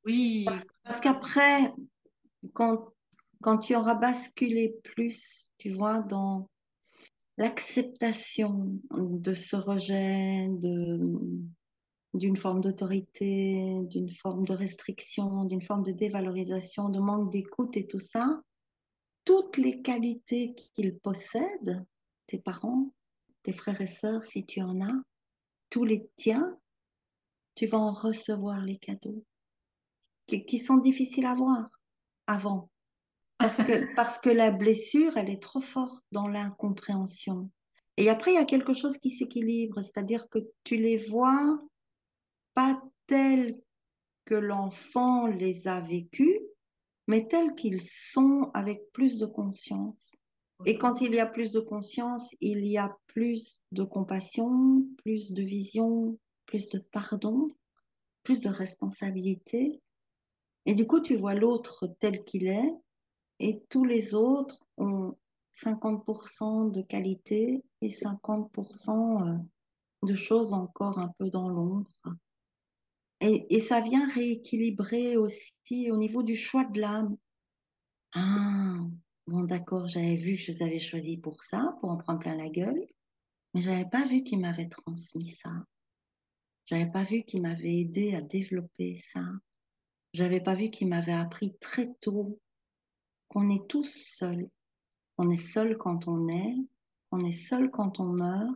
Oui. 0.05 0.45
Parce, 0.45 0.63
parce 0.85 1.01
qu'après, 1.01 1.73
quand, 2.53 2.93
quand 3.41 3.57
tu 3.57 3.75
auras 3.75 3.95
basculé 3.95 4.79
plus, 4.83 5.51
tu 5.57 5.73
vois, 5.73 5.99
dans 5.99 6.49
l'acceptation 7.37 8.79
de 8.91 9.33
ce 9.33 9.57
rejet, 9.57 10.47
de, 10.49 10.99
d'une 12.17 12.37
forme 12.37 12.61
d'autorité, 12.61 13.83
d'une 13.85 14.09
forme 14.09 14.45
de 14.45 14.53
restriction, 14.53 15.45
d'une 15.45 15.61
forme 15.61 15.83
de 15.83 15.91
dévalorisation, 15.91 16.89
de 16.89 16.99
manque 16.99 17.31
d'écoute 17.31 17.77
et 17.77 17.87
tout 17.87 17.99
ça, 17.99 18.41
toutes 19.25 19.57
les 19.57 19.81
qualités 19.81 20.55
qu'ils 20.55 20.97
possèdent, 20.97 21.85
tes 22.27 22.39
parents, 22.39 22.93
tes 23.43 23.53
frères 23.53 23.81
et 23.81 23.87
sœurs, 23.87 24.25
si 24.25 24.45
tu 24.45 24.61
en 24.61 24.81
as, 24.81 25.01
tous 25.69 25.83
les 25.83 26.09
tiens, 26.15 26.57
tu 27.55 27.65
vas 27.65 27.79
en 27.79 27.91
recevoir 27.91 28.61
les 28.63 28.77
cadeaux 28.77 29.23
qui, 30.27 30.45
qui 30.45 30.59
sont 30.59 30.77
difficiles 30.77 31.25
à 31.25 31.35
voir 31.35 31.69
avant. 32.27 32.69
Parce 33.37 33.57
que, 33.57 33.93
parce 33.95 34.19
que 34.19 34.29
la 34.29 34.51
blessure, 34.51 35.17
elle 35.17 35.29
est 35.29 35.41
trop 35.41 35.61
forte 35.61 36.03
dans 36.11 36.27
l'incompréhension. 36.27 37.49
Et 37.97 38.09
après, 38.09 38.31
il 38.31 38.35
y 38.35 38.39
a 38.39 38.45
quelque 38.45 38.73
chose 38.73 38.97
qui 38.97 39.09
s'équilibre, 39.09 39.81
c'est-à-dire 39.81 40.29
que 40.29 40.39
tu 40.63 40.77
les 40.77 40.97
vois 41.09 41.59
pas 42.57 42.81
tels 43.05 43.55
que 44.25 44.33
l'enfant 44.33 45.27
les 45.27 45.67
a 45.67 45.79
vécus, 45.79 46.39
mais 47.05 47.27
tels 47.27 47.53
qu'ils 47.53 47.83
sont 47.83 48.49
avec 48.55 48.91
plus 48.93 49.19
de 49.19 49.27
conscience. 49.27 50.15
Et 50.65 50.79
quand 50.79 50.99
il 51.01 51.13
y 51.13 51.19
a 51.19 51.27
plus 51.27 51.51
de 51.51 51.59
conscience, 51.59 52.33
il 52.41 52.65
y 52.65 52.79
a 52.79 52.97
plus 53.05 53.61
de 53.73 53.83
compassion, 53.83 54.83
plus 55.03 55.33
de 55.33 55.43
vision, 55.43 56.17
plus 56.47 56.67
de 56.69 56.79
pardon, 56.79 57.47
plus 58.23 58.41
de 58.41 58.49
responsabilité. 58.49 59.79
Et 60.65 60.73
du 60.73 60.87
coup, 60.87 60.99
tu 60.99 61.15
vois 61.15 61.35
l'autre 61.35 61.85
tel 61.99 62.23
qu'il 62.23 62.47
est, 62.47 62.73
et 63.39 63.61
tous 63.69 63.85
les 63.85 64.15
autres 64.15 64.65
ont 64.77 65.15
50% 65.53 66.71
de 66.71 66.81
qualité 66.81 67.63
et 67.81 67.89
50% 67.89 69.21
euh, 69.21 69.37
de 70.01 70.15
choses 70.15 70.53
encore 70.53 70.97
un 70.97 71.13
peu 71.19 71.29
dans 71.29 71.49
l'ombre. 71.49 71.91
Et, 73.19 73.61
ça 73.61 73.81
vient 73.81 74.07
rééquilibrer 74.09 75.17
aussi 75.17 75.91
au 75.91 75.97
niveau 75.97 76.21
du 76.21 76.35
choix 76.35 76.65
de 76.65 76.79
l'âme. 76.79 77.17
Ah, 78.13 78.77
bon 79.25 79.43
d'accord, 79.43 79.87
j'avais 79.87 80.15
vu 80.15 80.35
que 80.35 80.41
je 80.43 80.51
les 80.51 80.61
avais 80.61 80.79
choisis 80.79 81.17
pour 81.17 81.43
ça, 81.43 81.75
pour 81.79 81.89
en 81.89 81.97
prendre 81.97 82.19
plein 82.19 82.35
la 82.35 82.49
gueule, 82.49 82.85
mais 83.53 83.61
j'avais 83.61 83.89
pas 83.89 84.05
vu 84.05 84.23
qu'ils 84.23 84.39
m'avaient 84.39 84.69
transmis 84.69 85.29
ça. 85.29 85.51
J'avais 86.67 86.91
pas 86.91 87.03
vu 87.03 87.23
qu'ils 87.23 87.41
m'avaient 87.41 87.79
aidé 87.79 88.13
à 88.13 88.21
développer 88.21 88.93
ça. 88.93 89.23
J'avais 90.13 90.41
pas 90.41 90.55
vu 90.55 90.69
qu'ils 90.69 90.89
m'avaient 90.89 91.11
appris 91.11 91.57
très 91.59 91.93
tôt 92.01 92.39
qu'on 93.29 93.49
est 93.49 93.67
tous 93.67 93.89
seuls. 94.15 94.47
On 95.17 95.29
est 95.31 95.37
seul 95.41 95.77
quand 95.77 96.07
on 96.07 96.27
est, 96.27 96.55
on 97.11 97.23
est 97.25 97.31
seul 97.31 97.71
quand 97.71 97.99
on 97.99 98.05
meurt, 98.05 98.55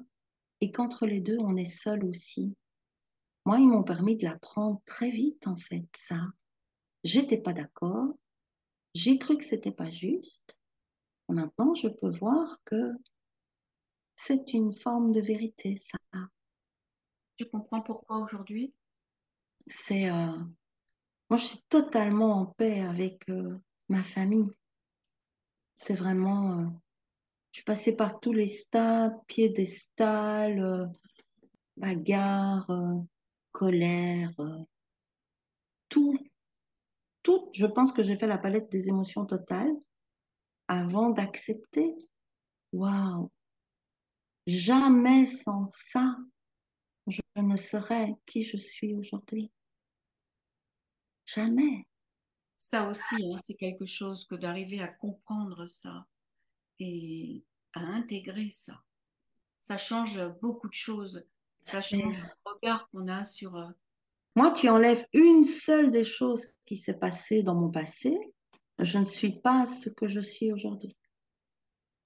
et 0.59 0.71
qu'entre 0.71 1.07
les 1.07 1.21
deux, 1.21 1.37
on 1.39 1.55
est 1.55 1.65
seul 1.65 2.05
aussi. 2.05 2.55
Moi, 3.45 3.59
ils 3.59 3.67
m'ont 3.67 3.83
permis 3.83 4.15
de 4.17 4.25
l'apprendre 4.25 4.81
très 4.85 5.09
vite, 5.09 5.47
en 5.47 5.57
fait, 5.57 5.85
ça. 5.97 6.27
J'étais 7.03 7.41
pas 7.41 7.53
d'accord. 7.53 8.15
J'ai 8.93 9.17
cru 9.17 9.37
que 9.37 9.43
c'était 9.43 9.71
pas 9.71 9.89
juste. 9.89 10.55
Maintenant, 11.27 11.73
je 11.73 11.87
peux 11.87 12.15
voir 12.17 12.59
que 12.65 12.93
c'est 14.15 14.53
une 14.53 14.73
forme 14.73 15.13
de 15.13 15.21
vérité, 15.21 15.77
ça. 15.77 16.19
Tu 17.37 17.45
comprends 17.49 17.81
pourquoi 17.81 18.17
aujourd'hui? 18.17 18.73
C'est. 19.65 20.09
Euh... 20.09 20.37
Moi, 21.29 21.37
je 21.37 21.45
suis 21.45 21.63
totalement 21.69 22.41
en 22.41 22.45
paix 22.45 22.81
avec 22.81 23.27
euh, 23.29 23.57
ma 23.89 24.03
famille. 24.03 24.49
C'est 25.75 25.95
vraiment. 25.95 26.59
Euh... 26.59 26.65
Je 27.51 27.57
suis 27.57 27.65
passée 27.65 27.95
par 27.95 28.19
tous 28.19 28.33
les 28.33 28.47
stades, 28.47 29.17
piédestal, 29.27 30.89
bagarre, 31.75 32.69
colère, 33.51 34.31
tout, 35.89 36.17
tout. 37.23 37.49
Je 37.53 37.65
pense 37.65 37.91
que 37.91 38.03
j'ai 38.03 38.17
fait 38.17 38.27
la 38.27 38.37
palette 38.37 38.71
des 38.71 38.87
émotions 38.87 39.25
totales 39.25 39.73
avant 40.67 41.09
d'accepter. 41.09 41.93
Waouh! 42.71 43.29
Jamais 44.47 45.25
sans 45.25 45.67
ça, 45.67 46.17
je 47.07 47.21
ne 47.35 47.57
serais 47.57 48.15
qui 48.25 48.43
je 48.43 48.57
suis 48.57 48.95
aujourd'hui. 48.95 49.51
Jamais. 51.25 51.85
Ça 52.57 52.89
aussi, 52.89 53.15
hein, 53.15 53.37
c'est 53.37 53.55
quelque 53.55 53.85
chose 53.85 54.25
que 54.25 54.35
d'arriver 54.35 54.81
à 54.81 54.87
comprendre 54.87 55.67
ça 55.67 56.05
et 56.79 57.43
à 57.73 57.79
intégrer 57.79 58.51
ça. 58.51 58.83
Ça 59.59 59.77
change 59.77 60.21
beaucoup 60.41 60.67
de 60.67 60.73
choses. 60.73 61.25
Ça 61.63 61.81
change 61.81 62.17
le 62.17 62.51
regard 62.51 62.89
qu'on 62.89 63.07
a 63.07 63.25
sur. 63.25 63.55
euh, 63.55 63.69
Moi, 64.35 64.51
tu 64.51 64.69
enlèves 64.69 65.05
une 65.13 65.45
seule 65.45 65.91
des 65.91 66.05
choses 66.05 66.45
qui 66.65 66.77
s'est 66.77 66.97
passée 66.97 67.43
dans 67.43 67.55
mon 67.55 67.69
passé, 67.69 68.17
je 68.79 68.97
ne 68.97 69.05
suis 69.05 69.39
pas 69.41 69.65
ce 69.65 69.89
que 69.89 70.07
je 70.07 70.21
suis 70.21 70.51
aujourd'hui. 70.51 70.95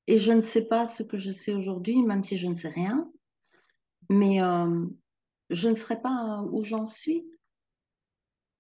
Et 0.08 0.20
je 0.20 0.32
ne 0.32 0.41
sais 0.41 0.68
pas 0.68 0.88
ce 0.88 1.03
que 1.03 1.18
je 1.18 1.32
sais 1.32 1.53
aujourd'hui, 1.53 2.03
même 2.03 2.24
si 2.24 2.38
je 2.38 2.47
ne 2.47 2.56
sais 2.56 2.70
rien, 2.70 3.12
mais 4.10 4.41
euh, 4.41 4.86
je 5.49 5.70
ne 5.70 5.76
serai 5.76 6.01
pas 6.01 6.43
où 6.51 6.64
j'en 6.64 6.88
suis. 6.88 7.26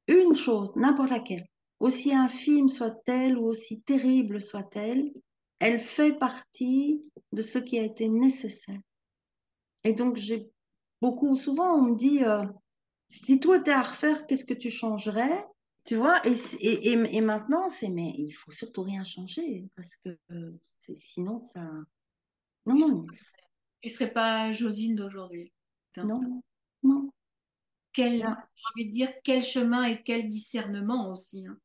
Une 0.07 0.35
chose, 0.35 0.75
n'importe 0.75 1.09
laquelle, 1.09 1.47
aussi 1.79 2.13
infime 2.13 2.69
soit-elle 2.69 3.37
ou 3.37 3.45
aussi 3.45 3.81
terrible 3.81 4.41
soit-elle, 4.41 5.11
elle 5.59 5.79
fait 5.79 6.13
partie 6.13 7.03
de 7.31 7.41
ce 7.41 7.57
qui 7.57 7.79
a 7.79 7.83
été 7.83 8.09
nécessaire. 8.09 8.79
Et 9.83 9.93
donc, 9.93 10.17
j'ai 10.17 10.49
beaucoup, 11.01 11.37
souvent, 11.37 11.75
on 11.75 11.81
me 11.83 11.95
dit, 11.97 12.23
euh, 12.23 12.43
si 13.09 13.39
toi 13.39 13.59
t'es 13.59 13.71
à 13.71 13.83
refaire, 13.83 14.27
qu'est-ce 14.27 14.45
que 14.45 14.53
tu 14.53 14.69
changerais? 14.71 15.45
Tu 15.85 15.95
vois, 15.95 16.19
et, 16.27 16.33
et, 16.59 16.89
et, 16.91 17.17
et 17.17 17.21
maintenant, 17.21 17.69
c'est, 17.69 17.89
mais 17.89 18.13
il 18.17 18.31
faut 18.31 18.51
surtout 18.51 18.83
rien 18.83 19.03
changer, 19.03 19.67
parce 19.75 19.95
que 20.03 20.17
euh, 20.31 20.51
sinon, 20.79 21.39
ça. 21.39 21.61
Non, 22.65 22.75
tu 22.75 22.75
non, 22.77 23.05
ne 23.83 23.89
serais 23.89 24.11
pas 24.11 24.51
Josine 24.51 24.95
d'aujourd'hui. 24.95 25.53
non, 26.03 26.41
non. 26.83 27.09
Quel, 27.93 28.17
j'ai 28.19 28.25
envie 28.25 28.87
de 28.87 28.91
dire, 28.91 29.09
quel 29.23 29.43
chemin 29.43 29.83
et 29.85 30.03
quel 30.03 30.27
discernement 30.27 31.11
aussi. 31.11 31.45
hein. 31.47 31.57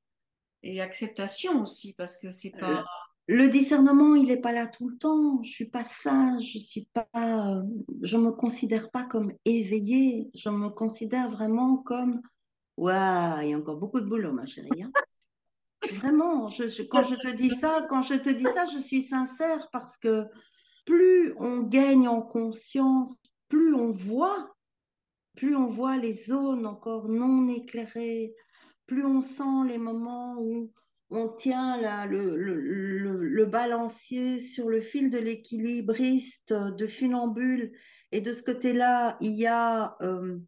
Et 0.63 0.81
acceptation 0.81 1.63
aussi, 1.63 1.95
parce 1.95 2.19
que 2.19 2.31
c'est 2.31 2.51
le, 2.53 2.61
pas. 2.61 2.85
Le 3.27 3.49
discernement, 3.49 4.17
il 4.17 4.27
n'est 4.27 4.41
pas 4.41 4.53
là 4.53 4.67
tout 4.67 4.89
le 4.89 4.97
temps. 4.97 5.43
Je 5.43 5.51
suis 5.51 5.71
pas 5.71 5.85
sage, 5.85 6.53
je 6.53 6.59
suis 6.59 6.89
pas, 6.93 7.09
euh, 7.17 7.63
je 8.03 8.17
me 8.17 8.33
considère 8.33 8.91
pas 8.91 9.05
comme 9.05 9.33
éveillée. 9.45 10.31
Je 10.35 10.49
me 10.49 10.69
considère 10.69 11.31
vraiment 11.31 11.77
comme, 11.77 12.21
waouh, 12.77 13.41
il 13.43 13.51
y 13.51 13.55
a 13.55 13.59
encore 13.59 13.77
beaucoup 13.77 14.01
de 14.01 14.07
boulot, 14.07 14.33
ma 14.33 14.47
chérie. 14.47 14.83
hein. 14.83 14.91
Vraiment, 15.97 16.47
quand 16.91 17.03
je 17.05 17.15
te 17.15 17.37
dis 17.37 17.51
ça, 17.51 17.87
quand 17.89 18.03
je 18.03 18.15
te 18.15 18.29
dis 18.31 18.45
ça, 18.45 18.67
je 18.75 18.79
suis 18.79 19.03
sincère 19.05 19.69
parce 19.73 19.97
que 19.99 20.27
plus 20.85 21.35
on 21.39 21.63
gagne 21.63 22.09
en 22.09 22.21
conscience, 22.23 23.15
plus 23.49 23.75
on 23.75 23.91
voit, 23.93 24.55
plus 25.37 25.57
on 25.57 25.69
voit 25.69 25.97
les 25.97 26.15
zones 26.15 26.67
encore 26.67 27.09
non 27.09 27.49
éclairées, 27.49 28.35
plus 28.87 29.05
on 29.05 29.23
sent 29.23 29.69
les 29.69 29.79
moments 29.79 30.37
où 30.39 30.71
on 31.11 31.29
tient 31.29 32.07
le, 32.07 32.37
le, 32.37 33.17
le, 33.17 33.47
balancier 33.47 34.41
sur 34.41 34.69
le 34.69 34.81
fil 34.81 35.11
de 35.11 35.19
l'équilibriste 35.19 36.53
de 36.53 36.87
funambule. 36.87 37.73
Et 38.13 38.21
de 38.21 38.33
ce 38.33 38.43
côté-là, 38.43 39.17
il 39.21 39.33
y 39.33 39.47
a 39.47 39.97
euh, 40.03 40.39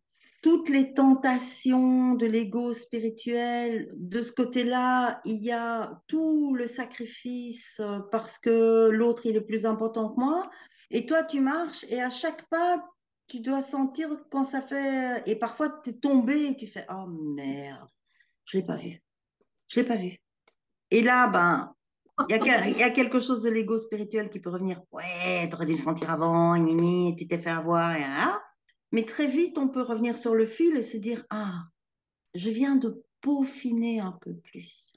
toutes 0.42 0.68
les 0.68 0.94
tentations 0.94 2.14
de 2.14 2.26
l'ego 2.26 2.74
spirituel. 2.74 3.92
De 3.96 4.22
ce 4.22 4.32
côté-là, 4.32 5.20
il 5.24 5.42
y 5.42 5.52
a 5.52 6.00
tout 6.06 6.54
le 6.54 6.66
sacrifice 6.66 7.80
euh, 7.80 8.00
parce 8.10 8.38
que 8.38 8.88
l'autre, 8.90 9.26
il 9.26 9.36
est 9.36 9.40
plus 9.40 9.66
important 9.66 10.10
que 10.10 10.20
moi. 10.20 10.48
Et 10.90 11.06
toi, 11.06 11.24
tu 11.24 11.40
marches 11.40 11.84
et 11.88 12.00
à 12.00 12.10
chaque 12.10 12.48
pas, 12.50 12.84
tu 13.26 13.40
dois 13.40 13.62
sentir 13.62 14.10
quand 14.30 14.44
ça 14.44 14.62
fait... 14.62 15.22
Et 15.26 15.36
parfois, 15.36 15.80
tu 15.82 15.90
es 15.90 15.94
tombé 15.94 16.46
et 16.46 16.56
tu 16.56 16.66
fais, 16.68 16.86
oh 16.90 17.06
merde, 17.06 17.88
je 18.44 18.58
l'ai 18.58 18.64
pas 18.64 18.76
vu. 18.76 19.02
Je 19.68 19.80
l'ai 19.80 19.86
pas 19.86 19.96
vu. 19.96 20.21
Et 20.92 21.00
là, 21.00 21.26
ben, 21.26 21.74
il 22.28 22.36
y, 22.36 22.50
a 22.50 22.88
y 22.88 22.92
quelque 22.92 23.18
chose 23.18 23.42
de 23.42 23.48
l'ego 23.48 23.78
spirituel 23.78 24.28
qui 24.28 24.40
peut 24.40 24.50
revenir. 24.50 24.82
Ouais, 24.92 25.48
tu 25.48 25.54
aurais 25.54 25.64
dû 25.64 25.72
le 25.72 25.78
sentir 25.78 26.10
avant, 26.10 26.54
gni, 26.54 27.16
tu 27.16 27.26
t'es 27.26 27.38
fait 27.38 27.48
avoir. 27.48 27.96
et, 27.96 28.02
ah. 28.04 28.38
Mais 28.92 29.04
très 29.04 29.26
vite, 29.26 29.56
on 29.56 29.68
peut 29.68 29.80
revenir 29.80 30.18
sur 30.18 30.34
le 30.34 30.44
fil 30.44 30.76
et 30.76 30.82
se 30.82 30.98
dire 30.98 31.24
Ah, 31.30 31.62
je 32.34 32.50
viens 32.50 32.76
de 32.76 33.02
peaufiner 33.22 34.00
un 34.00 34.12
peu 34.20 34.34
plus. 34.34 34.92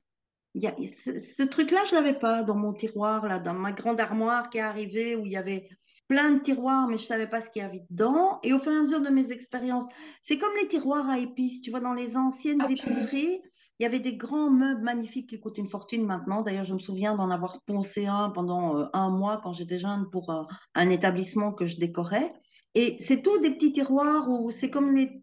Y 0.54 0.68
a, 0.68 0.76
ce, 1.06 1.18
ce 1.18 1.44
truc-là, 1.44 1.86
je 1.90 1.96
l'avais 1.96 2.20
pas 2.20 2.44
dans 2.44 2.56
mon 2.56 2.74
tiroir, 2.74 3.26
là, 3.26 3.40
dans 3.40 3.54
ma 3.54 3.72
grande 3.72 4.02
armoire 4.02 4.50
qui 4.50 4.58
est 4.58 4.62
arrivée 4.62 5.16
où 5.16 5.26
il 5.26 5.32
y 5.32 5.38
avait 5.38 5.70
plein 6.10 6.32
de 6.32 6.40
tiroirs, 6.40 6.90
mais 6.90 6.98
je 6.98 7.06
savais 7.06 7.28
pas 7.28 7.40
ce 7.40 7.50
qu'il 7.50 7.62
y 7.62 7.66
avait 7.66 7.86
dedans. 7.90 8.40
Et 8.44 8.52
au 8.52 8.60
fur 8.60 8.74
et 8.74 8.76
à 8.76 8.82
mesure 8.82 9.02
de 9.02 9.10
mes 9.10 9.32
expériences, 9.32 9.86
c'est 10.22 10.38
comme 10.40 10.56
les 10.62 10.68
tiroirs 10.68 11.10
à 11.10 11.20
épices. 11.20 11.62
Tu 11.62 11.72
vois, 11.72 11.80
dans 11.80 11.94
les 11.94 12.18
anciennes 12.18 12.62
épiceries, 12.70 13.42
il 13.80 13.84
y 13.84 13.86
avait 13.86 14.00
des 14.00 14.16
grands 14.16 14.50
meubles 14.50 14.84
magnifiques 14.84 15.30
qui 15.30 15.40
coûtent 15.40 15.58
une 15.58 15.70
fortune 15.70 16.06
maintenant. 16.06 16.42
D'ailleurs, 16.42 16.66
je 16.66 16.74
me 16.74 16.80
souviens 16.80 17.16
d'en 17.16 17.30
avoir 17.30 17.62
poncé 17.62 18.06
un 18.06 18.30
pendant 18.30 18.78
euh, 18.78 18.86
un 18.94 19.10
mois 19.10 19.42
quand 19.44 19.54
j'étais 19.54 19.80
jeune 19.80 20.10
pour 20.12 20.30
euh, 20.30 20.44
un 20.76 20.90
établissement 20.90 21.52
que 21.52 21.66
je 21.66 21.78
décorais. 21.78 22.34
Et 22.74 22.98
c'est 23.06 23.22
tout 23.22 23.38
des 23.40 23.52
petits 23.52 23.74
tiroirs 23.74 24.30
où 24.30 24.52
c'est 24.52 24.70
comme 24.70 24.96
les 24.96 25.22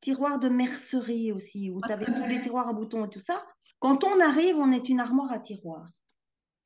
tiroirs 0.00 0.38
de 0.38 0.48
mercerie 0.48 1.32
aussi, 1.32 1.70
où 1.70 1.80
tu 1.86 1.92
avais 1.92 2.04
tous 2.04 2.26
les 2.28 2.40
tiroirs 2.40 2.68
à 2.68 2.74
boutons 2.74 3.06
et 3.06 3.10
tout 3.10 3.20
ça. 3.20 3.42
Quand 3.78 4.04
on 4.04 4.20
arrive, 4.20 4.56
on 4.56 4.70
est 4.70 4.88
une 4.88 5.00
armoire 5.00 5.32
à 5.32 5.38
tiroirs. 5.38 5.88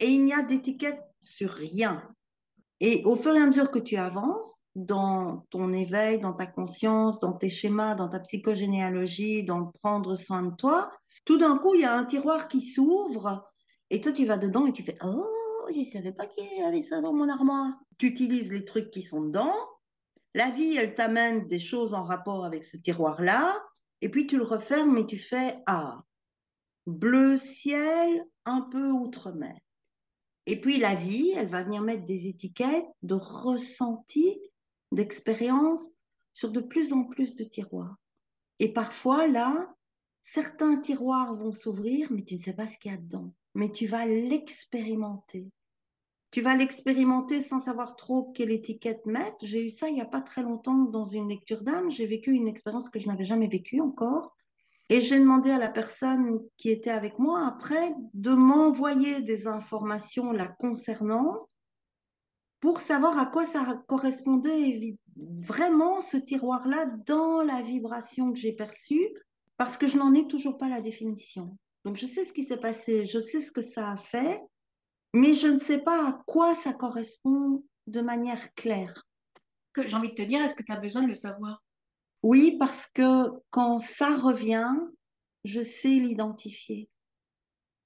Et 0.00 0.08
il 0.08 0.24
n'y 0.24 0.32
a 0.32 0.42
d'étiquette 0.42 1.02
sur 1.20 1.50
rien. 1.50 2.02
Et 2.80 3.02
au 3.04 3.16
fur 3.16 3.34
et 3.34 3.40
à 3.40 3.46
mesure 3.46 3.70
que 3.70 3.78
tu 3.80 3.96
avances 3.96 4.62
dans 4.76 5.44
ton 5.50 5.72
éveil, 5.72 6.20
dans 6.20 6.32
ta 6.32 6.46
conscience, 6.46 7.18
dans 7.18 7.32
tes 7.32 7.48
schémas, 7.48 7.96
dans 7.96 8.08
ta 8.08 8.20
psychogénéalogie, 8.20 9.44
dans 9.44 9.72
prendre 9.82 10.14
soin 10.14 10.42
de 10.42 10.54
toi, 10.54 10.90
tout 11.28 11.36
d'un 11.36 11.58
coup, 11.58 11.74
il 11.74 11.82
y 11.82 11.84
a 11.84 11.94
un 11.94 12.06
tiroir 12.06 12.48
qui 12.48 12.62
s'ouvre 12.62 13.52
et 13.90 14.00
toi, 14.00 14.12
tu 14.12 14.24
vas 14.24 14.38
dedans 14.38 14.64
et 14.64 14.72
tu 14.72 14.82
fais 14.82 14.96
Oh, 15.04 15.66
je 15.70 15.80
ne 15.80 15.84
savais 15.84 16.12
pas 16.12 16.26
qu'il 16.26 16.58
y 16.58 16.62
avait 16.62 16.82
ça 16.82 17.02
dans 17.02 17.12
mon 17.12 17.28
armoire. 17.28 17.74
Tu 17.98 18.06
utilises 18.06 18.50
les 18.50 18.64
trucs 18.64 18.90
qui 18.90 19.02
sont 19.02 19.20
dedans. 19.20 19.54
La 20.32 20.50
vie, 20.50 20.76
elle 20.76 20.94
t'amène 20.94 21.46
des 21.46 21.60
choses 21.60 21.92
en 21.92 22.04
rapport 22.04 22.46
avec 22.46 22.64
ce 22.64 22.78
tiroir-là. 22.78 23.62
Et 24.00 24.08
puis, 24.08 24.26
tu 24.26 24.38
le 24.38 24.44
refermes 24.44 24.96
et 24.96 25.06
tu 25.06 25.18
fais 25.18 25.62
Ah, 25.66 26.02
bleu 26.86 27.36
ciel, 27.36 28.24
un 28.46 28.62
peu 28.62 28.90
outre-mer. 28.90 29.58
Et 30.46 30.58
puis 30.62 30.78
la 30.78 30.94
vie, 30.94 31.32
elle 31.36 31.48
va 31.48 31.62
venir 31.62 31.82
mettre 31.82 32.06
des 32.06 32.26
étiquettes 32.26 32.88
de 33.02 33.14
ressenti, 33.14 34.40
d'expérience 34.92 35.90
sur 36.32 36.52
de 36.52 36.60
plus 36.60 36.94
en 36.94 37.04
plus 37.04 37.36
de 37.36 37.44
tiroirs. 37.44 37.96
Et 38.60 38.72
parfois, 38.72 39.26
là, 39.26 39.74
certains 40.32 40.76
tiroirs 40.76 41.34
vont 41.34 41.52
s'ouvrir, 41.52 42.12
mais 42.12 42.22
tu 42.22 42.36
ne 42.36 42.40
sais 42.40 42.52
pas 42.52 42.66
ce 42.66 42.78
qu'il 42.78 42.90
y 42.90 42.94
a 42.94 42.98
dedans. 42.98 43.32
Mais 43.54 43.70
tu 43.70 43.86
vas 43.86 44.06
l'expérimenter. 44.06 45.50
Tu 46.30 46.42
vas 46.42 46.56
l'expérimenter 46.56 47.42
sans 47.42 47.58
savoir 47.58 47.96
trop 47.96 48.30
quelle 48.32 48.50
étiquette 48.50 49.06
mettre. 49.06 49.36
J'ai 49.42 49.64
eu 49.64 49.70
ça 49.70 49.88
il 49.88 49.94
n'y 49.94 50.02
a 50.02 50.06
pas 50.06 50.20
très 50.20 50.42
longtemps 50.42 50.84
dans 50.84 51.06
une 51.06 51.28
lecture 51.28 51.62
d'âme. 51.62 51.90
J'ai 51.90 52.06
vécu 52.06 52.32
une 52.32 52.48
expérience 52.48 52.90
que 52.90 52.98
je 52.98 53.06
n'avais 53.06 53.24
jamais 53.24 53.48
vécue 53.48 53.80
encore. 53.80 54.36
Et 54.90 55.00
j'ai 55.00 55.18
demandé 55.18 55.50
à 55.50 55.58
la 55.58 55.68
personne 55.68 56.40
qui 56.56 56.70
était 56.70 56.90
avec 56.90 57.18
moi 57.18 57.46
après 57.46 57.94
de 58.14 58.32
m'envoyer 58.32 59.22
des 59.22 59.46
informations 59.46 60.32
la 60.32 60.48
concernant 60.48 61.48
pour 62.60 62.80
savoir 62.80 63.18
à 63.18 63.26
quoi 63.26 63.44
ça 63.44 63.82
correspondait 63.86 64.98
vraiment 65.16 66.00
ce 66.00 66.16
tiroir-là 66.16 66.86
dans 67.06 67.42
la 67.42 67.62
vibration 67.62 68.32
que 68.32 68.38
j'ai 68.38 68.52
perçue, 68.52 69.08
parce 69.58 69.76
que 69.76 69.86
je 69.86 69.98
n'en 69.98 70.14
ai 70.14 70.26
toujours 70.26 70.56
pas 70.56 70.68
la 70.68 70.80
définition. 70.80 71.58
Donc 71.84 71.96
je 71.96 72.06
sais 72.06 72.24
ce 72.24 72.32
qui 72.32 72.44
s'est 72.44 72.60
passé, 72.60 73.06
je 73.06 73.20
sais 73.20 73.42
ce 73.42 73.52
que 73.52 73.62
ça 73.62 73.90
a 73.90 73.96
fait, 73.96 74.40
mais 75.12 75.34
je 75.34 75.48
ne 75.48 75.60
sais 75.60 75.82
pas 75.82 76.08
à 76.08 76.22
quoi 76.26 76.54
ça 76.54 76.72
correspond 76.72 77.64
de 77.86 78.00
manière 78.00 78.54
claire. 78.54 79.04
J'ai 79.76 79.96
envie 79.96 80.10
de 80.10 80.14
te 80.14 80.22
dire, 80.22 80.40
est-ce 80.40 80.54
que 80.54 80.62
tu 80.62 80.72
as 80.72 80.80
besoin 80.80 81.02
de 81.02 81.08
le 81.08 81.14
savoir? 81.14 81.62
Oui, 82.22 82.56
parce 82.58 82.86
que 82.94 83.30
quand 83.50 83.78
ça 83.78 84.16
revient, 84.16 84.74
je 85.44 85.62
sais 85.62 85.88
l'identifier. 85.88 86.88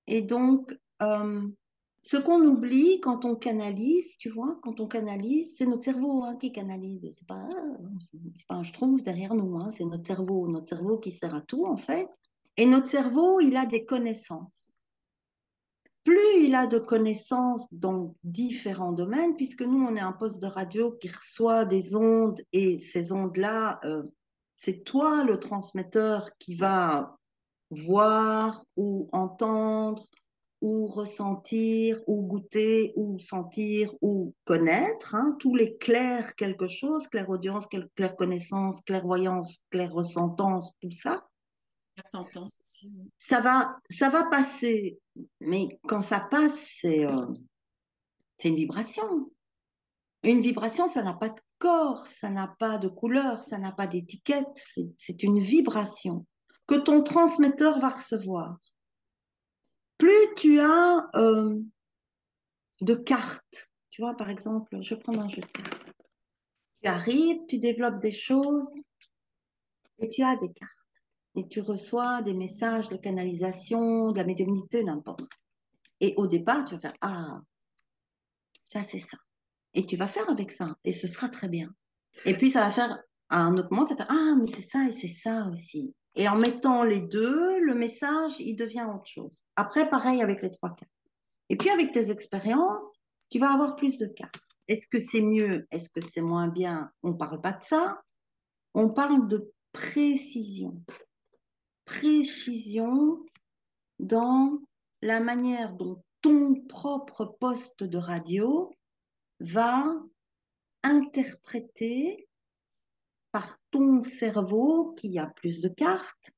Et 0.07 0.23
donc, 0.23 0.75
euh, 1.03 1.49
ce 2.03 2.17
qu'on 2.17 2.45
oublie 2.45 3.01
quand 3.01 3.25
on 3.25 3.37
canalise, 3.37 4.17
tu 4.19 4.29
vois, 4.29 4.59
quand 4.63 4.81
on 4.81 4.89
canalise, 4.89 5.55
c'est 5.57 5.67
notre 5.67 5.85
cerveau 5.85 6.25
hein, 6.25 6.37
qui 6.37 6.51
canalise. 6.51 7.09
C'est 7.17 7.27
pas, 7.27 7.49
pas 8.49 8.57
un 8.57 8.63
trouve 8.63 9.03
derrière 9.03 9.35
nous, 9.35 9.57
hein, 9.59 9.71
c'est 9.71 9.85
notre 9.85 10.07
cerveau, 10.07 10.49
notre 10.49 10.69
cerveau 10.69 10.99
qui 10.99 11.13
sert 11.13 11.35
à 11.35 11.41
tout 11.41 11.65
en 11.65 11.77
fait. 11.77 12.09
Et 12.57 12.67
notre 12.67 12.89
cerveau, 12.89 13.41
il 13.41 13.57
a 13.57 13.67
des 13.67 13.85
connaissances. 13.85 14.73
Plus 16.05 16.45
il 16.45 16.57
a 16.57 16.67
de 16.67 16.81
connaissances 16.81 17.67
dans 17.71 18.17
différents 18.25 18.93
domaines, 18.93 19.37
puisque 19.37 19.63
nous, 19.63 19.87
on 19.87 19.95
est 19.95 20.01
un 20.01 20.13
poste 20.13 20.43
de 20.43 20.49
radio 20.49 20.91
qui 20.93 21.09
reçoit 21.09 21.65
des 21.65 21.95
ondes 21.95 22.43
et 22.53 22.79
ces 22.79 23.13
ondes-là, 23.13 23.79
euh, 23.85 24.03
c'est 24.57 24.83
toi 24.83 25.23
le 25.23 25.39
transmetteur 25.39 26.37
qui 26.39 26.57
va 26.57 27.17
voir 27.71 28.65
ou 28.77 29.09
entendre 29.13 30.09
ou 30.63 30.87
ressentir 30.87 32.01
ou 32.07 32.23
goûter 32.23 32.93
ou 32.97 33.19
sentir 33.19 33.93
ou 34.01 34.33
connaître, 34.45 35.15
hein, 35.15 35.37
tous 35.41 35.55
les 35.55 35.77
clairs 35.77 36.35
quelque 36.37 36.69
chose, 36.69 37.09
claire 37.09 37.29
audience, 37.29 37.67
claire 37.97 38.17
connaissance, 38.17 38.81
clairvoyance, 38.83 39.59
claire 39.71 39.93
ressentance, 39.93 40.73
tout 40.81 40.93
ça. 40.93 41.27
Aussi. 42.61 42.91
Ça 43.19 43.41
va, 43.41 43.77
ça 43.91 44.09
va 44.09 44.25
passer, 44.25 44.99
mais 45.41 45.79
quand 45.87 46.01
ça 46.01 46.21
passe, 46.21 46.59
c'est 46.81 47.05
euh, 47.05 47.27
une 48.45 48.57
vibration. 48.57 49.31
Une 50.23 50.41
vibration, 50.41 50.89
ça 50.89 51.03
n'a 51.03 51.13
pas 51.13 51.29
de 51.29 51.41
corps, 51.59 52.07
ça 52.07 52.31
n'a 52.31 52.55
pas 52.59 52.79
de 52.79 52.89
couleur, 52.89 53.43
ça 53.43 53.59
n'a 53.59 53.73
pas 53.73 53.89
d'étiquette, 53.89 54.49
c'est 54.97 55.23
une 55.23 55.41
vibration 55.41 56.25
que 56.67 56.77
ton 56.77 57.03
transmetteur 57.03 57.81
va 57.81 57.91
recevoir. 57.91 58.57
Plus 60.03 60.35
tu 60.35 60.59
as 60.59 61.09
euh, 61.15 61.61
de 62.81 62.95
cartes, 62.97 63.71
tu 63.91 64.03
vois, 64.03 64.17
par 64.17 64.31
exemple, 64.31 64.83
je 64.83 64.97
prendre 64.97 65.21
un 65.21 65.29
jeu 65.29 65.43
de 65.43 65.47
cartes. 65.47 65.93
Tu 66.83 66.89
arrives, 66.89 67.39
tu 67.49 67.59
développes 67.59 68.01
des 68.01 68.11
choses 68.11 68.67
et 70.01 70.09
tu 70.09 70.25
as 70.25 70.35
des 70.39 70.53
cartes. 70.53 70.73
Et 71.37 71.47
tu 71.47 71.61
reçois 71.61 72.21
des 72.23 72.35
messages 72.35 72.89
de 72.89 72.97
canalisation, 72.97 74.11
de 74.11 74.19
la 74.19 74.25
médiumnité, 74.25 74.83
n'importe. 74.83 75.23
Et 76.01 76.15
au 76.17 76.27
départ, 76.27 76.65
tu 76.65 76.75
vas 76.75 76.81
faire 76.81 76.95
Ah, 77.01 77.41
ça 78.73 78.83
c'est 78.83 78.99
ça. 78.99 79.19
Et 79.73 79.87
tu 79.87 79.97
vas 79.97 80.09
faire 80.09 80.29
avec 80.29 80.51
ça, 80.51 80.75
et 80.83 80.93
ce 80.93 81.07
sera 81.07 81.29
très 81.29 81.49
bien. 81.49 81.73
Et 82.25 82.37
puis 82.37 82.51
ça 82.51 82.63
va 82.63 82.73
faire, 82.73 82.99
à 83.29 83.39
un 83.39 83.57
autre 83.57 83.69
moment, 83.71 83.87
ça 83.87 83.95
va 83.95 84.05
faire, 84.05 84.17
ah, 84.19 84.35
mais 84.37 84.49
c'est 84.49 84.69
ça 84.69 84.85
et 84.89 84.93
c'est 84.93 85.07
ça 85.07 85.49
aussi. 85.53 85.95
Et 86.15 86.29
en 86.29 86.37
mettant 86.37 86.85
les 86.85 87.01
deux, 87.01 87.59
le 87.61 87.75
message, 87.75 88.33
il 88.39 88.57
devient 88.57 88.87
autre 88.95 89.07
chose. 89.07 89.43
Après, 89.57 89.89
pareil 89.89 90.23
avec 90.23 90.43
les 90.43 90.51
trois 90.51 90.71
cartes. 90.71 90.91
Et 91.49 91.57
puis 91.57 91.71
avec 91.71 91.93
tes 91.93 92.11
expériences, 92.11 93.01
tu 93.31 93.39
vas 93.39 93.53
avoir 93.53 93.77
plus 93.77 93.99
de 93.99 94.07
cartes. 94.07 94.41
Est-ce 94.69 94.87
que 94.89 95.01
c'est 95.01 95.23
mieux? 95.23 95.67
Est-ce 95.71 95.89
que 95.89 96.01
c'est 96.01 96.21
moins 96.21 96.49
bien? 96.49 96.91
On 97.03 97.11
ne 97.11 97.17
parle 97.17 97.41
pas 97.41 97.53
de 97.53 97.63
ça. 97.63 98.03
On 98.75 98.91
parle 98.91 99.29
de 99.29 99.53
précision. 99.73 100.83
Précision 101.85 103.25
dans 103.99 104.59
la 105.01 105.21
manière 105.21 105.73
dont 105.75 106.03
ton 106.21 106.55
propre 106.69 107.25
poste 107.25 107.83
de 107.83 107.99
radio 107.99 108.71
va 109.41 109.93
interpréter 110.83 112.29
par 113.33 113.57
ton 113.71 114.03
cerveau, 114.03 114.93
qui 114.93 115.19
a 115.19 115.27
plus 115.27 115.61
de 115.61 115.69
cartes, 115.69 116.31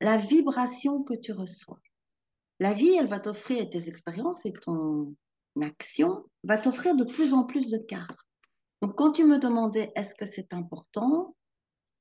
la 0.00 0.18
vibration 0.18 1.02
que 1.02 1.14
tu 1.14 1.32
reçois. 1.32 1.80
La 2.60 2.72
vie, 2.72 2.94
elle 2.94 3.08
va 3.08 3.20
t'offrir 3.20 3.68
tes 3.68 3.88
expériences 3.88 4.44
et 4.44 4.52
ton 4.52 5.14
action 5.60 6.24
va 6.44 6.58
t'offrir 6.58 6.94
de 6.94 7.04
plus 7.04 7.32
en 7.32 7.44
plus 7.44 7.70
de 7.70 7.78
cartes. 7.78 8.20
Donc, 8.82 8.94
quand 8.96 9.12
tu 9.12 9.24
me 9.24 9.38
demandais 9.38 9.92
est-ce 9.96 10.14
que 10.14 10.26
c'est 10.26 10.52
important, 10.52 11.34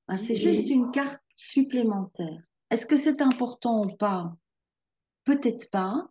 ben, 0.07 0.17
c'est 0.17 0.35
juste 0.35 0.69
une 0.69 0.91
carte 0.91 1.23
supplémentaire. 1.37 2.43
Est-ce 2.69 2.85
que 2.85 2.97
c'est 2.97 3.21
important 3.21 3.85
ou 3.85 3.95
pas? 3.95 4.35
Peut-être 5.23 5.69
pas. 5.71 6.09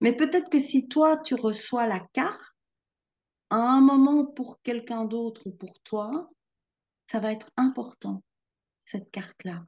Mais 0.00 0.16
peut-être 0.16 0.50
que 0.50 0.60
si 0.60 0.88
toi, 0.88 1.18
tu 1.18 1.34
reçois 1.34 1.86
la 1.86 2.00
carte, 2.12 2.54
à 3.50 3.56
un 3.56 3.80
moment 3.80 4.24
pour 4.24 4.60
quelqu'un 4.62 5.04
d'autre 5.04 5.42
ou 5.46 5.50
pour 5.50 5.80
toi, 5.80 6.30
ça 7.10 7.18
va 7.18 7.32
être 7.32 7.50
important, 7.56 8.22
cette 8.84 9.10
carte-là, 9.10 9.66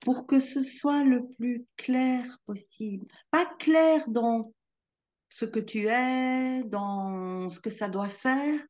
pour 0.00 0.26
que 0.26 0.40
ce 0.40 0.62
soit 0.62 1.04
le 1.04 1.26
plus 1.38 1.64
clair 1.76 2.38
possible. 2.44 3.06
Pas 3.30 3.46
clair 3.58 4.06
dans 4.10 4.52
ce 5.30 5.46
que 5.46 5.60
tu 5.60 5.86
es, 5.88 6.64
dans 6.64 7.48
ce 7.48 7.60
que 7.60 7.70
ça 7.70 7.88
doit 7.88 8.10
faire, 8.10 8.60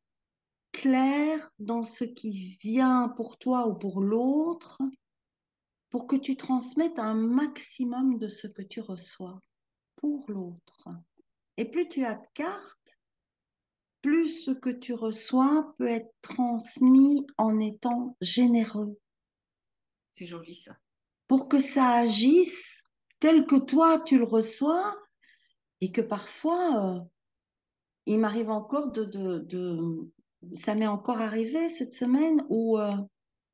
clair 0.71 1.51
dans 1.59 1.83
ce 1.83 2.05
qui 2.05 2.57
vient 2.61 3.09
pour 3.09 3.37
toi 3.37 3.67
ou 3.67 3.75
pour 3.75 3.99
l'autre, 3.99 4.81
pour 5.89 6.07
que 6.07 6.15
tu 6.15 6.37
transmettes 6.37 6.99
un 6.99 7.15
maximum 7.15 8.19
de 8.19 8.29
ce 8.29 8.47
que 8.47 8.61
tu 8.61 8.79
reçois 8.79 9.37
pour 9.97 10.31
l'autre. 10.31 10.87
Et 11.57 11.65
plus 11.65 11.89
tu 11.89 12.05
as 12.05 12.15
de 12.15 12.27
cartes, 12.33 12.97
plus 14.03 14.43
ce 14.43 14.51
que 14.51 14.69
tu 14.69 14.93
reçois 14.93 15.73
peut 15.79 15.87
être 15.87 16.13
transmis 16.21 17.25
en 17.39 17.59
étant 17.59 18.15
généreux. 18.21 18.99
C'est 20.11 20.27
joli 20.27 20.53
ça. 20.53 20.77
pour 21.27 21.49
que 21.49 21.59
ça 21.59 21.89
agisse 21.89 22.83
tel 23.19 23.47
que 23.47 23.55
toi 23.55 23.99
tu 24.01 24.19
le 24.19 24.25
reçois 24.25 24.95
et 25.81 25.91
que 25.91 26.01
parfois, 26.01 26.85
euh, 26.85 26.99
il 28.05 28.19
m'arrive 28.19 28.51
encore 28.51 28.91
de, 28.91 29.05
de, 29.05 30.11
Ça 30.53 30.75
m'est 30.75 30.87
encore 30.87 31.19
arrivé 31.19 31.69
cette 31.69 31.95
semaine 31.95 32.45
où 32.49 32.77
euh, 32.77 32.95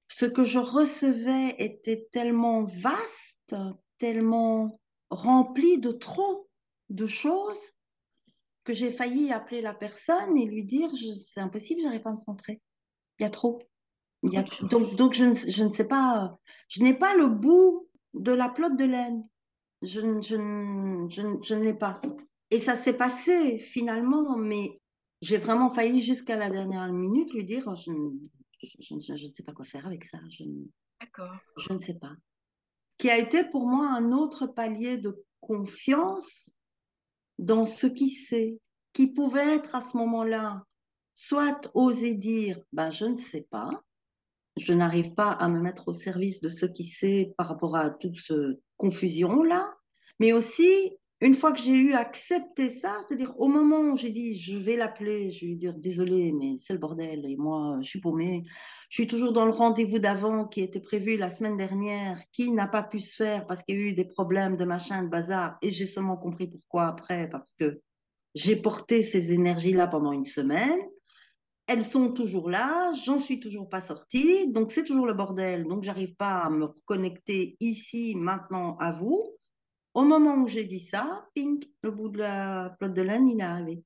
ce 0.10 0.26
que 0.26 0.44
je 0.44 0.60
recevais 0.60 1.56
était 1.60 2.08
tellement 2.12 2.66
vaste, 2.66 3.56
tellement 4.00 4.80
rempli 5.10 5.80
de 5.80 5.92
trop 5.92 6.50
de 6.90 7.08
choses 7.08 7.79
que 8.70 8.76
j'ai 8.76 8.92
failli 8.92 9.32
appeler 9.32 9.62
la 9.62 9.74
personne 9.74 10.38
et 10.38 10.46
lui 10.46 10.64
dire 10.64 10.92
c'est 11.18 11.40
impossible, 11.40 11.82
j'arrive 11.82 12.04
pas 12.04 12.12
à 12.12 12.14
me 12.14 12.20
centrer. 12.20 12.62
Il 13.18 13.24
y 13.24 13.26
a 13.26 13.32
trop. 13.32 13.64
Il 14.22 14.32
y 14.32 14.38
a 14.38 14.44
Donc, 14.70 14.96
donc 14.96 15.14
je, 15.16 15.24
ne, 15.24 15.34
je 15.34 15.64
ne 15.64 15.74
sais 15.74 15.88
pas, 15.88 16.38
je 16.68 16.84
n'ai 16.84 16.94
pas 16.94 17.16
le 17.16 17.30
bout 17.30 17.90
de 18.14 18.32
la 18.32 18.48
pelote 18.48 18.78
de 18.78 18.86
laine. 18.86 19.28
Je, 19.82 20.02
je, 20.22 20.36
je, 21.10 21.22
je 21.42 21.56
ne 21.56 21.64
l'ai 21.64 21.74
pas. 21.74 22.00
Et 22.52 22.60
ça 22.60 22.76
s'est 22.76 22.96
passé 22.96 23.58
finalement, 23.58 24.38
mais 24.38 24.80
j'ai 25.24 25.38
vraiment 25.38 25.72
failli 25.72 26.02
jusqu'à 26.04 26.36
la 26.36 26.52
dernière 26.52 26.94
minute 26.94 27.34
lui 27.34 27.46
dire 27.46 27.76
je, 27.76 27.92
je, 28.62 28.94
ne 28.94 29.34
sais 29.34 29.44
pas 29.44 29.54
quoi 29.54 29.66
faire 29.66 29.88
avec 29.88 30.06
ça. 30.06 30.20
Je, 30.30 30.44
je 31.58 31.74
ne 31.74 31.80
sais 31.80 31.98
pas. 31.98 32.14
Qui 33.00 33.10
a 33.10 33.18
été 33.18 33.46
pour 33.46 33.66
moi 33.66 33.88
un 33.88 34.12
autre 34.12 34.46
palier 34.46 34.98
de 34.98 35.26
confiance 35.40 36.52
dans 37.40 37.66
ce 37.66 37.88
qui 37.88 38.10
sait, 38.10 38.60
qui 38.94 39.08
pouvait 39.08 39.56
être 39.56 39.74
à 39.74 39.82
ce 39.82 39.98
moment-là, 39.98 40.64
soit 41.16 41.72
oser 41.74 42.14
dire 42.14 42.60
ben, 42.74 42.92
je 42.92 43.06
ne 43.06 43.18
sais 43.18 43.48
pas, 43.50 43.70
je 44.58 44.74
n'arrive 44.74 45.14
pas 45.14 45.32
à 45.32 45.48
me 45.48 45.62
mettre 45.62 45.88
au 45.88 45.94
service 45.94 46.42
de 46.42 46.50
ce 46.50 46.66
qui 46.66 46.84
sait 46.84 47.34
par 47.38 47.48
rapport 47.48 47.76
à 47.76 47.90
toute 47.90 48.20
cette 48.20 48.60
confusion-là, 48.78 49.74
mais 50.20 50.34
aussi 50.34 50.98
une 51.22 51.34
fois 51.34 51.52
que 51.52 51.62
j'ai 51.62 51.76
eu 51.76 51.94
accepté 51.94 52.70
ça, 52.70 53.00
c'est-à-dire 53.08 53.34
au 53.40 53.48
moment 53.48 53.80
où 53.80 53.98
j'ai 53.98 54.10
dit 54.10 54.38
je 54.38 54.58
vais 54.58 54.76
l'appeler, 54.76 55.32
je 55.32 55.42
vais 55.42 55.48
lui 55.48 55.58
dire 55.58 55.76
désolé, 55.76 56.34
mais 56.34 56.56
c'est 56.58 56.74
le 56.74 56.80
bordel 56.80 57.26
et 57.26 57.38
moi 57.38 57.78
je 57.82 57.88
suis 57.88 58.02
paumée. 58.02 58.44
Je 58.90 58.96
suis 58.96 59.08
toujours 59.08 59.34
dans 59.34 59.46
le 59.46 59.52
rendez-vous 59.52 60.00
d'avant 60.00 60.46
qui 60.46 60.62
était 60.62 60.80
prévu 60.80 61.16
la 61.16 61.30
semaine 61.30 61.58
dernière, 61.58 62.20
qui 62.32 62.52
n'a 62.52 62.68
pas 62.68 62.82
pu 62.82 63.02
se 63.02 63.16
faire 63.16 63.46
parce 63.46 63.62
qu'il 63.62 63.76
y 63.76 63.78
a 63.78 63.82
eu 63.82 63.94
des 63.94 64.06
problèmes 64.06 64.58
de 64.58 64.66
machin, 64.66 65.04
de 65.04 65.10
bazar, 65.10 65.60
et 65.62 65.70
j'ai 65.70 65.86
seulement 65.86 66.18
compris 66.18 66.48
pourquoi 66.48 66.88
après, 66.88 67.30
parce 67.30 67.54
que 67.54 67.82
j'ai 68.34 68.56
porté 68.56 69.04
ces 69.04 69.32
énergies-là 69.32 69.86
pendant 69.88 70.12
une 70.12 70.26
semaine. 70.26 70.80
Elles 71.68 71.86
sont 71.86 72.12
toujours 72.12 72.50
là, 72.50 72.92
j'en 73.06 73.20
suis 73.20 73.40
toujours 73.40 73.70
pas 73.70 73.80
sortie, 73.80 74.52
donc 74.52 74.72
c'est 74.72 74.86
toujours 74.86 75.06
le 75.06 75.14
bordel. 75.14 75.68
Donc 75.68 75.84
j'arrive 75.84 76.16
pas 76.16 76.40
à 76.40 76.50
me 76.50 76.66
reconnecter 76.66 77.58
ici, 77.60 78.16
maintenant 78.16 78.76
à 78.78 78.92
vous. 78.92 79.36
Au 79.94 80.04
moment 80.04 80.34
où 80.36 80.48
j'ai 80.48 80.66
dit 80.66 80.80
ça, 80.80 81.28
pink, 81.36 81.70
le 81.84 81.92
bout 81.92 82.10
de 82.10 82.18
la 82.18 82.76
pelote 82.80 82.96
de 82.96 83.04
laine, 83.04 83.28
il 83.28 83.40
est 83.40 83.44
arrivé. 83.44 83.84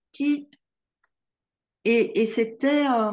Et, 1.83 2.21
et 2.21 2.25
c'était 2.25 2.85
euh, 2.87 3.11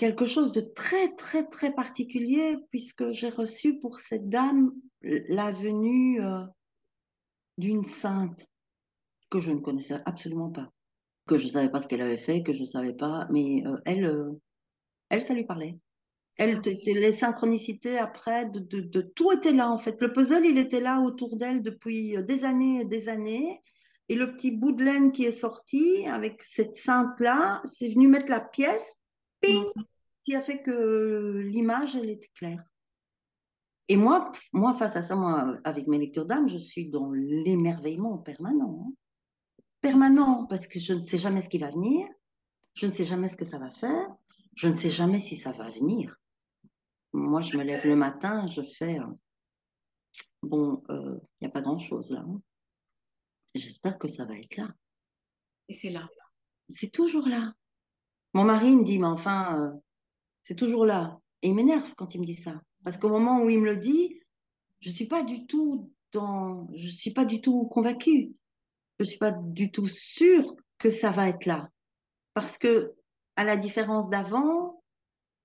quelque 0.00 0.24
chose 0.24 0.52
de 0.52 0.62
très, 0.62 1.14
très, 1.16 1.46
très 1.46 1.74
particulier 1.74 2.56
puisque 2.70 3.10
j'ai 3.10 3.28
reçu 3.28 3.78
pour 3.80 4.00
cette 4.00 4.30
dame 4.30 4.72
la 5.02 5.52
venue 5.52 6.24
euh, 6.24 6.40
d'une 7.58 7.84
sainte 7.84 8.46
que 9.28 9.40
je 9.40 9.52
ne 9.52 9.60
connaissais 9.60 10.00
absolument 10.06 10.48
pas, 10.48 10.72
que 11.26 11.36
je 11.36 11.44
ne 11.44 11.50
savais 11.50 11.68
pas 11.68 11.80
ce 11.80 11.86
qu'elle 11.86 12.00
avait 12.00 12.16
fait, 12.16 12.42
que 12.42 12.54
je 12.54 12.62
ne 12.62 12.66
savais 12.66 12.94
pas, 12.94 13.28
mais 13.30 13.62
euh, 13.66 13.76
elle, 13.84 14.38
elle, 15.10 15.20
ça 15.20 15.34
lui 15.34 15.44
parlait. 15.44 15.76
Elle, 16.38 16.62
les 16.86 17.12
synchronicités 17.12 17.98
après, 17.98 18.48
de, 18.48 19.02
tout 19.14 19.32
était 19.32 19.52
là 19.52 19.70
en 19.70 19.76
fait. 19.76 20.00
Le 20.00 20.14
puzzle, 20.14 20.46
il 20.46 20.56
était 20.56 20.80
là 20.80 21.00
autour 21.00 21.36
d'elle 21.36 21.62
depuis 21.62 22.16
euh, 22.16 22.22
des 22.22 22.44
années 22.44 22.80
et 22.80 22.84
des 22.86 23.10
années. 23.10 23.60
Et 24.08 24.14
le 24.14 24.34
petit 24.34 24.50
bout 24.50 24.72
de 24.72 24.82
laine 24.82 25.12
qui 25.12 25.26
est 25.26 25.38
sorti 25.38 26.06
avec 26.06 26.42
cette 26.42 26.76
sainte-là, 26.76 27.60
c'est 27.66 27.90
venu 27.90 28.08
mettre 28.08 28.30
la 28.30 28.40
pièce, 28.40 28.99
ping, 29.40 29.64
qui 30.24 30.34
a 30.34 30.42
fait 30.42 30.62
que 30.62 31.38
l'image, 31.38 31.96
elle 31.96 32.10
était 32.10 32.30
claire. 32.34 32.64
Et 33.88 33.96
moi, 33.96 34.30
moi, 34.52 34.76
face 34.76 34.94
à 34.94 35.02
ça, 35.02 35.16
moi, 35.16 35.58
avec 35.64 35.88
mes 35.88 35.98
lectures 35.98 36.26
d'âme, 36.26 36.48
je 36.48 36.58
suis 36.58 36.88
dans 36.88 37.10
l'émerveillement 37.10 38.18
permanent. 38.18 38.86
Hein. 38.86 38.92
Permanent, 39.80 40.46
parce 40.46 40.66
que 40.66 40.78
je 40.78 40.92
ne 40.92 41.02
sais 41.02 41.18
jamais 41.18 41.42
ce 41.42 41.48
qui 41.48 41.58
va 41.58 41.70
venir, 41.70 42.06
je 42.74 42.86
ne 42.86 42.92
sais 42.92 43.04
jamais 43.04 43.28
ce 43.28 43.36
que 43.36 43.44
ça 43.44 43.58
va 43.58 43.70
faire, 43.70 44.06
je 44.54 44.68
ne 44.68 44.76
sais 44.76 44.90
jamais 44.90 45.18
si 45.18 45.36
ça 45.36 45.52
va 45.52 45.70
venir. 45.70 46.14
Moi, 47.12 47.40
je 47.40 47.56
me 47.56 47.64
lève 47.64 47.84
le 47.84 47.96
matin, 47.96 48.46
je 48.46 48.62
fais, 48.62 49.00
euh, 49.00 49.06
bon, 50.42 50.82
il 50.88 50.94
euh, 50.94 51.18
n'y 51.40 51.48
a 51.48 51.50
pas 51.50 51.62
grand-chose 51.62 52.10
là. 52.10 52.20
Hein. 52.20 52.40
J'espère 53.54 53.98
que 53.98 54.06
ça 54.06 54.24
va 54.24 54.36
être 54.36 54.56
là. 54.56 54.68
Et 55.68 55.74
c'est 55.74 55.90
là. 55.90 56.08
C'est 56.68 56.92
toujours 56.92 57.26
là. 57.26 57.54
Mon 58.32 58.44
mari 58.44 58.74
me 58.76 58.84
dit, 58.84 58.98
mais 58.98 59.06
enfin, 59.06 59.58
euh, 59.60 59.78
c'est 60.42 60.54
toujours 60.54 60.86
là. 60.86 61.18
Et 61.42 61.48
il 61.48 61.54
m'énerve 61.54 61.94
quand 61.96 62.14
il 62.14 62.20
me 62.20 62.26
dit 62.26 62.36
ça. 62.36 62.60
Parce 62.84 62.96
qu'au 62.96 63.08
moment 63.08 63.42
où 63.42 63.50
il 63.50 63.60
me 63.60 63.66
le 63.66 63.76
dit, 63.76 64.20
je 64.80 64.90
ne 64.90 64.94
suis 64.94 65.06
pas 65.06 65.22
du 65.22 65.46
tout 65.46 65.92
dans, 66.12 66.68
je 66.74 66.88
suis 66.88 67.12
pas 67.12 67.24
du 67.24 67.40
tout 67.40 67.66
convaincue. 67.66 68.34
Je 68.98 69.04
ne 69.04 69.08
suis 69.08 69.18
pas 69.18 69.32
du 69.32 69.70
tout 69.70 69.86
sûre 69.86 70.54
que 70.78 70.90
ça 70.90 71.10
va 71.10 71.28
être 71.28 71.46
là. 71.46 71.68
Parce 72.34 72.58
que, 72.58 72.92
à 73.36 73.44
la 73.44 73.56
différence 73.56 74.08
d'avant, 74.08 74.82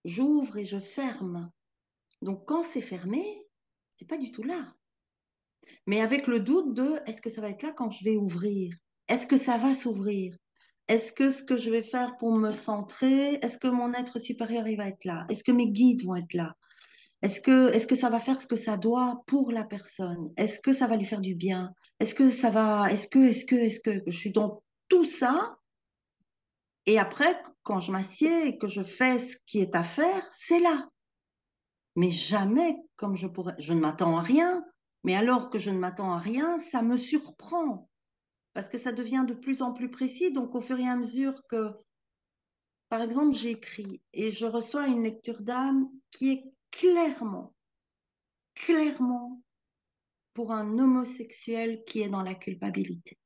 j'ouvre 0.03 0.57
et 0.57 0.65
je 0.65 0.79
ferme. 0.79 1.51
Donc 2.21 2.45
quand 2.45 2.63
c'est 2.63 2.81
fermé, 2.81 3.45
c'est 3.97 4.07
pas 4.07 4.17
du 4.17 4.31
tout 4.31 4.43
là. 4.43 4.73
Mais 5.87 6.01
avec 6.01 6.27
le 6.27 6.39
doute 6.39 6.73
de 6.73 6.99
est-ce 7.05 7.21
que 7.21 7.29
ça 7.29 7.41
va 7.41 7.49
être 7.49 7.63
là 7.63 7.73
quand 7.73 7.89
je 7.89 8.03
vais 8.03 8.17
ouvrir? 8.17 8.75
Est-ce 9.07 9.27
que 9.27 9.37
ça 9.37 9.57
va 9.57 9.73
s'ouvrir? 9.73 10.37
Est-ce 10.87 11.11
que 11.13 11.31
ce 11.31 11.43
que 11.43 11.57
je 11.57 11.71
vais 11.71 11.83
faire 11.83 12.15
pour 12.17 12.35
me 12.35 12.51
centrer, 12.51 13.35
est-ce 13.41 13.57
que 13.57 13.67
mon 13.67 13.91
être 13.93 14.19
supérieur 14.19 14.67
il 14.67 14.77
va 14.77 14.87
être 14.87 15.03
là? 15.03 15.25
Est-ce 15.29 15.43
que 15.43 15.51
mes 15.51 15.71
guides 15.71 16.05
vont 16.05 16.15
être 16.15 16.33
là? 16.33 16.55
Est-ce 17.21 17.41
que, 17.41 17.95
ça 17.95 18.09
va 18.09 18.19
faire 18.19 18.39
ce 18.39 18.45
que 18.45 18.55
ça 18.55 18.77
doit 18.77 19.23
pour 19.25 19.51
la 19.51 19.63
personne? 19.63 20.31
Est-ce 20.37 20.59
que 20.59 20.73
ça 20.73 20.87
va 20.87 20.95
lui 20.95 21.05
faire 21.05 21.21
du 21.21 21.33
bien? 21.33 21.73
Est-ce 21.99 22.13
que 22.13 22.29
ça 22.29 22.51
va 22.51 22.91
Est-ce 22.91 23.07
que, 23.07 23.29
est-ce 23.29 23.45
que, 23.45 23.55
est-ce 23.55 23.79
que 23.79 24.03
je 24.05 24.15
suis 24.15 24.31
dans 24.31 24.61
tout 24.89 25.05
ça. 25.05 25.57
Et 26.85 26.99
après, 26.99 27.41
quand 27.63 27.79
je 27.79 27.91
m'assieds 27.91 28.47
et 28.47 28.57
que 28.57 28.67
je 28.67 28.83
fais 28.83 29.19
ce 29.19 29.35
qui 29.47 29.59
est 29.59 29.75
à 29.75 29.83
faire, 29.83 30.29
c'est 30.37 30.59
là. 30.59 30.87
Mais 31.95 32.11
jamais 32.11 32.75
comme 32.95 33.15
je 33.15 33.27
pourrais. 33.27 33.55
Je 33.57 33.73
ne 33.73 33.79
m'attends 33.79 34.17
à 34.17 34.21
rien, 34.21 34.63
mais 35.03 35.15
alors 35.15 35.49
que 35.49 35.59
je 35.59 35.71
ne 35.71 35.79
m'attends 35.79 36.13
à 36.13 36.19
rien, 36.19 36.59
ça 36.71 36.81
me 36.81 36.97
surprend 36.97 37.89
parce 38.55 38.69
que 38.69 38.79
ça 38.79 38.93
devient 38.93 39.25
de 39.27 39.33
plus 39.33 39.61
en 39.61 39.73
plus 39.73 39.91
précis. 39.91 40.31
Donc, 40.31 40.55
au 40.55 40.61
fur 40.61 40.79
et 40.79 40.87
à 40.87 40.95
mesure 40.95 41.43
que, 41.49 41.73
par 42.89 43.01
exemple, 43.01 43.35
j'écris 43.35 44.01
et 44.13 44.31
je 44.31 44.45
reçois 44.45 44.87
une 44.87 45.03
lecture 45.03 45.41
d'âme 45.41 45.89
qui 46.09 46.31
est 46.31 46.43
clairement, 46.71 47.53
clairement 48.55 49.41
pour 50.33 50.53
un 50.53 50.79
homosexuel 50.79 51.83
qui 51.85 52.01
est 52.01 52.09
dans 52.09 52.23
la 52.23 52.33
culpabilité. 52.33 53.19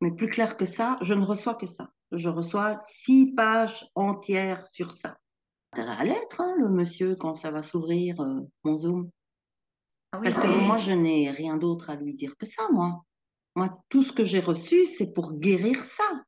Mais 0.00 0.10
plus 0.10 0.28
clair 0.28 0.56
que 0.56 0.66
ça, 0.66 0.98
je 1.00 1.14
ne 1.14 1.24
reçois 1.24 1.54
que 1.54 1.66
ça. 1.66 1.92
Je 2.10 2.28
reçois 2.28 2.80
six 2.88 3.32
pages 3.34 3.88
entières 3.94 4.66
sur 4.72 4.90
ça 4.90 5.16
à 5.72 6.02
l'être, 6.02 6.40
hein, 6.40 6.56
le 6.58 6.68
monsieur, 6.68 7.14
quand 7.14 7.36
ça 7.36 7.52
va 7.52 7.62
s'ouvrir, 7.62 8.20
euh, 8.20 8.40
mon 8.64 8.76
Zoom. 8.76 9.10
Ah 10.10 10.18
Parce 10.20 10.34
que 10.34 10.66
moi, 10.66 10.78
je 10.78 10.90
n'ai 10.90 11.30
rien 11.30 11.56
d'autre 11.56 11.90
à 11.90 11.94
lui 11.94 12.14
dire 12.14 12.36
que 12.36 12.46
ça, 12.46 12.68
moi. 12.72 13.04
Moi, 13.60 13.78
tout 13.90 14.02
ce 14.04 14.12
que 14.14 14.24
j'ai 14.24 14.40
reçu, 14.40 14.86
c'est 14.86 15.12
pour 15.12 15.34
guérir 15.34 15.84
ça. 15.84 16.24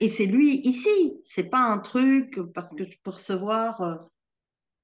Et 0.00 0.08
c'est 0.08 0.24
lui 0.24 0.62
ici. 0.66 1.12
C'est 1.24 1.50
pas 1.50 1.58
un 1.58 1.76
truc 1.76 2.40
parce 2.54 2.72
que 2.72 2.86
je 2.90 2.96
peux 3.02 3.10
recevoir, 3.10 3.82
euh, 3.82 3.96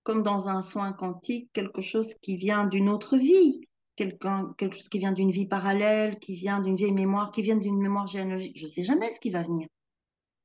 comme 0.02 0.22
dans 0.22 0.48
un 0.48 0.60
soin 0.60 0.92
quantique, 0.92 1.50
quelque 1.54 1.80
chose 1.80 2.12
qui 2.20 2.36
vient 2.36 2.66
d'une 2.66 2.90
autre 2.90 3.16
vie. 3.16 3.62
Quelque 3.96 4.74
chose 4.74 4.90
qui 4.90 4.98
vient 4.98 5.12
d'une 5.12 5.30
vie 5.30 5.48
parallèle, 5.48 6.18
qui 6.18 6.34
vient 6.34 6.60
d'une 6.60 6.76
vieille 6.76 6.92
mémoire, 6.92 7.32
qui 7.32 7.40
vient 7.40 7.56
d'une 7.56 7.80
mémoire 7.80 8.08
généalogique. 8.08 8.58
Je 8.58 8.66
sais 8.66 8.82
jamais 8.82 9.10
ce 9.14 9.18
qui 9.18 9.30
va 9.30 9.42
venir. 9.42 9.68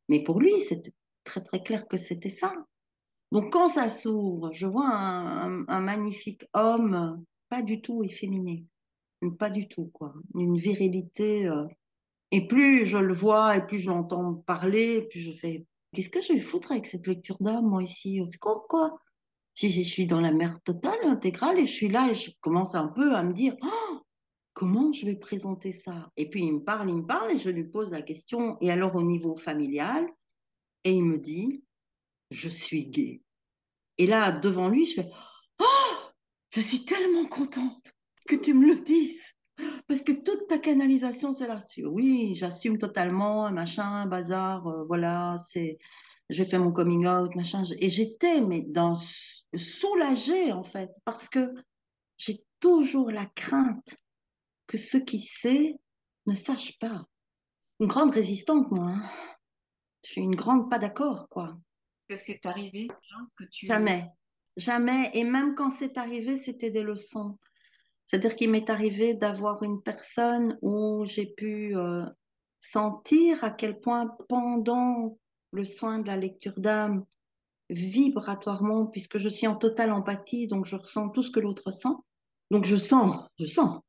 Mais 0.08 0.24
pour 0.24 0.40
lui, 0.40 0.58
c'était 0.62 0.94
très 1.26 1.44
très 1.44 1.62
clair 1.62 1.86
que 1.86 1.98
c'était 1.98 2.30
ça. 2.30 2.54
Donc 3.34 3.52
quand 3.52 3.68
ça 3.68 3.90
s'ouvre, 3.90 4.54
je 4.54 4.68
vois 4.68 4.88
un, 4.88 5.82
magnifique 5.82 6.46
homme, 6.54 7.26
pas 7.50 7.62
du 7.62 7.82
tout 7.82 8.06
efféminé, 8.06 8.64
pas 9.32 9.50
du 9.50 9.68
tout 9.68 9.86
quoi, 9.94 10.14
une 10.36 10.58
virilité. 10.58 11.48
Euh. 11.48 11.66
et 12.32 12.48
plus 12.48 12.86
je 12.86 12.98
le 12.98 13.14
vois 13.14 13.58
et 13.58 13.66
plus 13.66 13.80
je 13.80 13.90
l'entends 13.90 14.36
parler, 14.36 15.08
plus 15.10 15.22
je 15.22 15.32
fais, 15.34 15.66
qu'est-ce 15.94 16.10
que 16.10 16.22
je 16.22 16.34
vais 16.34 16.40
foutre 16.40 16.72
avec 16.72 16.88
cette 16.88 17.08
lecture 17.08 17.38
d'âme 17.40 17.68
moi 17.68 17.84
ici? 17.84 18.22
C'est 18.30 18.40
quoi 18.40 18.66
quoi? 18.70 19.00
Si 19.56 19.70
je 19.70 19.82
suis 19.82 20.08
dans 20.08 20.22
la 20.22 20.32
merde 20.32 20.62
totale, 20.64 20.98
intégrale, 21.04 21.60
et 21.60 21.66
je 21.66 21.72
suis 21.72 21.90
là 21.90 22.10
et 22.10 22.16
je 22.16 22.32
commence 22.42 22.74
un 22.76 22.88
peu 22.88 23.16
à 23.16 23.24
me 23.24 23.34
dire, 23.34 23.56
oh, 23.62 24.00
comment 24.54 24.92
je 24.92 25.06
vais 25.06 25.16
présenter 25.16 25.72
ça? 25.72 26.12
Et 26.18 26.30
puis 26.30 26.42
il 26.42 26.54
me 26.54 26.64
parle, 26.64 26.90
il 26.90 26.98
me 26.98 27.06
parle 27.06 27.32
et 27.32 27.40
je 27.40 27.50
lui 27.50 27.66
pose 27.66 27.92
la 27.92 28.02
question, 28.02 28.58
et 28.62 28.72
alors 28.72 28.96
au 28.96 29.04
niveau 29.04 29.36
familial, 29.38 30.08
et 30.84 30.92
il 30.92 31.06
me 31.06 31.20
dit, 31.20 31.64
je 32.32 32.50
suis 32.50 32.88
gay. 32.88 33.22
Et 34.00 34.08
là, 34.08 34.32
devant 34.32 34.70
lui, 34.70 34.88
je 34.88 35.02
fais 35.02 35.10
Oh 35.60 35.94
je 36.50 36.62
suis 36.62 36.86
tellement 36.86 37.26
contente 37.26 37.93
que 38.28 38.36
tu 38.36 38.54
me 38.54 38.68
le 38.68 38.82
dises. 38.82 39.22
Parce 39.88 40.02
que 40.02 40.12
toute 40.12 40.48
ta 40.48 40.58
canalisation, 40.58 41.34
c'est 41.34 41.48
là-dessus. 41.48 41.86
Oui, 41.86 42.34
j'assume 42.36 42.78
totalement, 42.78 43.52
machin, 43.52 44.06
bazar, 44.08 44.66
euh, 44.68 44.84
voilà, 44.86 45.38
c'est, 45.50 45.78
j'ai 46.30 46.46
fait 46.46 46.60
mon 46.60 46.72
coming 46.72 47.06
out, 47.06 47.36
machin. 47.36 47.64
Et 47.80 47.90
j'étais, 47.90 48.42
mais 48.42 48.62
dans, 48.62 48.98
soulagée, 49.56 50.52
en 50.52 50.64
fait, 50.64 50.92
parce 51.06 51.30
que 51.30 51.54
j'ai 52.18 52.44
toujours 52.60 53.12
la 53.12 53.26
crainte 53.26 53.96
que 54.68 54.78
ceux 54.78 55.02
qui 55.02 55.20
savent 55.20 55.76
ne 56.26 56.36
sachent 56.36 56.80
pas. 56.80 57.06
Une 57.80 57.88
grande 57.88 58.12
résistante, 58.12 58.72
moi. 58.72 58.90
Hein. 58.90 59.10
Je 60.04 60.12
suis 60.12 60.22
une 60.22 60.36
grande 60.36 60.70
pas 60.70 60.80
d'accord, 60.80 61.28
quoi. 61.30 61.58
Que 62.10 62.16
c'est 62.16 62.46
arrivé, 62.46 62.88
que 63.38 63.44
tu... 63.52 63.68
Jamais. 63.68 64.08
Jamais. 64.58 65.12
Et 65.14 65.24
même 65.24 65.56
quand 65.56 65.72
c'est 65.72 65.98
arrivé, 65.98 66.38
c'était 66.38 66.70
des 66.70 66.84
leçons. 66.84 67.38
C'est-à-dire 68.06 68.36
qu'il 68.36 68.52
m'est 68.52 68.70
arrivé 68.70 69.14
d'avoir 69.14 69.64
une 69.64 69.82
personne 69.82 70.58
où 70.62 71.06
j'ai 71.06 71.26
pu 71.26 71.76
euh, 71.76 72.06
sentir 72.60 73.44
à 73.44 73.52
quel 73.52 73.80
point 73.80 74.16
pendant 74.30 75.18
le 75.52 75.66
soin 75.66 76.00
de 76.00 76.08
la 76.08 76.18
lecture 76.18 76.60
d'âme, 76.60 77.06
vibratoirement, 77.70 78.88
puisque 78.88 79.18
je 79.18 79.30
suis 79.30 79.48
en 79.48 79.56
totale 79.56 79.92
empathie, 79.92 80.48
donc 80.48 80.66
je 80.66 80.76
ressens 80.76 81.10
tout 81.10 81.24
ce 81.24 81.32
que 81.32 81.40
l'autre 81.40 81.72
sent. 81.72 81.96
Donc 82.52 82.66
je 82.66 82.76
sens, 82.76 83.28
je 83.40 83.46
sens. 83.46 83.80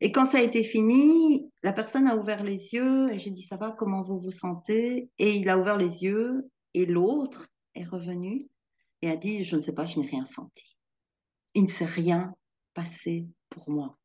Et 0.00 0.12
quand 0.12 0.26
ça 0.26 0.38
a 0.38 0.42
été 0.42 0.62
fini, 0.62 1.50
la 1.62 1.72
personne 1.72 2.06
a 2.06 2.16
ouvert 2.16 2.44
les 2.44 2.74
yeux 2.74 3.10
et 3.12 3.18
j'ai 3.18 3.30
dit 3.30 3.42
ça 3.42 3.56
va, 3.56 3.72
comment 3.72 4.02
vous 4.02 4.20
vous 4.20 4.30
sentez? 4.30 5.10
Et 5.18 5.36
il 5.36 5.48
a 5.48 5.58
ouvert 5.58 5.78
les 5.78 6.04
yeux 6.04 6.50
et 6.74 6.84
l'autre 6.84 7.48
est 7.74 7.84
revenu 7.84 8.48
et 9.00 9.10
a 9.10 9.16
dit 9.16 9.44
je 9.44 9.56
ne 9.56 9.62
sais 9.62 9.72
pas, 9.72 9.86
je 9.86 9.98
n'ai 9.98 10.06
rien 10.06 10.26
senti. 10.26 10.76
Il 11.54 11.64
ne 11.64 11.70
s'est 11.70 11.86
rien 11.86 12.34
passé 12.74 13.26
moi. 13.68 13.96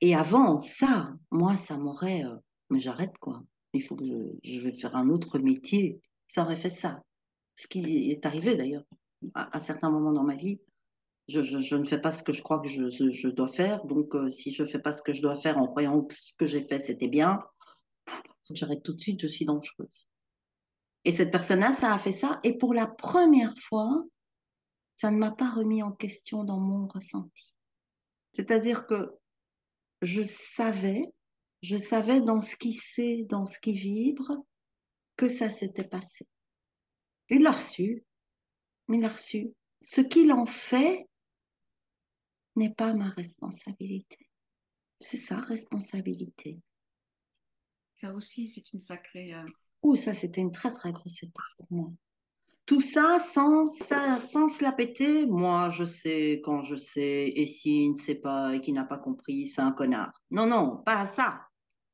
Et 0.00 0.14
avant 0.14 0.58
ça, 0.58 1.12
moi, 1.30 1.56
ça 1.56 1.76
m'aurait. 1.76 2.24
Euh, 2.24 2.36
mais 2.70 2.80
j'arrête 2.80 3.16
quoi. 3.18 3.42
Il 3.72 3.82
faut 3.82 3.96
que 3.96 4.04
je, 4.04 4.14
je 4.42 4.60
vais 4.60 4.72
faire 4.72 4.96
un 4.96 5.10
autre 5.10 5.38
métier. 5.38 6.00
Ça 6.28 6.42
aurait 6.42 6.60
fait 6.60 6.70
ça. 6.70 7.02
Ce 7.56 7.66
qui 7.66 8.10
est 8.10 8.24
arrivé 8.24 8.56
d'ailleurs 8.56 8.84
à, 9.34 9.58
certains 9.58 9.90
moments 9.90 10.12
dans 10.12 10.24
ma 10.24 10.36
vie. 10.36 10.60
Je, 11.28 11.40
ne 11.76 11.84
fais 11.84 12.00
pas 12.00 12.10
ce 12.10 12.22
que 12.22 12.32
je 12.32 12.42
crois 12.42 12.58
que 12.60 12.68
je, 12.68 13.28
dois 13.28 13.48
faire. 13.48 13.84
Donc, 13.84 14.14
euh, 14.14 14.30
si 14.30 14.52
je 14.52 14.64
fais 14.64 14.80
pas 14.80 14.92
ce 14.92 15.02
que 15.02 15.12
je 15.12 15.22
dois 15.22 15.36
faire 15.36 15.58
en 15.58 15.68
croyant 15.68 16.02
que 16.02 16.14
ce 16.14 16.32
que 16.36 16.46
j'ai 16.46 16.66
fait, 16.66 16.80
c'était 16.80 17.08
bien, 17.08 17.38
faut 18.08 18.54
que 18.54 18.58
j'arrête 18.58 18.82
tout 18.82 18.94
de 18.94 19.00
suite, 19.00 19.20
je 19.20 19.28
suis 19.28 19.44
dangereuse. 19.44 20.08
Et 21.04 21.12
cette 21.12 21.30
personne-là, 21.30 21.74
ça 21.76 21.94
a 21.94 21.98
fait 21.98 22.12
ça. 22.12 22.40
Et 22.42 22.58
pour 22.58 22.74
la 22.74 22.86
première 22.86 23.56
fois, 23.58 24.04
ça 24.96 25.10
ne 25.10 25.18
m'a 25.18 25.30
pas 25.30 25.50
remis 25.50 25.82
en 25.82 25.92
question 25.92 26.42
dans 26.42 26.58
mon 26.58 26.88
ressenti. 26.88 27.54
C'est-à-dire 28.34 28.86
que 28.86 29.10
je 30.02 30.22
savais, 30.22 31.04
je 31.62 31.76
savais 31.76 32.20
dans 32.20 32.40
ce 32.40 32.56
qui 32.56 32.72
sait, 32.72 33.24
dans 33.28 33.46
ce 33.46 33.58
qui 33.58 33.72
vibre, 33.72 34.44
que 35.16 35.28
ça 35.28 35.50
s'était 35.50 35.86
passé. 35.86 36.26
Il 37.28 37.42
l'a 37.42 37.52
reçu, 37.52 38.04
il 38.88 39.00
l'a 39.00 39.08
reçu. 39.08 39.52
Ce 39.82 40.00
qu'il 40.00 40.32
en 40.32 40.46
fait 40.46 41.08
n'est 42.56 42.74
pas 42.74 42.94
ma 42.94 43.10
responsabilité. 43.10 44.28
C'est 45.00 45.16
sa 45.16 45.38
responsabilité. 45.38 46.58
Ça 47.94 48.14
aussi, 48.14 48.48
c'est 48.48 48.72
une 48.72 48.80
sacrée. 48.80 49.34
Euh... 49.34 49.44
Ouh, 49.82 49.96
ça, 49.96 50.14
c'était 50.14 50.40
une 50.40 50.52
très, 50.52 50.72
très 50.72 50.92
grosse 50.92 51.22
étape 51.22 51.34
pour 51.56 51.66
moi. 51.70 51.92
Tout 52.66 52.80
ça 52.80 53.18
sans, 53.32 53.68
ça, 53.68 54.20
sans 54.20 54.48
se 54.48 54.62
la 54.62 54.72
péter. 54.72 55.26
Moi, 55.26 55.70
je 55.70 55.84
sais 55.84 56.40
quand 56.44 56.62
je 56.62 56.76
sais, 56.76 57.32
et 57.34 57.46
s'il 57.46 57.92
ne 57.92 57.96
sait 57.96 58.14
pas 58.14 58.54
et 58.54 58.60
qui 58.60 58.72
n'a 58.72 58.84
pas 58.84 58.98
compris, 58.98 59.48
c'est 59.48 59.60
un 59.60 59.72
connard. 59.72 60.12
Non, 60.30 60.46
non, 60.46 60.76
pas 60.84 61.06
ça. 61.06 61.40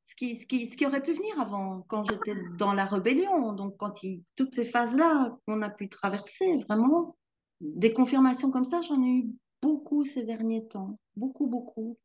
Ce 0.05 0.14
qui, 0.14 0.37
ce, 0.37 0.47
qui, 0.47 0.71
ce 0.71 0.77
qui 0.77 0.87
aurait 0.87 1.03
pu 1.03 1.14
venir 1.14 1.41
avant, 1.41 1.85
quand 1.89 2.05
j'étais 2.05 2.37
dans 2.59 2.73
la 2.73 2.85
rébellion. 2.85 3.53
Donc, 3.53 3.77
quand 3.79 4.03
il, 4.03 4.25
toutes 4.37 4.55
ces 4.55 4.67
phases-là 4.67 5.37
qu'on 5.47 5.62
a 5.62 5.71
pu 5.71 5.89
traverser, 5.89 6.59
vraiment, 6.69 7.17
des 7.61 7.93
confirmations 7.93 8.51
comme 8.51 8.64
ça, 8.64 8.83
j'en 8.83 9.03
ai 9.03 9.19
eu 9.19 9.31
beaucoup 9.62 10.05
ces 10.05 10.25
derniers 10.25 10.69
temps. 10.69 10.99
Beaucoup, 11.17 11.47
beaucoup. 11.47 11.99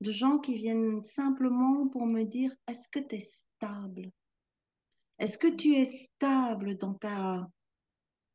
De 0.00 0.12
gens 0.12 0.38
qui 0.38 0.56
viennent 0.56 1.02
simplement 1.02 1.88
pour 1.88 2.06
me 2.06 2.22
dire 2.22 2.54
est-ce 2.68 2.88
que 2.88 3.00
tu 3.00 3.16
es 3.16 3.20
stable? 3.20 4.10
Est-ce 5.18 5.38
que 5.38 5.48
tu 5.48 5.74
es 5.74 5.86
stable 5.86 6.76
dans 6.76 6.94
ta 6.94 7.48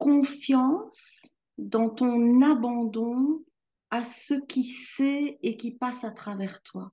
confiance 0.04 1.26
dans 1.58 1.90
ton 1.90 2.42
abandon 2.42 3.42
à 3.90 4.04
ce 4.04 4.34
qui 4.34 4.66
sait 4.66 5.40
et 5.42 5.56
qui 5.56 5.72
passe 5.72 6.04
à 6.04 6.12
travers 6.12 6.62
toi. 6.62 6.92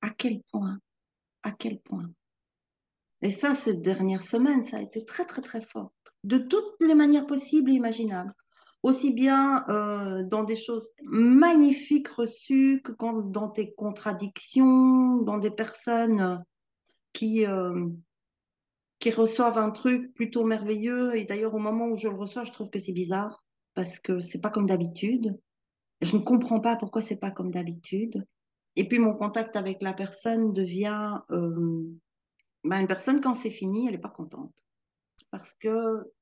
À 0.00 0.08
quel 0.08 0.40
point? 0.50 0.78
À 1.42 1.52
quel 1.52 1.80
point? 1.80 2.10
Et 3.20 3.30
ça, 3.30 3.52
cette 3.52 3.82
dernière 3.82 4.22
semaine, 4.22 4.64
ça 4.64 4.78
a 4.78 4.80
été 4.80 5.04
très, 5.04 5.26
très, 5.26 5.42
très 5.42 5.60
fort. 5.60 5.92
De 6.24 6.38
toutes 6.38 6.76
les 6.80 6.94
manières 6.94 7.26
possibles 7.26 7.72
et 7.72 7.74
imaginables. 7.74 8.32
Aussi 8.82 9.12
bien 9.12 9.68
euh, 9.68 10.24
dans 10.24 10.44
des 10.44 10.56
choses 10.56 10.88
magnifiques 11.02 12.08
reçues 12.08 12.80
que 12.82 12.92
dans 13.30 13.50
tes 13.50 13.74
contradictions, 13.74 15.18
dans 15.18 15.36
des 15.36 15.50
personnes 15.50 16.42
qui, 17.12 17.44
euh, 17.44 17.86
qui 19.00 19.10
reçoivent 19.10 19.58
un 19.58 19.70
truc 19.70 20.14
plutôt 20.14 20.44
merveilleux. 20.44 21.16
Et 21.16 21.24
d'ailleurs, 21.24 21.54
au 21.54 21.58
moment 21.58 21.86
où 21.88 21.96
je 21.96 22.08
le 22.08 22.16
reçois, 22.16 22.44
je 22.44 22.52
trouve 22.52 22.70
que 22.70 22.78
c'est 22.78 22.92
bizarre 22.92 23.42
parce 23.74 23.98
que 23.98 24.20
c'est 24.20 24.40
pas 24.40 24.50
comme 24.50 24.66
d'habitude. 24.66 25.40
Je 26.00 26.16
ne 26.16 26.22
comprends 26.22 26.60
pas 26.60 26.76
pourquoi 26.76 27.02
c'est 27.02 27.18
pas 27.18 27.30
comme 27.30 27.50
d'habitude. 27.50 28.24
Et 28.76 28.86
puis 28.86 28.98
mon 28.98 29.14
contact 29.14 29.56
avec 29.56 29.82
la 29.82 29.92
personne 29.92 30.52
devient 30.52 31.18
euh, 31.30 31.82
ben, 32.62 32.80
une 32.80 32.86
personne 32.86 33.20
quand 33.20 33.34
c'est 33.34 33.50
fini, 33.50 33.86
elle 33.86 33.94
n'est 33.94 34.00
pas 34.00 34.08
contente 34.08 34.54
parce 35.30 35.52
que 35.54 36.12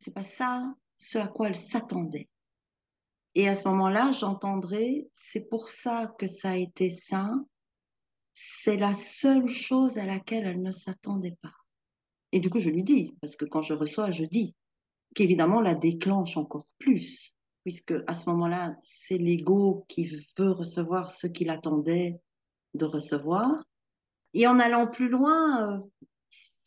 c'est 0.00 0.14
pas 0.14 0.22
ça 0.22 0.74
ce 0.96 1.18
à 1.18 1.28
quoi 1.28 1.48
elle 1.48 1.56
s'attendait. 1.56 2.28
Et 3.34 3.48
à 3.48 3.56
ce 3.56 3.66
moment-là, 3.68 4.12
j'entendrai, 4.12 5.08
c'est 5.12 5.48
pour 5.48 5.68
ça 5.68 6.14
que 6.18 6.26
ça 6.26 6.50
a 6.50 6.56
été 6.56 6.88
ça. 6.88 7.32
C'est 8.32 8.76
la 8.76 8.94
seule 8.94 9.48
chose 9.48 9.98
à 9.98 10.06
laquelle 10.06 10.46
elle 10.46 10.62
ne 10.62 10.70
s'attendait 10.70 11.36
pas. 11.42 11.52
Et 12.34 12.40
du 12.40 12.50
coup, 12.50 12.58
je 12.58 12.68
lui 12.68 12.82
dis, 12.82 13.14
parce 13.20 13.36
que 13.36 13.44
quand 13.44 13.62
je 13.62 13.74
reçois, 13.74 14.10
je 14.10 14.24
dis, 14.24 14.56
qu'évidemment, 15.14 15.60
la 15.60 15.76
déclenche 15.76 16.36
encore 16.36 16.66
plus, 16.80 17.32
puisque 17.62 17.94
à 18.08 18.14
ce 18.14 18.28
moment-là, 18.30 18.76
c'est 18.82 19.18
l'ego 19.18 19.84
qui 19.88 20.06
veut 20.36 20.50
recevoir 20.50 21.12
ce 21.12 21.28
qu'il 21.28 21.48
attendait 21.48 22.20
de 22.74 22.86
recevoir. 22.86 23.62
Et 24.32 24.48
en 24.48 24.58
allant 24.58 24.88
plus 24.88 25.08
loin, 25.08 25.74
euh, 25.74 25.78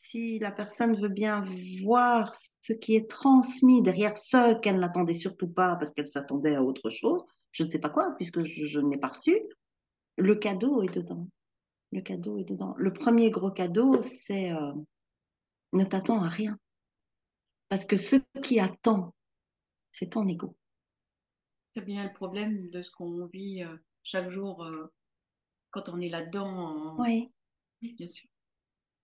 si 0.03 0.39
la 0.39 0.51
personne 0.51 0.95
veut 0.95 1.09
bien 1.09 1.45
voir 1.83 2.33
ce 2.61 2.71
qui 2.71 2.95
est 2.95 3.09
transmis 3.09 3.83
derrière 3.83 4.15
ce 4.15 4.57
qu'elle 4.61 4.79
n'attendait 4.79 5.15
surtout 5.15 5.49
pas 5.49 5.75
parce 5.75 5.91
qu'elle 5.91 6.07
s'attendait 6.07 6.55
à 6.55 6.63
autre 6.63 6.89
chose, 6.89 7.25
je 7.51 7.65
ne 7.65 7.69
sais 7.69 7.79
pas 7.79 7.89
quoi, 7.89 8.13
puisque 8.15 8.41
je, 8.45 8.79
ne 8.79 8.89
l'ai 8.89 8.99
pas 8.99 9.09
reçu, 9.09 9.37
le 10.15 10.35
cadeau 10.35 10.81
est 10.81 10.95
dedans. 10.95 11.27
Le 11.91 11.99
cadeau 11.99 12.37
est 12.37 12.45
dedans. 12.45 12.73
Le 12.77 12.93
premier 12.93 13.31
gros 13.31 13.51
cadeau, 13.51 14.01
c'est 14.03 14.53
euh, 14.53 14.71
ne 15.73 15.83
t'attends 15.83 16.23
à 16.23 16.29
rien. 16.29 16.57
Parce 17.69 17.85
que 17.85 17.97
ce 17.97 18.15
qui 18.41 18.59
attend, 18.59 19.13
c'est 19.91 20.11
ton 20.11 20.27
ego. 20.27 20.55
C'est 21.75 21.85
bien 21.85 22.05
le 22.05 22.13
problème 22.13 22.69
de 22.69 22.81
ce 22.81 22.91
qu'on 22.91 23.25
vit 23.25 23.63
euh, 23.63 23.77
chaque 24.03 24.29
jour 24.29 24.63
euh, 24.63 24.91
quand 25.69 25.89
on 25.89 25.99
est 25.99 26.09
là-dedans. 26.09 26.95
Oui. 26.99 27.31
Oui, 27.81 27.93
bien 27.93 28.07
sûr. 28.07 28.29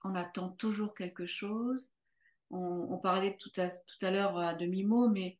On 0.03 0.15
attend 0.15 0.49
toujours 0.49 0.95
quelque 0.95 1.26
chose. 1.26 1.91
On, 2.49 2.98
parlait 2.98 3.35
tout 3.38 3.52
à, 3.57 3.68
tout 3.69 4.06
à 4.06 4.11
l'heure 4.11 4.38
à 4.38 4.53
demi-mot, 4.53 5.10
mais 5.10 5.40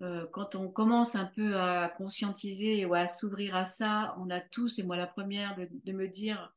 euh, 0.00 0.26
quand 0.32 0.54
on 0.54 0.70
commence 0.70 1.14
un 1.14 1.26
peu 1.26 1.56
à 1.56 1.90
conscientiser 1.90 2.86
ou 2.86 2.94
à 2.94 3.06
s'ouvrir 3.06 3.54
à 3.54 3.66
ça, 3.66 4.16
on 4.18 4.30
a 4.30 4.40
tous, 4.40 4.78
et 4.78 4.82
moi 4.82 4.96
la 4.96 5.06
première, 5.06 5.56
de 5.56 5.92
me 5.92 6.08
dire 6.08 6.54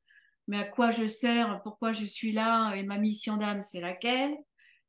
mais 0.47 0.57
à 0.57 0.65
quoi 0.65 0.91
je 0.91 1.07
sers, 1.07 1.61
pourquoi 1.63 1.91
je 1.91 2.05
suis 2.05 2.31
là, 2.31 2.73
et 2.75 2.83
ma 2.83 2.97
mission 2.97 3.37
d'âme, 3.37 3.63
c'est 3.63 3.81
laquelle? 3.81 4.35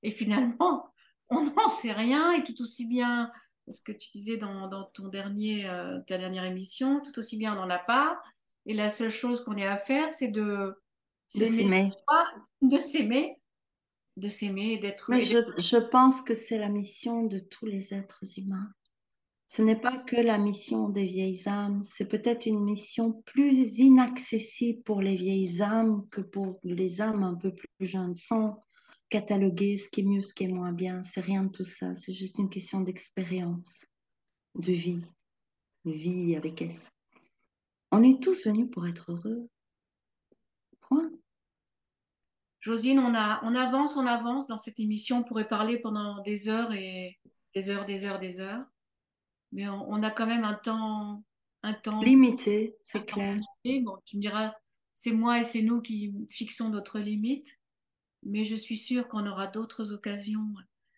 Et 0.02 0.10
finalement, 0.10 0.92
on 1.28 1.42
n'en 1.42 1.68
sait 1.68 1.92
rien, 1.92 2.32
et 2.32 2.44
tout 2.44 2.60
aussi 2.62 2.86
bien, 2.86 3.30
ce 3.70 3.82
que 3.82 3.92
tu 3.92 4.10
disais 4.12 4.36
dans, 4.36 4.84
ton 4.94 5.08
dernier, 5.08 5.68
euh, 5.68 6.00
ta 6.06 6.18
dernière 6.18 6.44
émission, 6.44 7.00
tout 7.00 7.18
aussi 7.18 7.36
bien 7.36 7.52
on 7.54 7.56
n'en 7.56 7.70
a 7.70 7.78
pas, 7.78 8.20
et 8.66 8.74
la 8.74 8.90
seule 8.90 9.10
chose 9.10 9.44
qu'on 9.44 9.56
ait 9.56 9.66
à 9.66 9.76
faire, 9.76 10.10
c'est 10.10 10.28
de 10.28 10.74
s'aimer, 11.28 11.90
de 12.62 12.78
s'aimer, 12.78 13.38
de 14.16 14.28
s'aimer, 14.28 14.78
d'être. 14.78 15.10
Mais 15.10 15.22
je, 15.22 15.38
je 15.58 15.76
pense 15.76 16.22
que 16.22 16.34
c'est 16.34 16.58
la 16.58 16.68
mission 16.68 17.24
de 17.24 17.38
tous 17.38 17.66
les 17.66 17.92
êtres 17.94 18.22
humains. 18.36 18.70
Ce 19.46 19.62
n'est 19.62 19.80
pas 19.80 19.98
que 19.98 20.16
la 20.16 20.38
mission 20.38 20.88
des 20.88 21.06
vieilles 21.06 21.42
âmes, 21.46 21.84
c'est 21.84 22.08
peut-être 22.08 22.46
une 22.46 22.64
mission 22.64 23.22
plus 23.26 23.78
inaccessible 23.78 24.82
pour 24.82 25.00
les 25.00 25.16
vieilles 25.16 25.62
âmes 25.62 26.06
que 26.10 26.22
pour 26.22 26.58
les 26.64 27.00
âmes 27.00 27.22
un 27.22 27.34
peu 27.34 27.54
plus 27.54 27.86
jeunes, 27.86 28.16
sans 28.16 28.64
cataloguer 29.10 29.76
ce 29.76 29.88
qui 29.88 30.00
est 30.00 30.04
mieux, 30.04 30.22
ce 30.22 30.34
qui 30.34 30.44
est 30.44 30.48
moins 30.48 30.72
bien. 30.72 31.02
C'est 31.02 31.20
rien 31.20 31.44
de 31.44 31.50
tout 31.50 31.64
ça, 31.64 31.94
c'est 31.94 32.14
juste 32.14 32.38
une 32.38 32.48
question 32.48 32.80
d'expérience, 32.80 33.84
de 34.56 34.72
vie, 34.72 35.04
vie 35.84 36.34
avec 36.36 36.62
S. 36.62 36.90
On 37.92 38.02
est 38.02 38.20
tous 38.20 38.44
venus 38.44 38.68
pour 38.72 38.88
être 38.88 39.12
heureux. 39.12 39.48
Point. 40.80 41.12
Josine, 42.58 42.98
on, 42.98 43.14
a, 43.14 43.40
on 43.44 43.54
avance, 43.54 43.96
on 43.96 44.06
avance 44.06 44.48
dans 44.48 44.58
cette 44.58 44.80
émission. 44.80 45.18
On 45.18 45.22
pourrait 45.22 45.46
parler 45.46 45.78
pendant 45.78 46.20
des 46.22 46.48
heures 46.48 46.72
et 46.72 47.20
des 47.54 47.70
heures, 47.70 47.86
des 47.86 48.04
heures, 48.04 48.18
des 48.18 48.40
heures. 48.40 48.64
Mais 49.54 49.68
on, 49.68 49.90
on 49.90 50.02
a 50.02 50.10
quand 50.10 50.26
même 50.26 50.44
un 50.44 50.54
temps, 50.54 51.24
un 51.62 51.72
temps 51.72 52.00
limité, 52.02 52.76
c'est 52.86 53.06
clair. 53.06 53.40
Bon, 53.64 53.96
tu 54.04 54.16
me 54.18 54.20
diras, 54.20 54.54
c'est 54.94 55.12
moi 55.12 55.40
et 55.40 55.44
c'est 55.44 55.62
nous 55.62 55.80
qui 55.80 56.12
fixons 56.28 56.68
notre 56.68 56.98
limite. 56.98 57.48
Mais 58.22 58.44
je 58.44 58.56
suis 58.56 58.76
sûre 58.76 59.08
qu'on 59.08 59.26
aura 59.26 59.46
d'autres 59.46 59.92
occasions. 59.92 60.46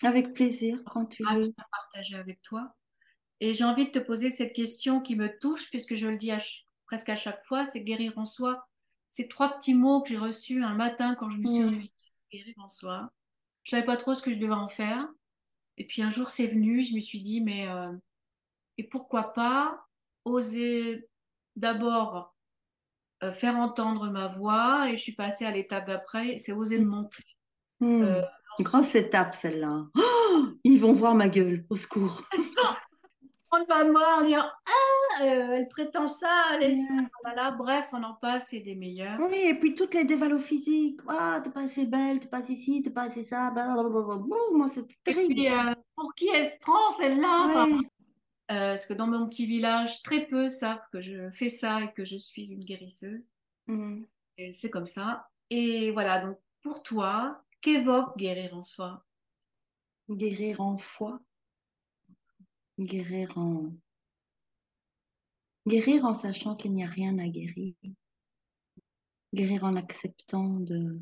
Avec 0.02 0.32
plaisir, 0.32 0.82
quand 0.86 1.06
tu 1.06 1.22
veux. 1.22 1.54
À 1.56 1.64
partager 1.70 2.16
avec 2.16 2.42
toi. 2.42 2.74
Et 3.40 3.54
j'ai 3.54 3.64
envie 3.64 3.86
de 3.86 3.90
te 3.90 3.98
poser 3.98 4.30
cette 4.30 4.54
question 4.54 5.00
qui 5.00 5.16
me 5.16 5.38
touche, 5.38 5.70
puisque 5.70 5.96
je 5.96 6.08
le 6.08 6.16
dis 6.16 6.30
presque 6.86 7.10
à 7.10 7.16
chaque 7.16 7.44
fois, 7.44 7.66
c'est 7.66 7.82
guérir 7.82 8.16
en 8.16 8.24
soi 8.24 8.66
ces 9.08 9.28
trois 9.28 9.56
petits 9.56 9.74
mots 9.74 10.02
que 10.02 10.10
j'ai 10.10 10.18
reçus 10.18 10.62
un 10.62 10.74
matin 10.74 11.14
quand 11.14 11.30
je 11.30 11.38
me 11.38 11.46
suis 11.46 11.62
mm. 11.62 11.68
réveillée, 11.68 11.92
guérir 12.32 12.54
en 12.58 12.68
soi. 12.68 13.10
Je 13.62 13.70
savais 13.70 13.84
pas 13.84 13.96
trop 13.96 14.14
ce 14.14 14.22
que 14.22 14.32
je 14.32 14.38
devais 14.38 14.54
en 14.54 14.68
faire. 14.68 15.06
Et 15.78 15.86
puis 15.86 16.02
un 16.02 16.10
jour, 16.10 16.30
c'est 16.30 16.46
venu, 16.46 16.84
je 16.84 16.94
me 16.94 17.00
suis 17.00 17.22
dit, 17.22 17.40
mais 17.40 17.68
euh, 17.68 17.92
et 18.78 18.84
pourquoi 18.84 19.32
pas 19.32 19.86
oser 20.24 21.08
d'abord 21.54 22.34
euh, 23.22 23.32
faire 23.32 23.56
entendre 23.56 24.10
ma 24.10 24.28
voix 24.28 24.88
et 24.90 24.96
je 24.96 25.02
suis 25.02 25.14
passée 25.14 25.46
à 25.46 25.50
l'étape 25.50 25.86
d'après, 25.86 26.36
c'est 26.38 26.52
oser 26.52 26.78
me 26.78 26.86
montrer. 26.86 27.24
Mm. 27.80 28.02
Euh, 28.02 28.22
Grosse 28.60 28.94
étape 28.94 29.34
celle-là. 29.34 29.86
Oh, 29.96 30.46
ils 30.64 30.80
vont 30.80 30.92
voir 30.92 31.14
ma 31.14 31.28
gueule, 31.28 31.64
au 31.70 31.76
secours. 31.76 32.22
on 33.52 33.64
va 33.64 33.84
voir, 33.84 34.18
on 34.20 34.26
dire 34.26 34.54
ah, 34.66 35.24
euh, 35.24 35.52
elle 35.52 35.68
prétend 35.68 36.06
ça, 36.06 36.28
elle 36.54 36.70
est 36.70 36.74
ça, 36.74 36.94
voilà. 37.22 37.50
Bref, 37.52 37.88
on 37.92 38.02
en 38.02 38.14
passe, 38.14 38.48
c'est 38.50 38.60
des 38.60 38.74
meilleurs. 38.74 39.18
Oui, 39.20 39.38
et 39.48 39.54
puis 39.58 39.74
toutes 39.74 39.94
les 39.94 40.04
dévalos 40.04 40.38
physiques. 40.38 41.00
Ah, 41.08 41.40
t'es 41.42 41.50
pas 41.50 41.62
assez 41.62 41.86
belle, 41.86 42.20
t'es 42.20 42.28
pas 42.28 42.38
assez 42.38 42.56
ci, 42.56 42.82
t'es 42.82 42.90
pas 42.90 43.04
assez 43.04 43.24
ça. 43.24 43.52
moi, 44.52 44.68
c'est 44.74 44.86
terrible. 45.04 45.40
Euh, 45.40 45.74
pour 45.94 46.14
qui 46.14 46.28
elle 46.28 46.44
se 46.44 46.58
prend 46.60 46.90
celle-là 46.90 47.66
euh, 48.50 48.70
Parce 48.70 48.86
que 48.86 48.94
dans 48.94 49.06
mon 49.06 49.28
petit 49.28 49.46
village, 49.46 50.02
très 50.02 50.26
peu 50.26 50.48
savent 50.48 50.82
que 50.92 51.00
je 51.00 51.30
fais 51.30 51.48
ça 51.48 51.82
et 51.82 51.92
que 51.92 52.04
je 52.04 52.16
suis 52.16 52.52
une 52.52 52.64
guérisseuse. 52.64 53.28
Mm. 53.66 54.04
C'est 54.52 54.70
comme 54.70 54.86
ça. 54.86 55.28
Et 55.50 55.90
voilà, 55.92 56.20
donc 56.24 56.38
pour 56.62 56.82
toi, 56.82 57.42
qu'évoque 57.60 58.16
guérir 58.16 58.56
en 58.56 58.64
soi? 58.64 59.04
Guérir 60.10 60.60
en 60.60 60.78
foi? 60.78 61.20
Guérir 62.78 63.36
en 63.38 63.72
guérir 65.66 66.04
en 66.04 66.14
sachant 66.14 66.54
qu'il 66.54 66.72
n'y 66.72 66.84
a 66.84 66.88
rien 66.88 67.18
à 67.18 67.26
guérir, 67.28 67.74
guérir 69.34 69.64
en 69.64 69.76
acceptant 69.76 70.60
de 70.60 71.00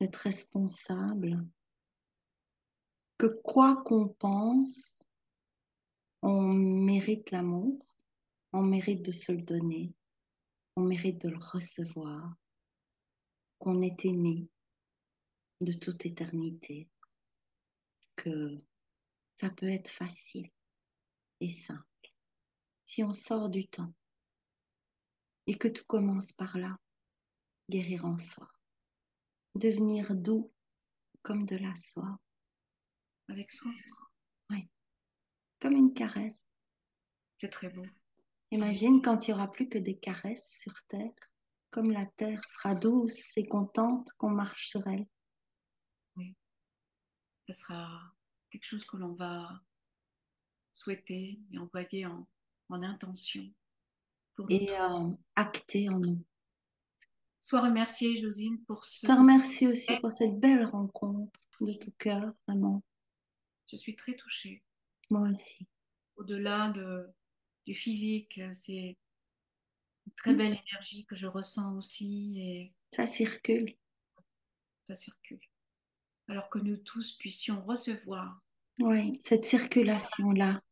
d'être 0.00 0.16
responsable, 0.16 1.44
que 3.16 3.26
quoi 3.26 3.82
qu'on 3.84 4.08
pense, 4.08 5.02
on 6.22 6.42
mérite 6.42 7.30
l'amour, 7.30 7.84
on 8.52 8.62
mérite 8.62 9.02
de 9.02 9.12
se 9.12 9.32
le 9.32 9.42
donner, 9.42 9.92
on 10.76 10.82
mérite 10.82 11.20
de 11.22 11.28
le 11.28 11.38
recevoir, 11.38 12.34
qu'on 13.58 13.82
est 13.82 14.04
aimé 14.04 14.48
de 15.60 15.72
toute 15.72 16.06
éternité, 16.06 16.88
que 18.16 18.60
ça 19.36 19.50
peut 19.50 19.68
être 19.68 19.90
facile 19.90 20.50
et 21.40 21.48
simple. 21.48 21.84
Si 22.84 23.02
on 23.04 23.12
sort 23.12 23.48
du 23.50 23.68
temps 23.68 23.92
et 25.46 25.56
que 25.56 25.68
tout 25.68 25.84
commence 25.86 26.32
par 26.32 26.58
là, 26.58 26.78
guérir 27.68 28.04
en 28.04 28.18
soi, 28.18 28.50
devenir 29.54 30.14
doux 30.14 30.50
comme 31.22 31.46
de 31.46 31.56
la 31.56 31.74
soie. 31.74 32.18
Avec 33.28 33.50
soi 33.50 33.70
Oui, 34.50 34.68
comme 35.60 35.74
une 35.74 35.94
caresse. 35.94 36.44
C'est 37.38 37.50
très 37.50 37.68
beau. 37.70 37.86
Imagine 38.50 39.02
quand 39.02 39.26
il 39.26 39.30
n'y 39.30 39.34
aura 39.34 39.50
plus 39.50 39.68
que 39.68 39.78
des 39.78 39.96
caresses 39.98 40.58
sur 40.60 40.72
Terre, 40.88 41.12
comme 41.70 41.90
la 41.92 42.06
Terre 42.16 42.42
sera 42.44 42.74
douce 42.74 43.36
et 43.36 43.46
contente 43.46 44.12
qu'on 44.14 44.30
marche 44.30 44.68
sur 44.68 44.86
elle. 44.86 45.06
Oui, 46.16 46.34
ce 47.46 47.52
sera 47.52 48.00
quelque 48.50 48.64
chose 48.64 48.84
que 48.86 48.96
l'on 48.96 49.12
va 49.14 49.60
souhaiter 50.72 51.38
et 51.52 51.58
envoyer 51.58 52.06
en, 52.06 52.26
en 52.70 52.82
intention. 52.82 53.52
et 54.48 54.70
euh, 54.70 55.10
acter 55.36 55.88
en 55.88 55.98
nous. 55.98 56.24
Sois 57.40 57.60
remerciée, 57.60 58.16
Josine, 58.16 58.62
pour 58.64 58.84
ce. 58.84 59.06
Je 59.06 59.12
te 59.12 59.18
remercie 59.18 59.66
aussi 59.68 59.96
pour 60.00 60.12
cette 60.12 60.38
belle 60.40 60.64
rencontre 60.64 61.38
de 61.60 61.72
tout 61.78 61.92
cœur, 61.98 62.32
vraiment. 62.46 62.82
Je 63.70 63.76
suis 63.76 63.94
très 63.94 64.14
touchée. 64.14 64.62
Moi 65.10 65.28
aussi. 65.28 65.66
Au-delà 66.16 66.70
de, 66.70 67.06
du 67.66 67.74
physique, 67.74 68.40
c'est 68.52 68.96
une 70.06 70.12
très 70.16 70.34
belle 70.34 70.58
énergie 70.68 71.04
que 71.06 71.14
je 71.14 71.26
ressens 71.26 71.76
aussi. 71.76 72.40
Et... 72.40 72.74
Ça 72.92 73.06
circule. 73.06 73.76
Ça 74.86 74.94
circule 74.94 75.40
alors 76.28 76.50
que 76.50 76.58
nous 76.58 76.76
tous 76.76 77.12
puissions 77.12 77.62
recevoir. 77.64 78.40
Oui, 78.80 79.20
cette 79.24 79.46
circulation-là. 79.46 80.62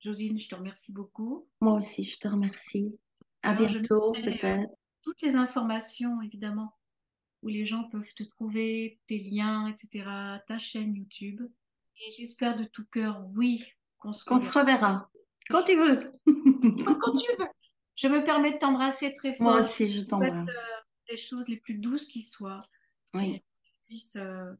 Josine, 0.00 0.38
je 0.38 0.48
te 0.48 0.54
remercie 0.54 0.92
beaucoup. 0.92 1.48
Moi 1.60 1.74
aussi, 1.74 2.04
je 2.04 2.18
te 2.18 2.28
remercie. 2.28 2.98
À 3.42 3.54
bientôt, 3.54 4.12
peut-être. 4.12 4.70
Toutes 5.02 5.22
les 5.22 5.34
informations, 5.36 6.20
évidemment, 6.22 6.76
où 7.42 7.48
les 7.48 7.64
gens 7.64 7.84
peuvent 7.84 8.14
te 8.14 8.22
trouver, 8.22 9.00
tes 9.06 9.18
liens, 9.18 9.66
etc., 9.68 10.08
ta 10.46 10.58
chaîne 10.58 10.94
YouTube. 10.94 11.42
Et 12.00 12.10
j'espère 12.12 12.56
de 12.56 12.64
tout 12.64 12.84
cœur, 12.86 13.24
oui, 13.34 13.64
qu'on 13.98 14.12
se, 14.12 14.24
reverra. 14.28 15.10
Quand 15.48 15.62
tu 15.62 15.76
veux. 15.76 16.12
Quand 16.26 17.16
tu 17.16 17.32
veux. 17.38 17.46
Je 17.96 18.08
me 18.08 18.24
permets 18.24 18.52
de 18.52 18.58
t'embrasser 18.58 19.14
très 19.14 19.34
fort. 19.34 19.52
Moi 19.52 19.60
aussi, 19.60 19.92
je 19.92 20.00
t'embrasse. 20.02 20.48
Euh, 20.48 20.80
les 21.10 21.16
choses 21.16 21.48
les 21.48 21.58
plus 21.58 21.74
douces 21.74 22.06
qui 22.06 22.22
soient. 22.22 22.62
Oui 23.14 23.42
puisse 23.86 24.16
euh, 24.16 24.52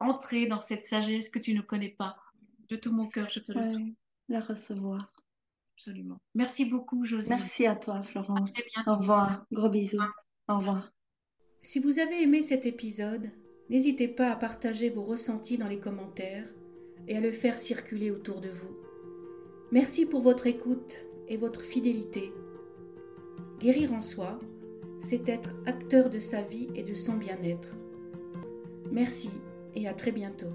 entrer 0.00 0.46
dans 0.46 0.60
cette 0.60 0.84
sagesse 0.84 1.30
que 1.30 1.38
tu 1.38 1.54
ne 1.54 1.60
connais 1.60 1.90
pas. 1.90 2.16
De 2.68 2.76
tout 2.76 2.92
mon 2.92 3.08
cœur, 3.08 3.28
je 3.28 3.40
te 3.40 3.52
le 3.52 3.64
souhaite. 3.64 3.94
La 4.28 4.40
recevoir. 4.40 5.12
Absolument. 5.76 6.18
Merci 6.34 6.64
beaucoup, 6.64 7.04
Josie. 7.04 7.30
Merci 7.30 7.66
à 7.66 7.76
toi, 7.76 8.02
Florence. 8.04 8.52
Au 8.86 8.94
revoir. 8.94 9.44
Gros 9.52 9.68
bisous. 9.68 10.00
Au 10.48 10.58
revoir. 10.58 10.90
Si 11.62 11.78
vous 11.78 11.98
avez 11.98 12.22
aimé 12.22 12.42
cet 12.42 12.64
épisode, 12.64 13.30
n'hésitez 13.68 14.08
pas 14.08 14.30
à 14.30 14.36
partager 14.36 14.90
vos 14.90 15.04
ressentis 15.04 15.58
dans 15.58 15.66
les 15.66 15.80
commentaires 15.80 16.48
et 17.08 17.16
à 17.16 17.20
le 17.20 17.30
faire 17.30 17.58
circuler 17.58 18.10
autour 18.10 18.40
de 18.40 18.48
vous. 18.48 18.76
Merci 19.72 20.06
pour 20.06 20.20
votre 20.20 20.46
écoute 20.46 21.06
et 21.28 21.36
votre 21.36 21.62
fidélité. 21.62 22.32
Guérir 23.60 23.92
en 23.92 24.00
soi, 24.00 24.38
c'est 25.00 25.28
être 25.28 25.54
acteur 25.66 26.10
de 26.10 26.18
sa 26.18 26.42
vie 26.42 26.68
et 26.74 26.82
de 26.82 26.94
son 26.94 27.14
bien-être. 27.14 27.76
Merci 28.92 29.30
et 29.74 29.88
à 29.88 29.94
très 29.94 30.12
bientôt. 30.12 30.52